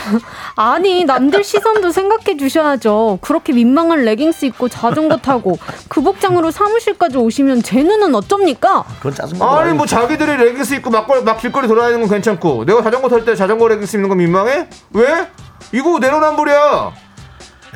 [0.57, 3.19] 아니 남들 시선도 생각해 주셔야죠.
[3.21, 8.85] 그렇게 민망한 레깅스 입고 자전거 타고 그 복장으로 사무실까지 오시면 제 눈은 어쩝니까?
[8.99, 13.09] 그건 짜증나 아니 뭐 자기들이 레깅스 입고 막, 막 길거리 돌아다니는 건 괜찮고 내가 자전거
[13.09, 14.69] 탈 때 자전거 레깅스 입는 건 민망해?
[14.93, 15.29] 왜?
[15.73, 16.55] 이거 내로남불이야.
[16.57, 16.93] 야,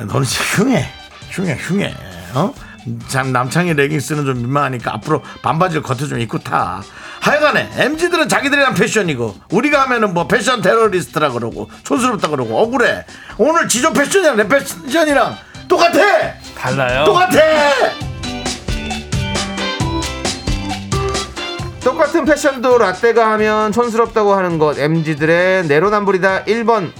[0.05, 0.85] 너는 진짜 흉해
[1.31, 1.93] 흉해 흉해
[2.35, 2.53] 어?
[3.07, 6.81] 참 남창희 레깅스는 좀 민망하니까 앞으로 반바지를 겉에 좀 입고 타.
[7.21, 13.05] 하여간에 MZ들은 자기들이 한 패션이고 우리가 하면은 뭐 패션 테러리스트라 그러고 촌스럽다 그러고 억울해.
[13.37, 15.35] 오늘 지조 패션이랑 내 패션이랑
[15.67, 15.99] 똑같아!
[16.57, 17.05] 달라요.
[17.05, 17.39] 똑같아!
[21.83, 26.91] 똑같은 패션도 라떼가 하면 촌스럽다고 하는 것 MZ들의 내로남불이다 1번.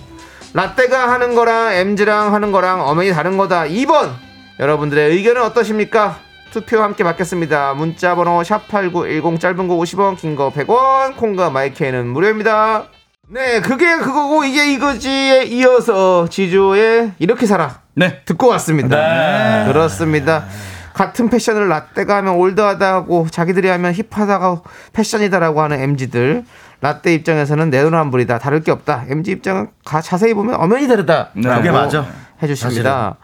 [0.54, 4.29] 라떼가 하는 거랑 MZ랑 하는 거랑 엄연히 다른 거다 2번
[4.60, 6.18] 여러분들의 의견은 어떠십니까?
[6.52, 12.86] 투표 함께 받겠습니다 문자 번호 샵8910 짧은 거 50원 긴 거 100원 콩과 마이크는 무료입니다
[13.28, 18.22] 네 그게 그거고 이게 이거지에 이어서 지조의 이렇게 살아 네.
[18.26, 19.66] 듣고 왔습니다.
[19.68, 20.46] 그렇습니다.
[20.94, 26.44] 같은 패션을 라떼가 하면 올드하다고 자기들이 하면 힙하다고 패션이다라고 하는 MZ들
[26.82, 29.04] 라떼 입장에서는 내로남불이다 다를 게 없다.
[29.10, 31.30] MZ 입장은 가, 자세히 보면 엄연히 다르다.
[31.36, 31.54] 네.
[31.56, 32.08] 그게 맞아
[32.42, 33.18] 해주십니다.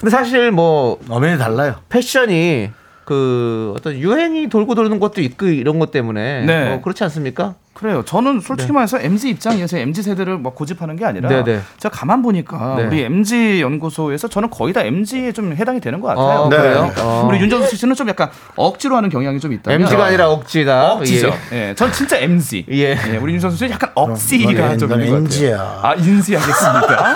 [0.00, 2.70] 근데 사실 뭐 엄연히 달라요 패션이
[3.04, 6.68] 그 어떤 유행이 돌고 도는 것도 있고 이런 것 때문에 네.
[6.70, 7.54] 뭐 그렇지 않습니까?
[7.72, 8.02] 그래요.
[8.04, 11.60] 저는 솔직히 말해서 MZ 입장에서 MZ 세대를 막 고집하는 게 아니라 네, 네.
[11.78, 12.84] 제가 가만 보니까 네.
[12.84, 16.40] 우리 MZ 연구소에서 저는 거의 다 MZ에 좀 해당이 되는 것 같아요.
[16.40, 16.56] 어, 네.
[16.58, 16.92] 그래요?
[16.98, 17.26] 어.
[17.28, 20.92] 우리 윤정수 씨는 좀 약간 억지로 하는 경향이 좀 있다면 MG가 아니라 억지다.
[20.94, 21.32] 억지죠.
[21.52, 21.74] 예.
[21.74, 22.66] 전 진짜 MZ.
[22.70, 22.98] 예.
[23.08, 25.16] 예, 우리 윤정수 씨는 약간 억지가 넌좀넌 있는 것 같아요.
[25.18, 25.80] 인지야.
[25.82, 27.14] 아 인지하겠습니다.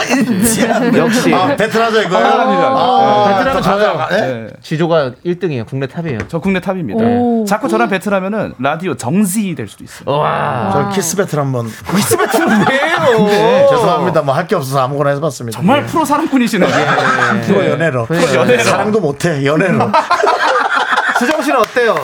[0.97, 2.25] 역시 아, 베트나자 이거예요?
[2.27, 2.67] 베트남이다.
[2.69, 3.97] 아, 베트남은 또 저요.
[3.99, 4.17] 가자.
[4.17, 4.33] 예?
[4.33, 4.47] 네.
[4.63, 5.67] 지조가 1등이에요.
[5.67, 6.21] 국내 탑이에요.
[6.29, 7.05] 저 국내 탑입니다.
[7.05, 7.45] 오.
[7.45, 10.17] 자꾸 저랑 배틀하면은 라디오 정지 될 수도 있어요.
[10.17, 10.44] 와.
[10.73, 11.67] 저 키스 배틀 한번.
[11.95, 13.27] 키스 배틀 왜요?
[13.27, 14.23] 네, 죄송합니다.
[14.23, 15.59] 뭐 할 게 없어서 아무거나 해봤습니다.
[15.59, 15.87] 정말 예.
[15.87, 16.71] 프로 사랑꾼이시네요.
[17.47, 18.07] 프로 연애로.
[18.07, 18.63] 프로 연애로.
[18.65, 19.91] 사랑도 못해 연애로.
[21.19, 21.95] 수정 씨는 어때요?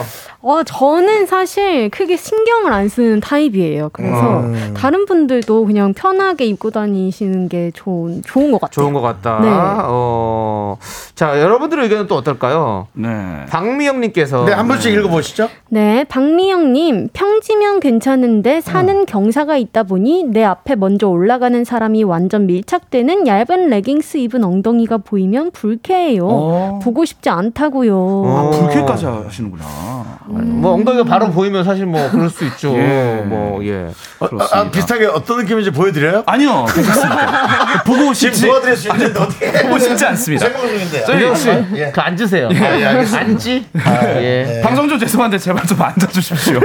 [0.43, 3.89] 어, 저는 사실 크게 신경을 안 쓰는 타입이에요.
[3.93, 4.73] 그래서 음.
[4.75, 8.73] 다른 분들도 그냥 편하게 입고 다니시는 게 좋은, 좋은 것 같아요.
[8.73, 9.39] 좋은 것 같다.
[9.39, 9.47] 네.
[9.51, 10.77] 어.
[11.13, 12.87] 자, 여러분들의 의견은 또 어떨까요?
[12.93, 13.45] 네.
[13.49, 15.47] 박미영님께서 네, 한 분씩 읽어보시죠.
[15.69, 18.61] 네, 박미영님, 평지면 괜찮은데 음.
[18.61, 24.97] 사는 경사가 있다 보니 내 앞에 먼저 올라가는 사람이 완전 밀착되는 얇은 레깅스 입은 엉덩이가
[24.97, 26.27] 보이면 불쾌해요.
[26.27, 26.79] 어.
[26.81, 27.95] 보고 싶지 않다고요.
[27.95, 28.51] 어.
[28.51, 29.63] 불쾌까지 하시는구나.
[30.31, 32.73] 뭐 엉덩이가 바로 보이면 사실 뭐 그럴 수 있죠.
[32.79, 33.21] 예.
[33.25, 33.87] 뭐 예.
[34.19, 36.23] 어, 아, 아, 비슷하게 어떤 느낌인지 보여드려요?
[36.25, 37.83] 아니요, 괜찮습니다.
[37.85, 40.45] 보고 싶지, 도와드릴 수 있는데 어떻게 보고 싶지 않습니다.
[40.47, 40.61] 생각.
[41.05, 41.91] 저희- 씨, 예.
[41.91, 42.49] 그 앉으세요.
[42.51, 43.17] 예, 알겠습니다.
[43.19, 43.65] 앉지?
[44.17, 44.61] 예.
[44.63, 46.59] 방송 좀 죄송한데 제발 좀 앉아 주십시오.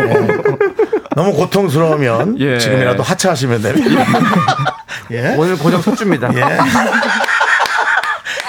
[1.15, 2.59] 너무 고통스러우면 예.
[2.59, 4.05] 지금이라도 하차하시면 됩니다.
[5.13, 5.35] 예.
[5.37, 6.31] 오늘 고정 첫주입니다.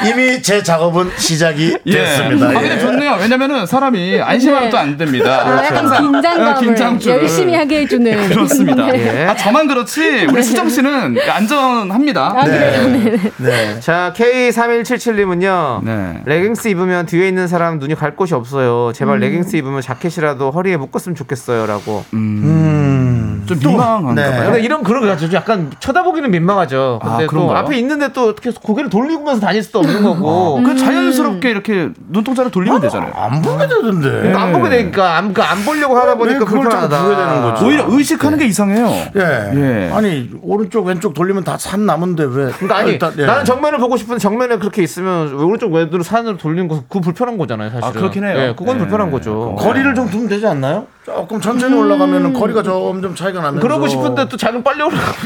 [0.05, 0.09] 예.
[0.09, 1.91] 이미 제 작업은 시작이 예.
[1.91, 2.49] 됐습니다.
[2.49, 2.79] 아, 근데 예.
[2.79, 3.17] 좋네요.
[3.19, 4.69] 왜냐면은 사람이 안심하면 네.
[4.69, 5.41] 또안 됩니다.
[5.45, 7.17] 아, 약간 항상, 긴장감을 어, 긴장줄을.
[7.21, 8.29] 열심히 하게 해주는.
[8.29, 8.85] 그렇습니다.
[8.91, 9.21] 네.
[9.21, 9.25] 예.
[9.25, 12.33] 아, 저만 그렇지 우리 수정 씨는 안전합니다.
[12.37, 12.87] 아, 그래요?
[12.87, 13.31] 네.
[13.37, 13.79] 네.
[13.79, 15.83] 자, K3177님은요.
[15.83, 16.21] 네.
[16.25, 18.91] 레깅스 입으면 뒤에 있는 사람 눈이 갈 곳이 없어요.
[18.93, 22.05] 제발 레깅스 입으면 자켓이라도 허리에 묶었으면 좋겠어요라고.
[22.13, 23.43] 음.
[23.47, 24.29] 좀 민망한가 네.
[24.29, 24.51] 봐요.
[24.51, 25.31] 근데 이런 그런 거 같죠.
[25.33, 26.99] 약간 쳐다보기는 민망하죠.
[27.01, 27.55] 근데 아, 또?
[27.55, 30.61] 앞에 있는데 또 어떻게 고개를 돌리면서 다닐 수도 없는 거고.
[30.63, 33.11] 그 자연스럽게 이렇게 눈동자를 돌리면 되잖아요.
[33.15, 34.09] 안 보게 되던데.
[34.09, 37.03] 그러니까 안 보게 되니까 안, 그러니까 안 보려고 하다 보니까 왜 그걸 불편하다.
[37.03, 37.65] 보게 되는 거죠?
[37.65, 38.87] 오히려 의식하는 게 이상해요.
[39.15, 39.51] 예.
[39.55, 39.91] 예.
[39.93, 42.51] 아니 오른쪽 왼쪽 돌리면 다 산 남은데 왜?
[42.51, 43.25] 그러니까 아니 일단, 예.
[43.25, 47.69] 나는 정면을 보고 싶은데 정면에 그렇게 있으면 오른쪽 왼으로 산으로 돌리는 거 그거 불편한 거잖아요
[47.69, 47.87] 사실은.
[47.89, 48.37] 아, 그렇긴 해요.
[48.37, 48.79] 예, 그건 예.
[48.79, 49.55] 불편한 거죠.
[49.57, 50.85] 거리를 좀 두면 되지 않나요?
[51.07, 53.65] 조금 천천히 올라가면 거리가 점점 차이가 나면서.
[53.65, 55.17] 그러고 싶은데 또 자기는 빨리 올라가고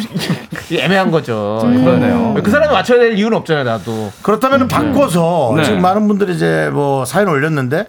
[0.70, 1.58] 이게 애매한 거죠.
[1.60, 2.36] 그러네요.
[2.44, 4.12] 그 사람이 맞춰야 될 이유는 없잖아요 나도.
[4.22, 5.64] 그렇다면 바꿔서 네.
[5.64, 7.88] 지금 많은 분들이 이제 뭐 사연 올렸는데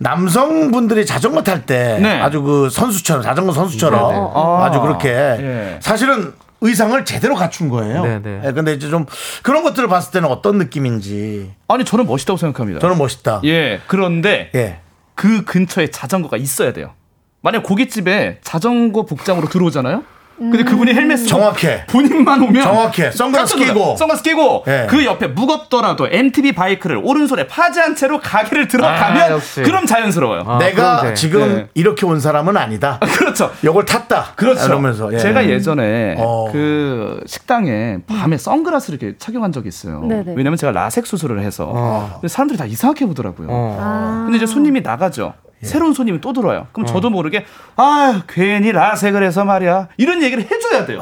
[0.00, 2.20] 남성분들이 자전거 탈 때 네.
[2.20, 4.64] 아주 그 선수처럼 자전거 선수처럼 네, 네.
[4.64, 5.78] 아주 그렇게 예.
[5.80, 8.02] 사실은 의상을 제대로 갖춘 거예요.
[8.02, 8.40] 네, 네.
[8.44, 9.06] 예, 근데 이제 좀
[9.44, 12.80] 그런 것들을 봤을 때는 어떤 느낌인지 아니 저는 멋있다고 생각합니다.
[12.80, 13.42] 저는 멋있다.
[13.44, 13.80] 예.
[13.86, 14.80] 그런데 예.
[15.14, 16.94] 그 근처에 자전거가 있어야 돼요.
[17.42, 20.04] 만약 고깃집에 자전거 복장으로 들어오잖아요.
[20.38, 21.84] 근데 그분이 헬멧 쓰고 정확해.
[21.86, 23.10] 본인만 오면 정확해.
[23.12, 23.56] 선글라스.
[23.56, 23.96] 끼고.
[23.96, 24.86] 선글라스 끼고 예.
[24.88, 29.38] 그 옆에 무겁더라도 MTB 바이크를 오른손에 파지한 채로 가게를 들어가면 아.
[29.62, 30.42] 그럼 자연스러워요.
[30.46, 31.14] 아, 내가.
[31.14, 31.68] 지금 네.
[31.74, 32.98] 이렇게 온 사람은 아니다.
[33.18, 33.52] 그렇죠.
[33.62, 34.32] 요걸 탔다.
[34.34, 34.66] 그렇죠.
[34.66, 35.18] 이러면서 예.
[35.18, 36.48] 제가 예전에 어.
[36.50, 40.00] 그 식당에 밤에 선글라스를 이렇게 착용한 적이 있어요.
[40.00, 40.34] 네네.
[40.34, 43.46] 왜냐면 제가 라섹 수술을 해서 근데 사람들이 다 이상하게 보더라고요.
[43.48, 43.78] 어.
[43.80, 44.22] 아.
[44.24, 45.34] 근데 이제 손님이 나가죠.
[45.62, 45.66] 예.
[45.66, 46.60] 새로운 손님이 또 들어와요.
[46.60, 46.66] 어.
[46.72, 47.44] 그럼 저도 모르게
[47.76, 51.00] 아 괜히 라섹을 해서 말이야 이런 얘기를 해줘야 돼요.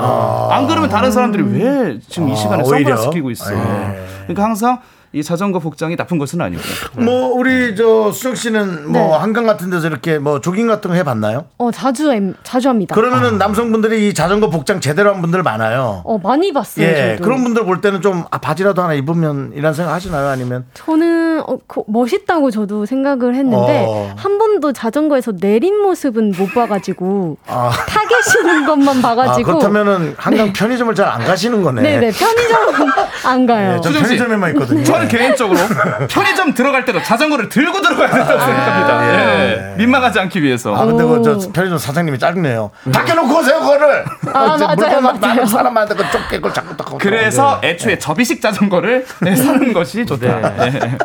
[0.50, 2.64] 안 그러면 다른 사람들이 왜 지금 이 시간에 아.
[2.64, 3.52] 선글라스 끼고 있어?
[3.54, 4.04] 예.
[4.24, 4.80] 그러니까 항상
[5.12, 6.62] 이 자전거 복장이 나쁜 것은 아니고.
[6.98, 9.12] 뭐 우리 저 수정 씨는 뭐 네.
[9.18, 11.46] 한강 같은 데서 이렇게 뭐 조깅 같은 거 해봤나요?
[11.58, 12.94] 어, 자주, 엠- 자주 합니다.
[12.94, 16.02] 그러면은 남성분들이 이 자전거 복장 제대로 한 분들 많아요.
[16.04, 16.86] 어, 많이 봤어요.
[16.86, 17.24] 예, 저도.
[17.24, 20.28] 그런 분들 볼 때는 좀 아, 바지라도 하나 입으면 이런 생각 하시나요?
[20.28, 24.14] 아니면 저는 어, 그 멋있다고 저도 생각을 했는데 어.
[24.16, 30.52] 한 번도 자전거에서 내린 모습은 못 봐가지고 아, 타 계시는 것만 아 봐가지고 그렇다면은 한강
[30.52, 31.82] 편의점을 잘 안 가시는 거네.
[31.82, 32.88] 네네 편의점은
[33.24, 33.76] 안 가요.
[33.82, 34.00] 수정 씨.
[34.02, 34.84] 편의점에만 있거든요.
[35.01, 35.59] 저는 개인적으로
[36.09, 39.72] 편의점 들어갈 때도 자전거를 들고 들어가야 된다고 생각합니다.
[39.72, 39.74] 예.
[39.76, 40.74] 민망하지 않기 위해서.
[40.74, 41.53] 아 근데 그저 오.
[41.53, 42.70] 편의점 사장님이 짜증내요.
[42.92, 44.05] 밖에 놓고 오세요 그거를.
[44.32, 45.01] 아, 이제 맞아요.
[45.01, 46.98] 많은 사람 많은데 그 좁게 그걸 자꾸 딱.
[46.98, 50.40] 그래서 애초에 접이식 자전거를 네, 사는 것이 좋다.
[50.57, 50.70] 네.
[50.70, 50.98] 네.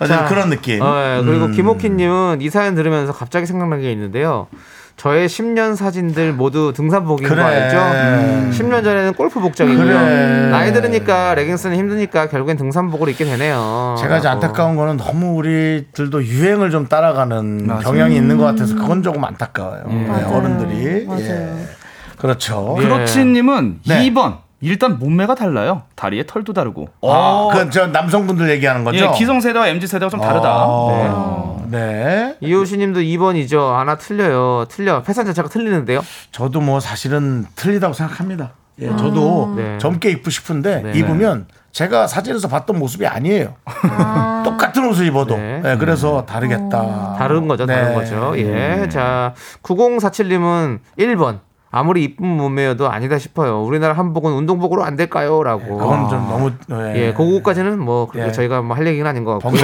[0.00, 0.28] 맞아요.
[0.28, 0.80] 그런 느낌.
[0.82, 1.22] 어, 예.
[1.24, 1.52] 그리고 음.
[1.52, 4.46] 김옥희님은 이 사연 들으면서 갑자기 생각난 게 있는데요.
[5.00, 7.42] 저의 10년 사진들 모두 등산복인 그래.
[7.42, 7.78] 거 알죠?
[8.50, 9.86] 10년 전에는 골프 복장이고요.
[9.86, 10.48] 그래.
[10.50, 13.96] 나이 들으니까 레깅스는 힘드니까 결국엔 등산복을 입게 되네요.
[13.98, 14.28] 제가 이제.
[14.28, 17.80] 안타까운 거는 너무 우리들도 유행을 좀 따라가는 맞아요.
[17.80, 19.84] 경향이 있는 것 같아서 그건 조금 안타까워요.
[19.88, 20.36] 네, 맞아요.
[20.36, 21.06] 어른들이.
[21.06, 21.22] 맞아요.
[21.22, 21.66] 예.
[22.18, 22.76] 그렇죠.
[22.80, 22.82] 예.
[22.82, 24.10] 크로치님은 네.
[24.10, 24.49] 2번.
[24.60, 25.82] 일단 몸매가 달라요.
[25.94, 26.88] 다리에 털도 다르고.
[27.02, 28.98] 아, 그저 남성분들 얘기하는 거죠?
[28.98, 30.48] 예, 기성 세대와 MZ세대가 좀 다르다.
[30.48, 31.56] 아.
[31.68, 31.70] 네.
[31.70, 32.36] 네.
[32.40, 33.72] 이효신님도 2번이죠.
[33.72, 34.66] 하나 틀려요.
[34.68, 35.02] 틀려.
[35.02, 36.00] 패산 자체가 틀리는데요.
[36.32, 38.52] 저도 뭐 사실은 틀리다고 생각합니다.
[38.80, 39.78] 예, 저도 네.
[39.78, 40.92] 젊게 입고 싶은데 네.
[40.94, 43.54] 입으면 제가 사진에서 봤던 모습이 아니에요.
[44.44, 45.36] 똑같은 옷을 입어도.
[45.36, 45.62] 네.
[45.64, 47.14] 예, 그래서 다르겠다.
[47.18, 47.94] 다른 거죠, 다른 네.
[47.94, 48.32] 거죠.
[48.36, 48.88] 예.
[48.90, 51.40] 자, 9047님은 1번.
[51.72, 53.62] 아무리 이쁜 몸매여도 아니다 싶어요.
[53.62, 55.42] 우리나라 한복은 운동복으로 안 될까요?
[55.44, 55.78] 라고.
[55.78, 57.06] 그건 좀 너무 예.
[57.08, 58.32] 예, 그거까지는 뭐 그렇게 예.
[58.32, 59.60] 저희가 뭐 할 얘기는 아닌 것 같고요.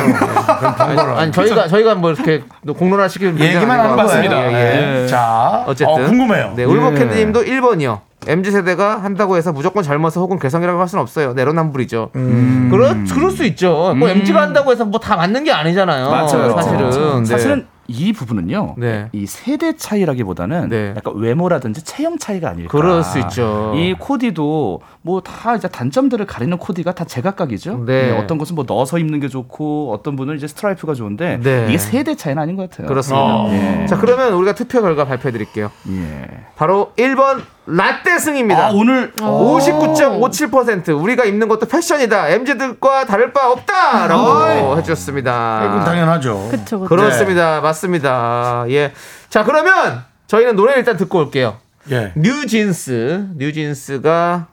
[0.78, 1.12] 번거로워.
[1.14, 1.20] 아니.
[1.22, 2.42] 아니, 저희가 저희가 뭐 이렇게
[2.78, 4.36] 공론화 시키는 문제는 얘기만 하는 것 같습니다.
[4.36, 4.50] 거예요.
[4.56, 5.06] 예, 예.
[5.08, 6.52] 자, 어쨌든 어, 궁금해요.
[6.56, 7.98] 네, 울버캔드님도 1번이요.
[8.28, 11.32] MZ 세대가 한다고 해서 무조건 젊어서 혹은 개성이라고 할 수는 없어요.
[11.34, 12.10] 내로남불이죠.
[12.16, 12.68] 음.
[12.70, 13.94] 그렇 그럴 수 있죠.
[13.96, 16.10] 뭐 MZ가 한다고 해서 뭐 다 맞는 게 아니잖아요.
[16.10, 16.54] 맞아요.
[16.56, 16.90] 사실은.
[17.20, 17.24] 네.
[17.24, 18.74] 사실은 이 부분은요.
[18.78, 19.08] 네.
[19.12, 20.94] 이 세대 차이라기보다는 네.
[20.96, 22.70] 약간 외모라든지 체형 차이가 아닐까.
[22.70, 23.72] 그럴 수 있죠.
[23.76, 27.84] 이 코디도 뭐 다 이제 단점들을 가리는 코디가 다 제각각이죠.
[27.84, 28.10] 네.
[28.12, 31.66] 네, 어떤 것은 뭐 넣어서 입는 게 좋고 어떤 분은 이제 스트라이프가 좋은데 네.
[31.68, 32.86] 이게 세대 차이는 아닌 것 같아요.
[32.86, 33.24] 그렇습니다.
[33.24, 33.50] 어.
[33.52, 33.86] 예.
[33.86, 35.70] 자, 그러면 우리가 투표 결과 발표해 드릴게요.
[35.88, 36.26] 예.
[36.56, 38.68] 바로 1번 라떼 승입니다.
[38.68, 42.28] 아 오늘 59.57% 우리가 입는 것도 패션이다.
[42.28, 45.60] MZ들과 다를 바 없다라고 해주셨습니다.
[45.62, 46.48] 그건 당연하죠.
[46.50, 46.88] 그쵸, 그쵸.
[46.88, 47.60] 그렇습니다.
[47.60, 48.64] 맞습니다.
[48.68, 48.92] 예.
[49.28, 51.56] 자, 그러면 저희는 노래 일단 듣고 올게요.
[51.90, 52.12] 예.
[52.16, 54.46] 뉴진스, 뉴진스가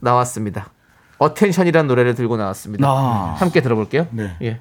[0.00, 0.68] 나왔습니다.
[1.18, 2.86] Attention이라는 노래를 들고 나왔습니다.
[2.86, 3.34] 아.
[3.38, 4.06] 함께 들어볼게요.
[4.10, 4.36] 네.
[4.42, 4.60] 예.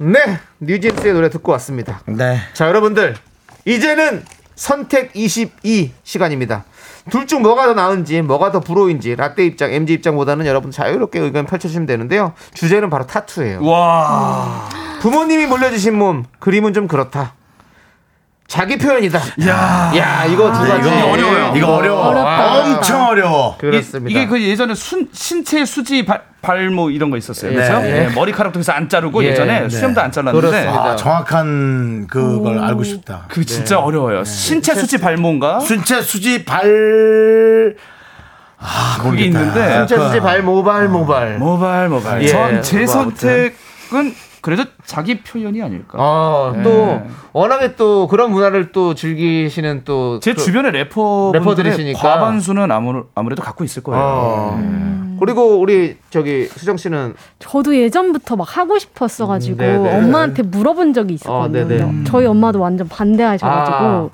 [0.00, 2.00] 네, 뉴진스의 노래 듣고 왔습니다.
[2.06, 2.38] 네.
[2.54, 3.16] 자, 여러분들.
[3.64, 4.24] 이제는
[4.54, 6.64] 선택 22 시간입니다.
[7.10, 11.46] 둘 중 뭐가 더 나은지, 뭐가 더 불호인지, 라떼 입장, MZ 입장보다는 여러분 자유롭게 의견
[11.46, 12.32] 펼쳐주시면 되는데요.
[12.54, 13.64] 주제는 바로 타투예요.
[13.64, 14.68] 와.
[15.00, 17.34] 부모님이 물려주신 몸, 그림은 좀 그렇다.
[18.48, 19.20] 자기 표현이다.
[19.46, 19.92] 야.
[19.94, 20.88] 야, 이거 두 가지.
[20.88, 21.52] 이거 어려워요.
[21.54, 22.06] 이거 어려워.
[22.08, 22.60] 어렵다.
[22.62, 23.58] 엄청 어려워.
[23.58, 24.08] 그렇습니다.
[24.18, 27.50] 이, 게그 예전에 순, 신체 수지 발, 발모 이런 거 있었어요.
[27.52, 27.56] 예.
[27.56, 27.86] 그렇죠?
[27.86, 28.06] 예.
[28.06, 29.28] 예, 머리카락도 그래서 안 자르고 예.
[29.28, 29.68] 예, 전에 네.
[29.68, 30.82] 수염도 안 잘랐는데 그렇습니다.
[30.82, 33.26] 아, 정확한 그걸 알고 싶다.
[33.28, 34.24] 그 진짜 어려워요.
[34.24, 35.60] 신체 수지 발모인가?
[35.60, 37.76] 순체 수지 발
[38.58, 39.40] 아, 그게 모르겠다.
[39.40, 41.36] 있는데 신체 수지 발 모발 모발.
[41.38, 42.22] 모발 모발.
[42.22, 43.52] 예, 전제뭐 아무튼.
[43.90, 45.98] 선택은 그래도 자기 표현이 아닐까.
[46.00, 46.62] 아, 예.
[46.62, 51.98] 또 워낙에 또 그런 문화를 또 즐기시는 또제 그- 주변의 래퍼 래퍼들이시니까.
[51.98, 54.00] 과반수는 아무, 아무래도 갖고 있을 거예요.
[54.02, 55.16] 어.
[55.20, 59.96] 그리고 우리 저기 수정 씨는 저도 예전부터 막 하고 싶었어 가지고 음, 네네.
[59.98, 61.84] 엄마한테 물어본 적이 있었거든요.
[61.84, 61.92] 어.
[62.06, 64.08] 저희 엄마도 완전 반대하셔 가지고 아.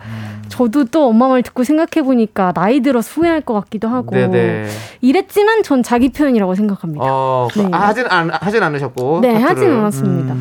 [0.48, 4.68] 저도 또 엄마 말 듣고 생각해 보니까 나이 들어서 후회할 것 같기도 하고 네네.
[5.00, 7.04] 이랬지만 전 자기 표현이라고 생각합니다.
[7.06, 7.68] 어, 그- 네.
[7.72, 9.20] 아, 하진 않 하진 않으셨고.
[9.20, 9.48] 네, 타투를.
[9.48, 10.34] 하진 않았습니다.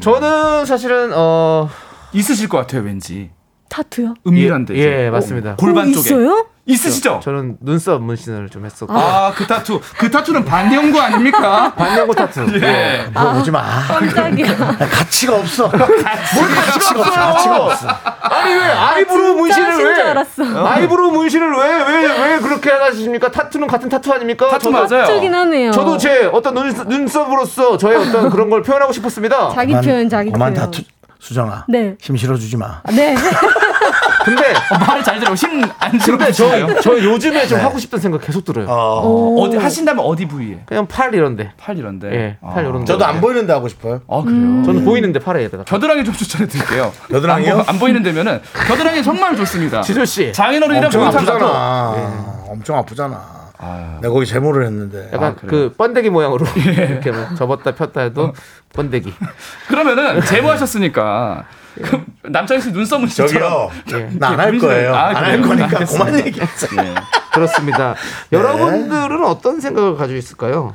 [0.00, 1.68] 저는 사실은 어
[2.12, 3.30] 있으실 것 같아요, 왠지.
[3.68, 4.14] 타투요?
[4.26, 4.74] 은밀한데.
[4.76, 5.04] 예.
[5.06, 5.56] 예, 맞습니다.
[5.56, 6.00] 골반 어, 쪽에.
[6.00, 6.46] 있어요?
[6.68, 7.20] 있으시죠?
[7.24, 8.92] 저 는 눈썹 문신을 좀 했었고.
[8.92, 9.80] 아, 그 타투.
[9.98, 11.72] 그 타투는 반영구 아닙니까?
[11.76, 12.46] 반영구 타투.
[12.62, 13.08] 예.
[13.12, 13.64] 물어보지 마.
[13.88, 14.76] 깜짝이야.
[14.90, 15.66] 가치가 없어.
[15.72, 17.14] 뭘 가치가 없어요?
[17.32, 17.88] 가치가 없어.
[18.20, 20.02] 아니 왜 eyebrow 문신을 왜?
[20.02, 20.66] 알았어.
[20.66, 23.30] eyebrow 문신을 왜 왜 왜 그렇게 하십니까?
[23.30, 24.48] 타투는 같은 타투 아닙니까?
[24.48, 24.86] 타투 맞아요.
[24.88, 25.70] 타투긴 하네요.
[25.72, 29.50] 저도 제 어떤 눈, 눈썹으로서 저의 어떤 그런 걸 표현하고 싶었습니다.
[29.54, 30.66] 자기 그만- 표현, 자기 그만 표현.
[30.70, 30.82] 타투
[31.20, 31.64] 수정아.
[31.68, 31.96] 네.
[32.00, 32.80] 힘 실어주지 마.
[32.84, 33.16] 아, 네.
[34.24, 34.52] 근데
[34.86, 35.34] 말잘 들어.
[35.34, 36.66] 힘안 근데 들어주세요.
[36.76, 38.66] 저, 저 요즘에 좀 하고 싶던 생각 계속 들어요.
[38.68, 39.02] 어.
[39.06, 39.42] 오.
[39.42, 40.60] 어디 하신다면 어디 부위에?
[40.66, 41.52] 그냥 팔 이런데.
[41.56, 42.08] 팔 이런데.
[42.12, 42.68] 예, 팔 아.
[42.68, 42.84] 이런데.
[42.84, 44.00] 저도 안 보이는데 하고 싶어요.
[44.08, 44.36] 아 그래요?
[44.36, 44.62] 음.
[44.64, 45.64] 저는 보이는데 팔에다가.
[45.64, 46.92] 겨드랑이 좀 추천해 드릴게요.
[47.10, 47.50] 겨드랑이요?
[47.58, 49.82] 안, 보, 안 보이는 데면은 겨드랑이 정말 좋습니다.
[49.82, 50.32] 지조 씨.
[50.32, 51.50] 장인어른이랑 엄청 목욕탕 아프잖아.
[51.50, 53.38] 가도 엄청 아프잖아.
[53.60, 55.10] 아, 내가 거기 제모를 했는데.
[55.12, 55.50] 약간 그래요?
[55.50, 58.32] 그 번데기 모양으로 이렇게 뭐 접었다 폈다 해도
[58.72, 59.12] 번데기.
[59.68, 61.44] 그러면은 제모하셨으니까
[61.82, 64.00] 그 남창희 씨 눈썹 문신처럼 저기요.
[64.00, 64.10] 예.
[64.18, 64.94] 나안 할 거예요.
[64.94, 65.66] 아, 안할 그래요?
[65.68, 65.84] 거니까.
[65.84, 66.80] 그만 얘기했어요.
[66.84, 66.94] 예.
[67.32, 67.94] 그렇습니다.
[68.32, 70.74] 여러분들은 어떤 생각을 가지고 있을까요?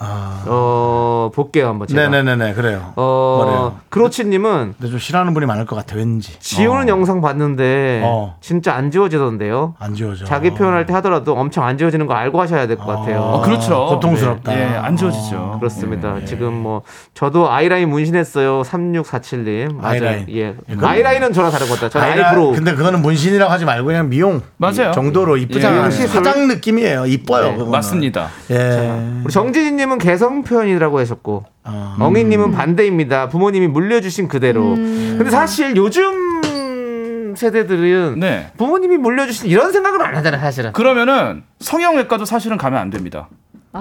[0.00, 2.08] 어 볼게요 한번 제가.
[2.08, 2.92] 네네네네 그래요.
[2.96, 3.76] 어 뭐래요?
[3.90, 6.38] 크로치님은 근데 좀 싫어하는 분이 많을 것 같아 왠지.
[6.40, 8.36] 지우는 영상 봤는데 어.
[8.40, 9.74] 진짜 안 지워지던데요.
[9.78, 10.24] 안 지워져.
[10.24, 13.20] 자기 표현할 때 하더라도 엄청 안 지워지는 거 알고 하셔야 될 것 같아요.
[13.20, 13.86] 어, 그렇죠.
[13.86, 14.58] 고통스럽다.
[14.58, 15.56] 예, 안 지워지죠.
[15.60, 16.16] 그렇습니다.
[16.24, 16.82] 지금 뭐
[17.14, 18.62] 저도 아이라인 문신했어요.
[18.62, 19.74] 3647님.
[19.76, 19.92] 맞아요.
[19.94, 20.26] 아이라인.
[20.30, 20.54] 예.
[20.68, 21.88] 이건- 아이라인은 저랑 다른 거다.
[21.88, 22.54] 저는 아이라- eyebrow.
[22.54, 24.92] 근데 그거는 문신이라고 하지 말고 그냥 미용 맞아요.
[24.92, 25.90] 정도로 이쁘잖아요.
[25.92, 26.06] 예.
[26.06, 27.06] 화장 느낌이에요.
[27.06, 27.56] 이뻐요.
[27.56, 27.64] 네.
[27.70, 28.28] 맞습니다.
[28.50, 28.90] 예.
[29.24, 31.96] 우리 정진희님 은 개성 표현이라고 하셨고 어.
[31.98, 33.28] 엉이님은 반대입니다.
[33.28, 34.74] 부모님이 물려주신 그대로.
[34.74, 38.50] 근데 사실 요즘 세대들은 네.
[38.56, 40.72] 부모님이 물려주신 이런 생각은 안 하잖아요, 사실은.
[40.72, 43.28] 그러면은 성형외과도 사실은 가면 안 됩니다.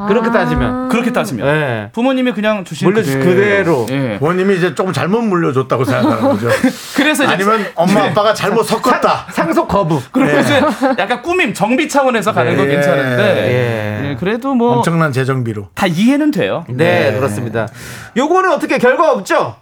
[0.08, 0.88] 그렇게 따지면.
[0.90, 1.90] 그렇게 따지면 네.
[1.92, 3.86] 부모님이 그냥 주신 물려주신 그대로.
[3.90, 4.18] 예.
[4.20, 6.48] 부모님이 이제 조금 잘못 물려줬다고 생각하는 거죠.
[6.96, 9.28] 그래서 이제 아니면 엄마 아빠가 잘못 섞었다.
[9.32, 10.02] 상 속 거부.
[10.14, 10.62] 그리고 이제
[10.98, 12.76] 약간 꾸밈 정비 차원에서 가는 건 네.
[12.76, 13.24] 괜찮은데
[14.04, 14.10] 예.
[14.12, 15.70] 예, 그래도 뭐다 엄청난 재정비로.
[15.88, 16.64] 이해는 돼요.
[16.70, 17.68] 네, 그렇습니다.
[18.16, 19.56] 요거는 어떻게 결과 없죠?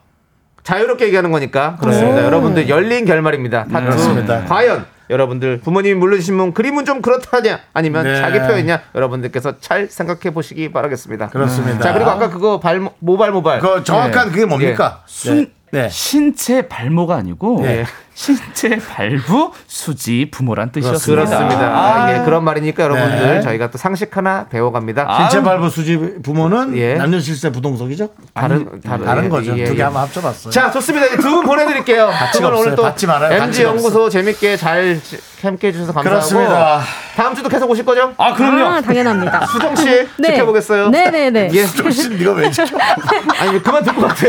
[0.70, 2.24] 자유롭게 얘기하는 거니까 그렇습니다.
[2.24, 3.66] 여러분들 열린 결말입니다.
[3.66, 3.86] 타투.
[3.86, 4.46] 그렇습니다.
[4.46, 8.22] 과연 여러분들 부모님이 물려주신 분 그림은 좀 그렇다냐 아니면 네.
[8.22, 11.30] 자기 표현이냐 여러분들께서 잘 생각해 보시기 바라겠습니다.
[11.30, 11.80] 그렇습니다.
[11.80, 14.32] 자 그리고 아까 그거 발 모발 모발 그 정확한 네.
[14.32, 15.02] 그게 뭡니까?
[15.08, 15.82] 순 네.
[15.84, 15.90] 네.
[15.90, 17.86] 신체 발모가 아니고 네.
[18.24, 21.26] 신체 발부 수지 부모란 뜻이었습니다.
[21.26, 21.68] 그렇습니다.
[21.68, 23.42] 아, 예, 그런 말이니까 여러분들 네.
[23.42, 25.06] 저희가 또 상식 하나 배워갑니다.
[25.08, 26.96] 아, 신체 발부 수지 부모는 예.
[26.96, 28.10] 남녀 실세 부동석이죠?
[28.34, 29.58] 다른 다른, 다른 예, 거죠.
[29.58, 29.84] 예, 두개 예.
[29.84, 30.52] 한번 합쳐봤어요.
[30.52, 31.08] 자 좋습니다.
[31.16, 32.12] 두 분 보내드릴게요.
[32.34, 32.54] 두 분.
[32.56, 33.42] 오늘 또 받지 말아요.
[33.44, 35.00] MG 연구소 재밌게 잘
[35.42, 36.82] 함께 해주셔서 감사하고 그렇습니다.
[37.16, 38.14] 다음 주도 계속 오실 거죠?
[38.18, 38.66] 아 그럼요.
[38.66, 39.46] 아, 당연합니다.
[39.48, 39.86] 수정 씨
[40.18, 40.34] 네.
[40.34, 40.90] 지켜보겠어요.
[40.90, 41.52] 네네네.
[41.54, 41.64] 예.
[41.64, 42.78] 혹시 네가 왜 지켜?
[43.40, 44.26] 아니 그만 듣고 같아.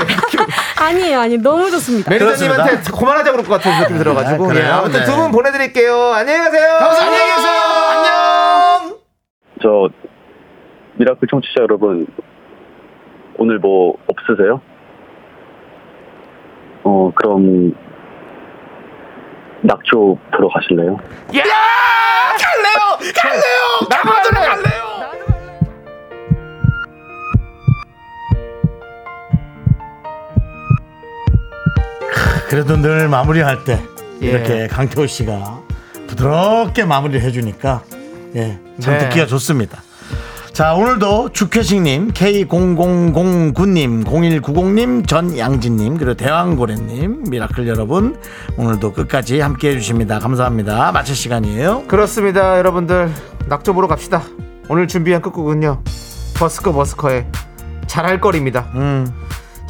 [0.77, 2.09] 아니에요, 아니 너무 좋습니다.
[2.09, 4.51] 매니저님한테 그만하자 그럴 것 같은 느낌 들어가지고.
[4.51, 4.55] 아?
[4.57, 5.07] 예, 아무튼 네.
[5.07, 6.13] 두분 보내드릴게요.
[6.13, 6.73] 안녕히 가세요.
[6.79, 7.61] 안녕히 계세요.
[7.91, 8.99] 안녕.
[9.63, 9.89] 저
[10.95, 12.07] 미라클 청취자 여러분
[13.39, 14.61] 오늘 뭐 없으세요?
[16.85, 17.75] 어 그럼
[19.63, 20.93] 낙조 보러 가실래요?
[21.37, 21.43] 야!
[22.39, 23.13] 갈래요!
[23.15, 23.43] 갈래요!
[23.91, 24.90] 나도 갈래요!
[32.51, 33.81] 그래도 늘 마무리할 때
[34.23, 34.27] 예.
[34.27, 35.61] 이렇게 강태호 씨가
[36.09, 37.85] 부드럽게 마무리를 해주니까
[38.35, 38.99] 예, 참 네.
[38.99, 39.81] 듣기가 좋습니다.
[40.53, 48.19] 자 오늘도 주쾌식님, K0009님, 0190님, 전양진님 그리고 대왕고래님 미라클 여러분
[48.57, 50.19] 오늘도 끝까지 함께 해 주십니다.
[50.19, 50.91] 감사합니다.
[50.91, 51.85] 마칠 시간이에요.
[51.87, 53.13] 그렇습니다, 여러분들.
[53.47, 54.25] 낙조 보러 갑시다.
[54.69, 55.85] 오늘 준비한 끝곡은요.
[56.37, 57.27] 버스커 버스커의
[57.87, 58.73] 잘할 거리입니다.
[58.75, 59.07] 음.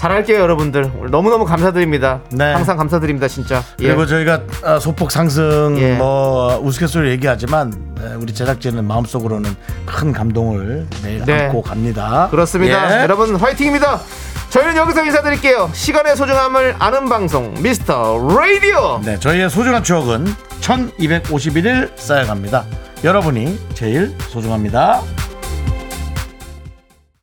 [0.01, 0.91] 잘할게요, 여러분들.
[0.99, 2.23] 오늘 너무너무 감사드립니다.
[2.31, 2.55] 네.
[2.55, 3.63] 항상 감사드립니다, 진짜.
[3.81, 3.89] 예.
[3.89, 5.93] 그리고 저희가 어, 소폭 상승 예.
[5.93, 7.71] 뭐 우스갯소리 얘기하지만
[8.03, 9.55] 에, 우리 제작진은 마음속으로는
[9.85, 11.43] 큰 감동을 매일 네.
[11.45, 12.29] 안고 갑니다.
[12.31, 13.01] 그렇습니다.
[13.01, 13.03] 예.
[13.03, 14.01] 여러분 화이팅입니다.
[14.49, 15.69] 저희는 여기서 인사드릴게요.
[15.75, 19.03] 시간의 소중함을 아는 방송 미스터 라디오.
[19.05, 20.25] 네, 저희의 소중한 추억은
[20.63, 22.65] 1251일 쌓여갑니다.
[23.05, 25.03] 여러분이 제일 소중합니다.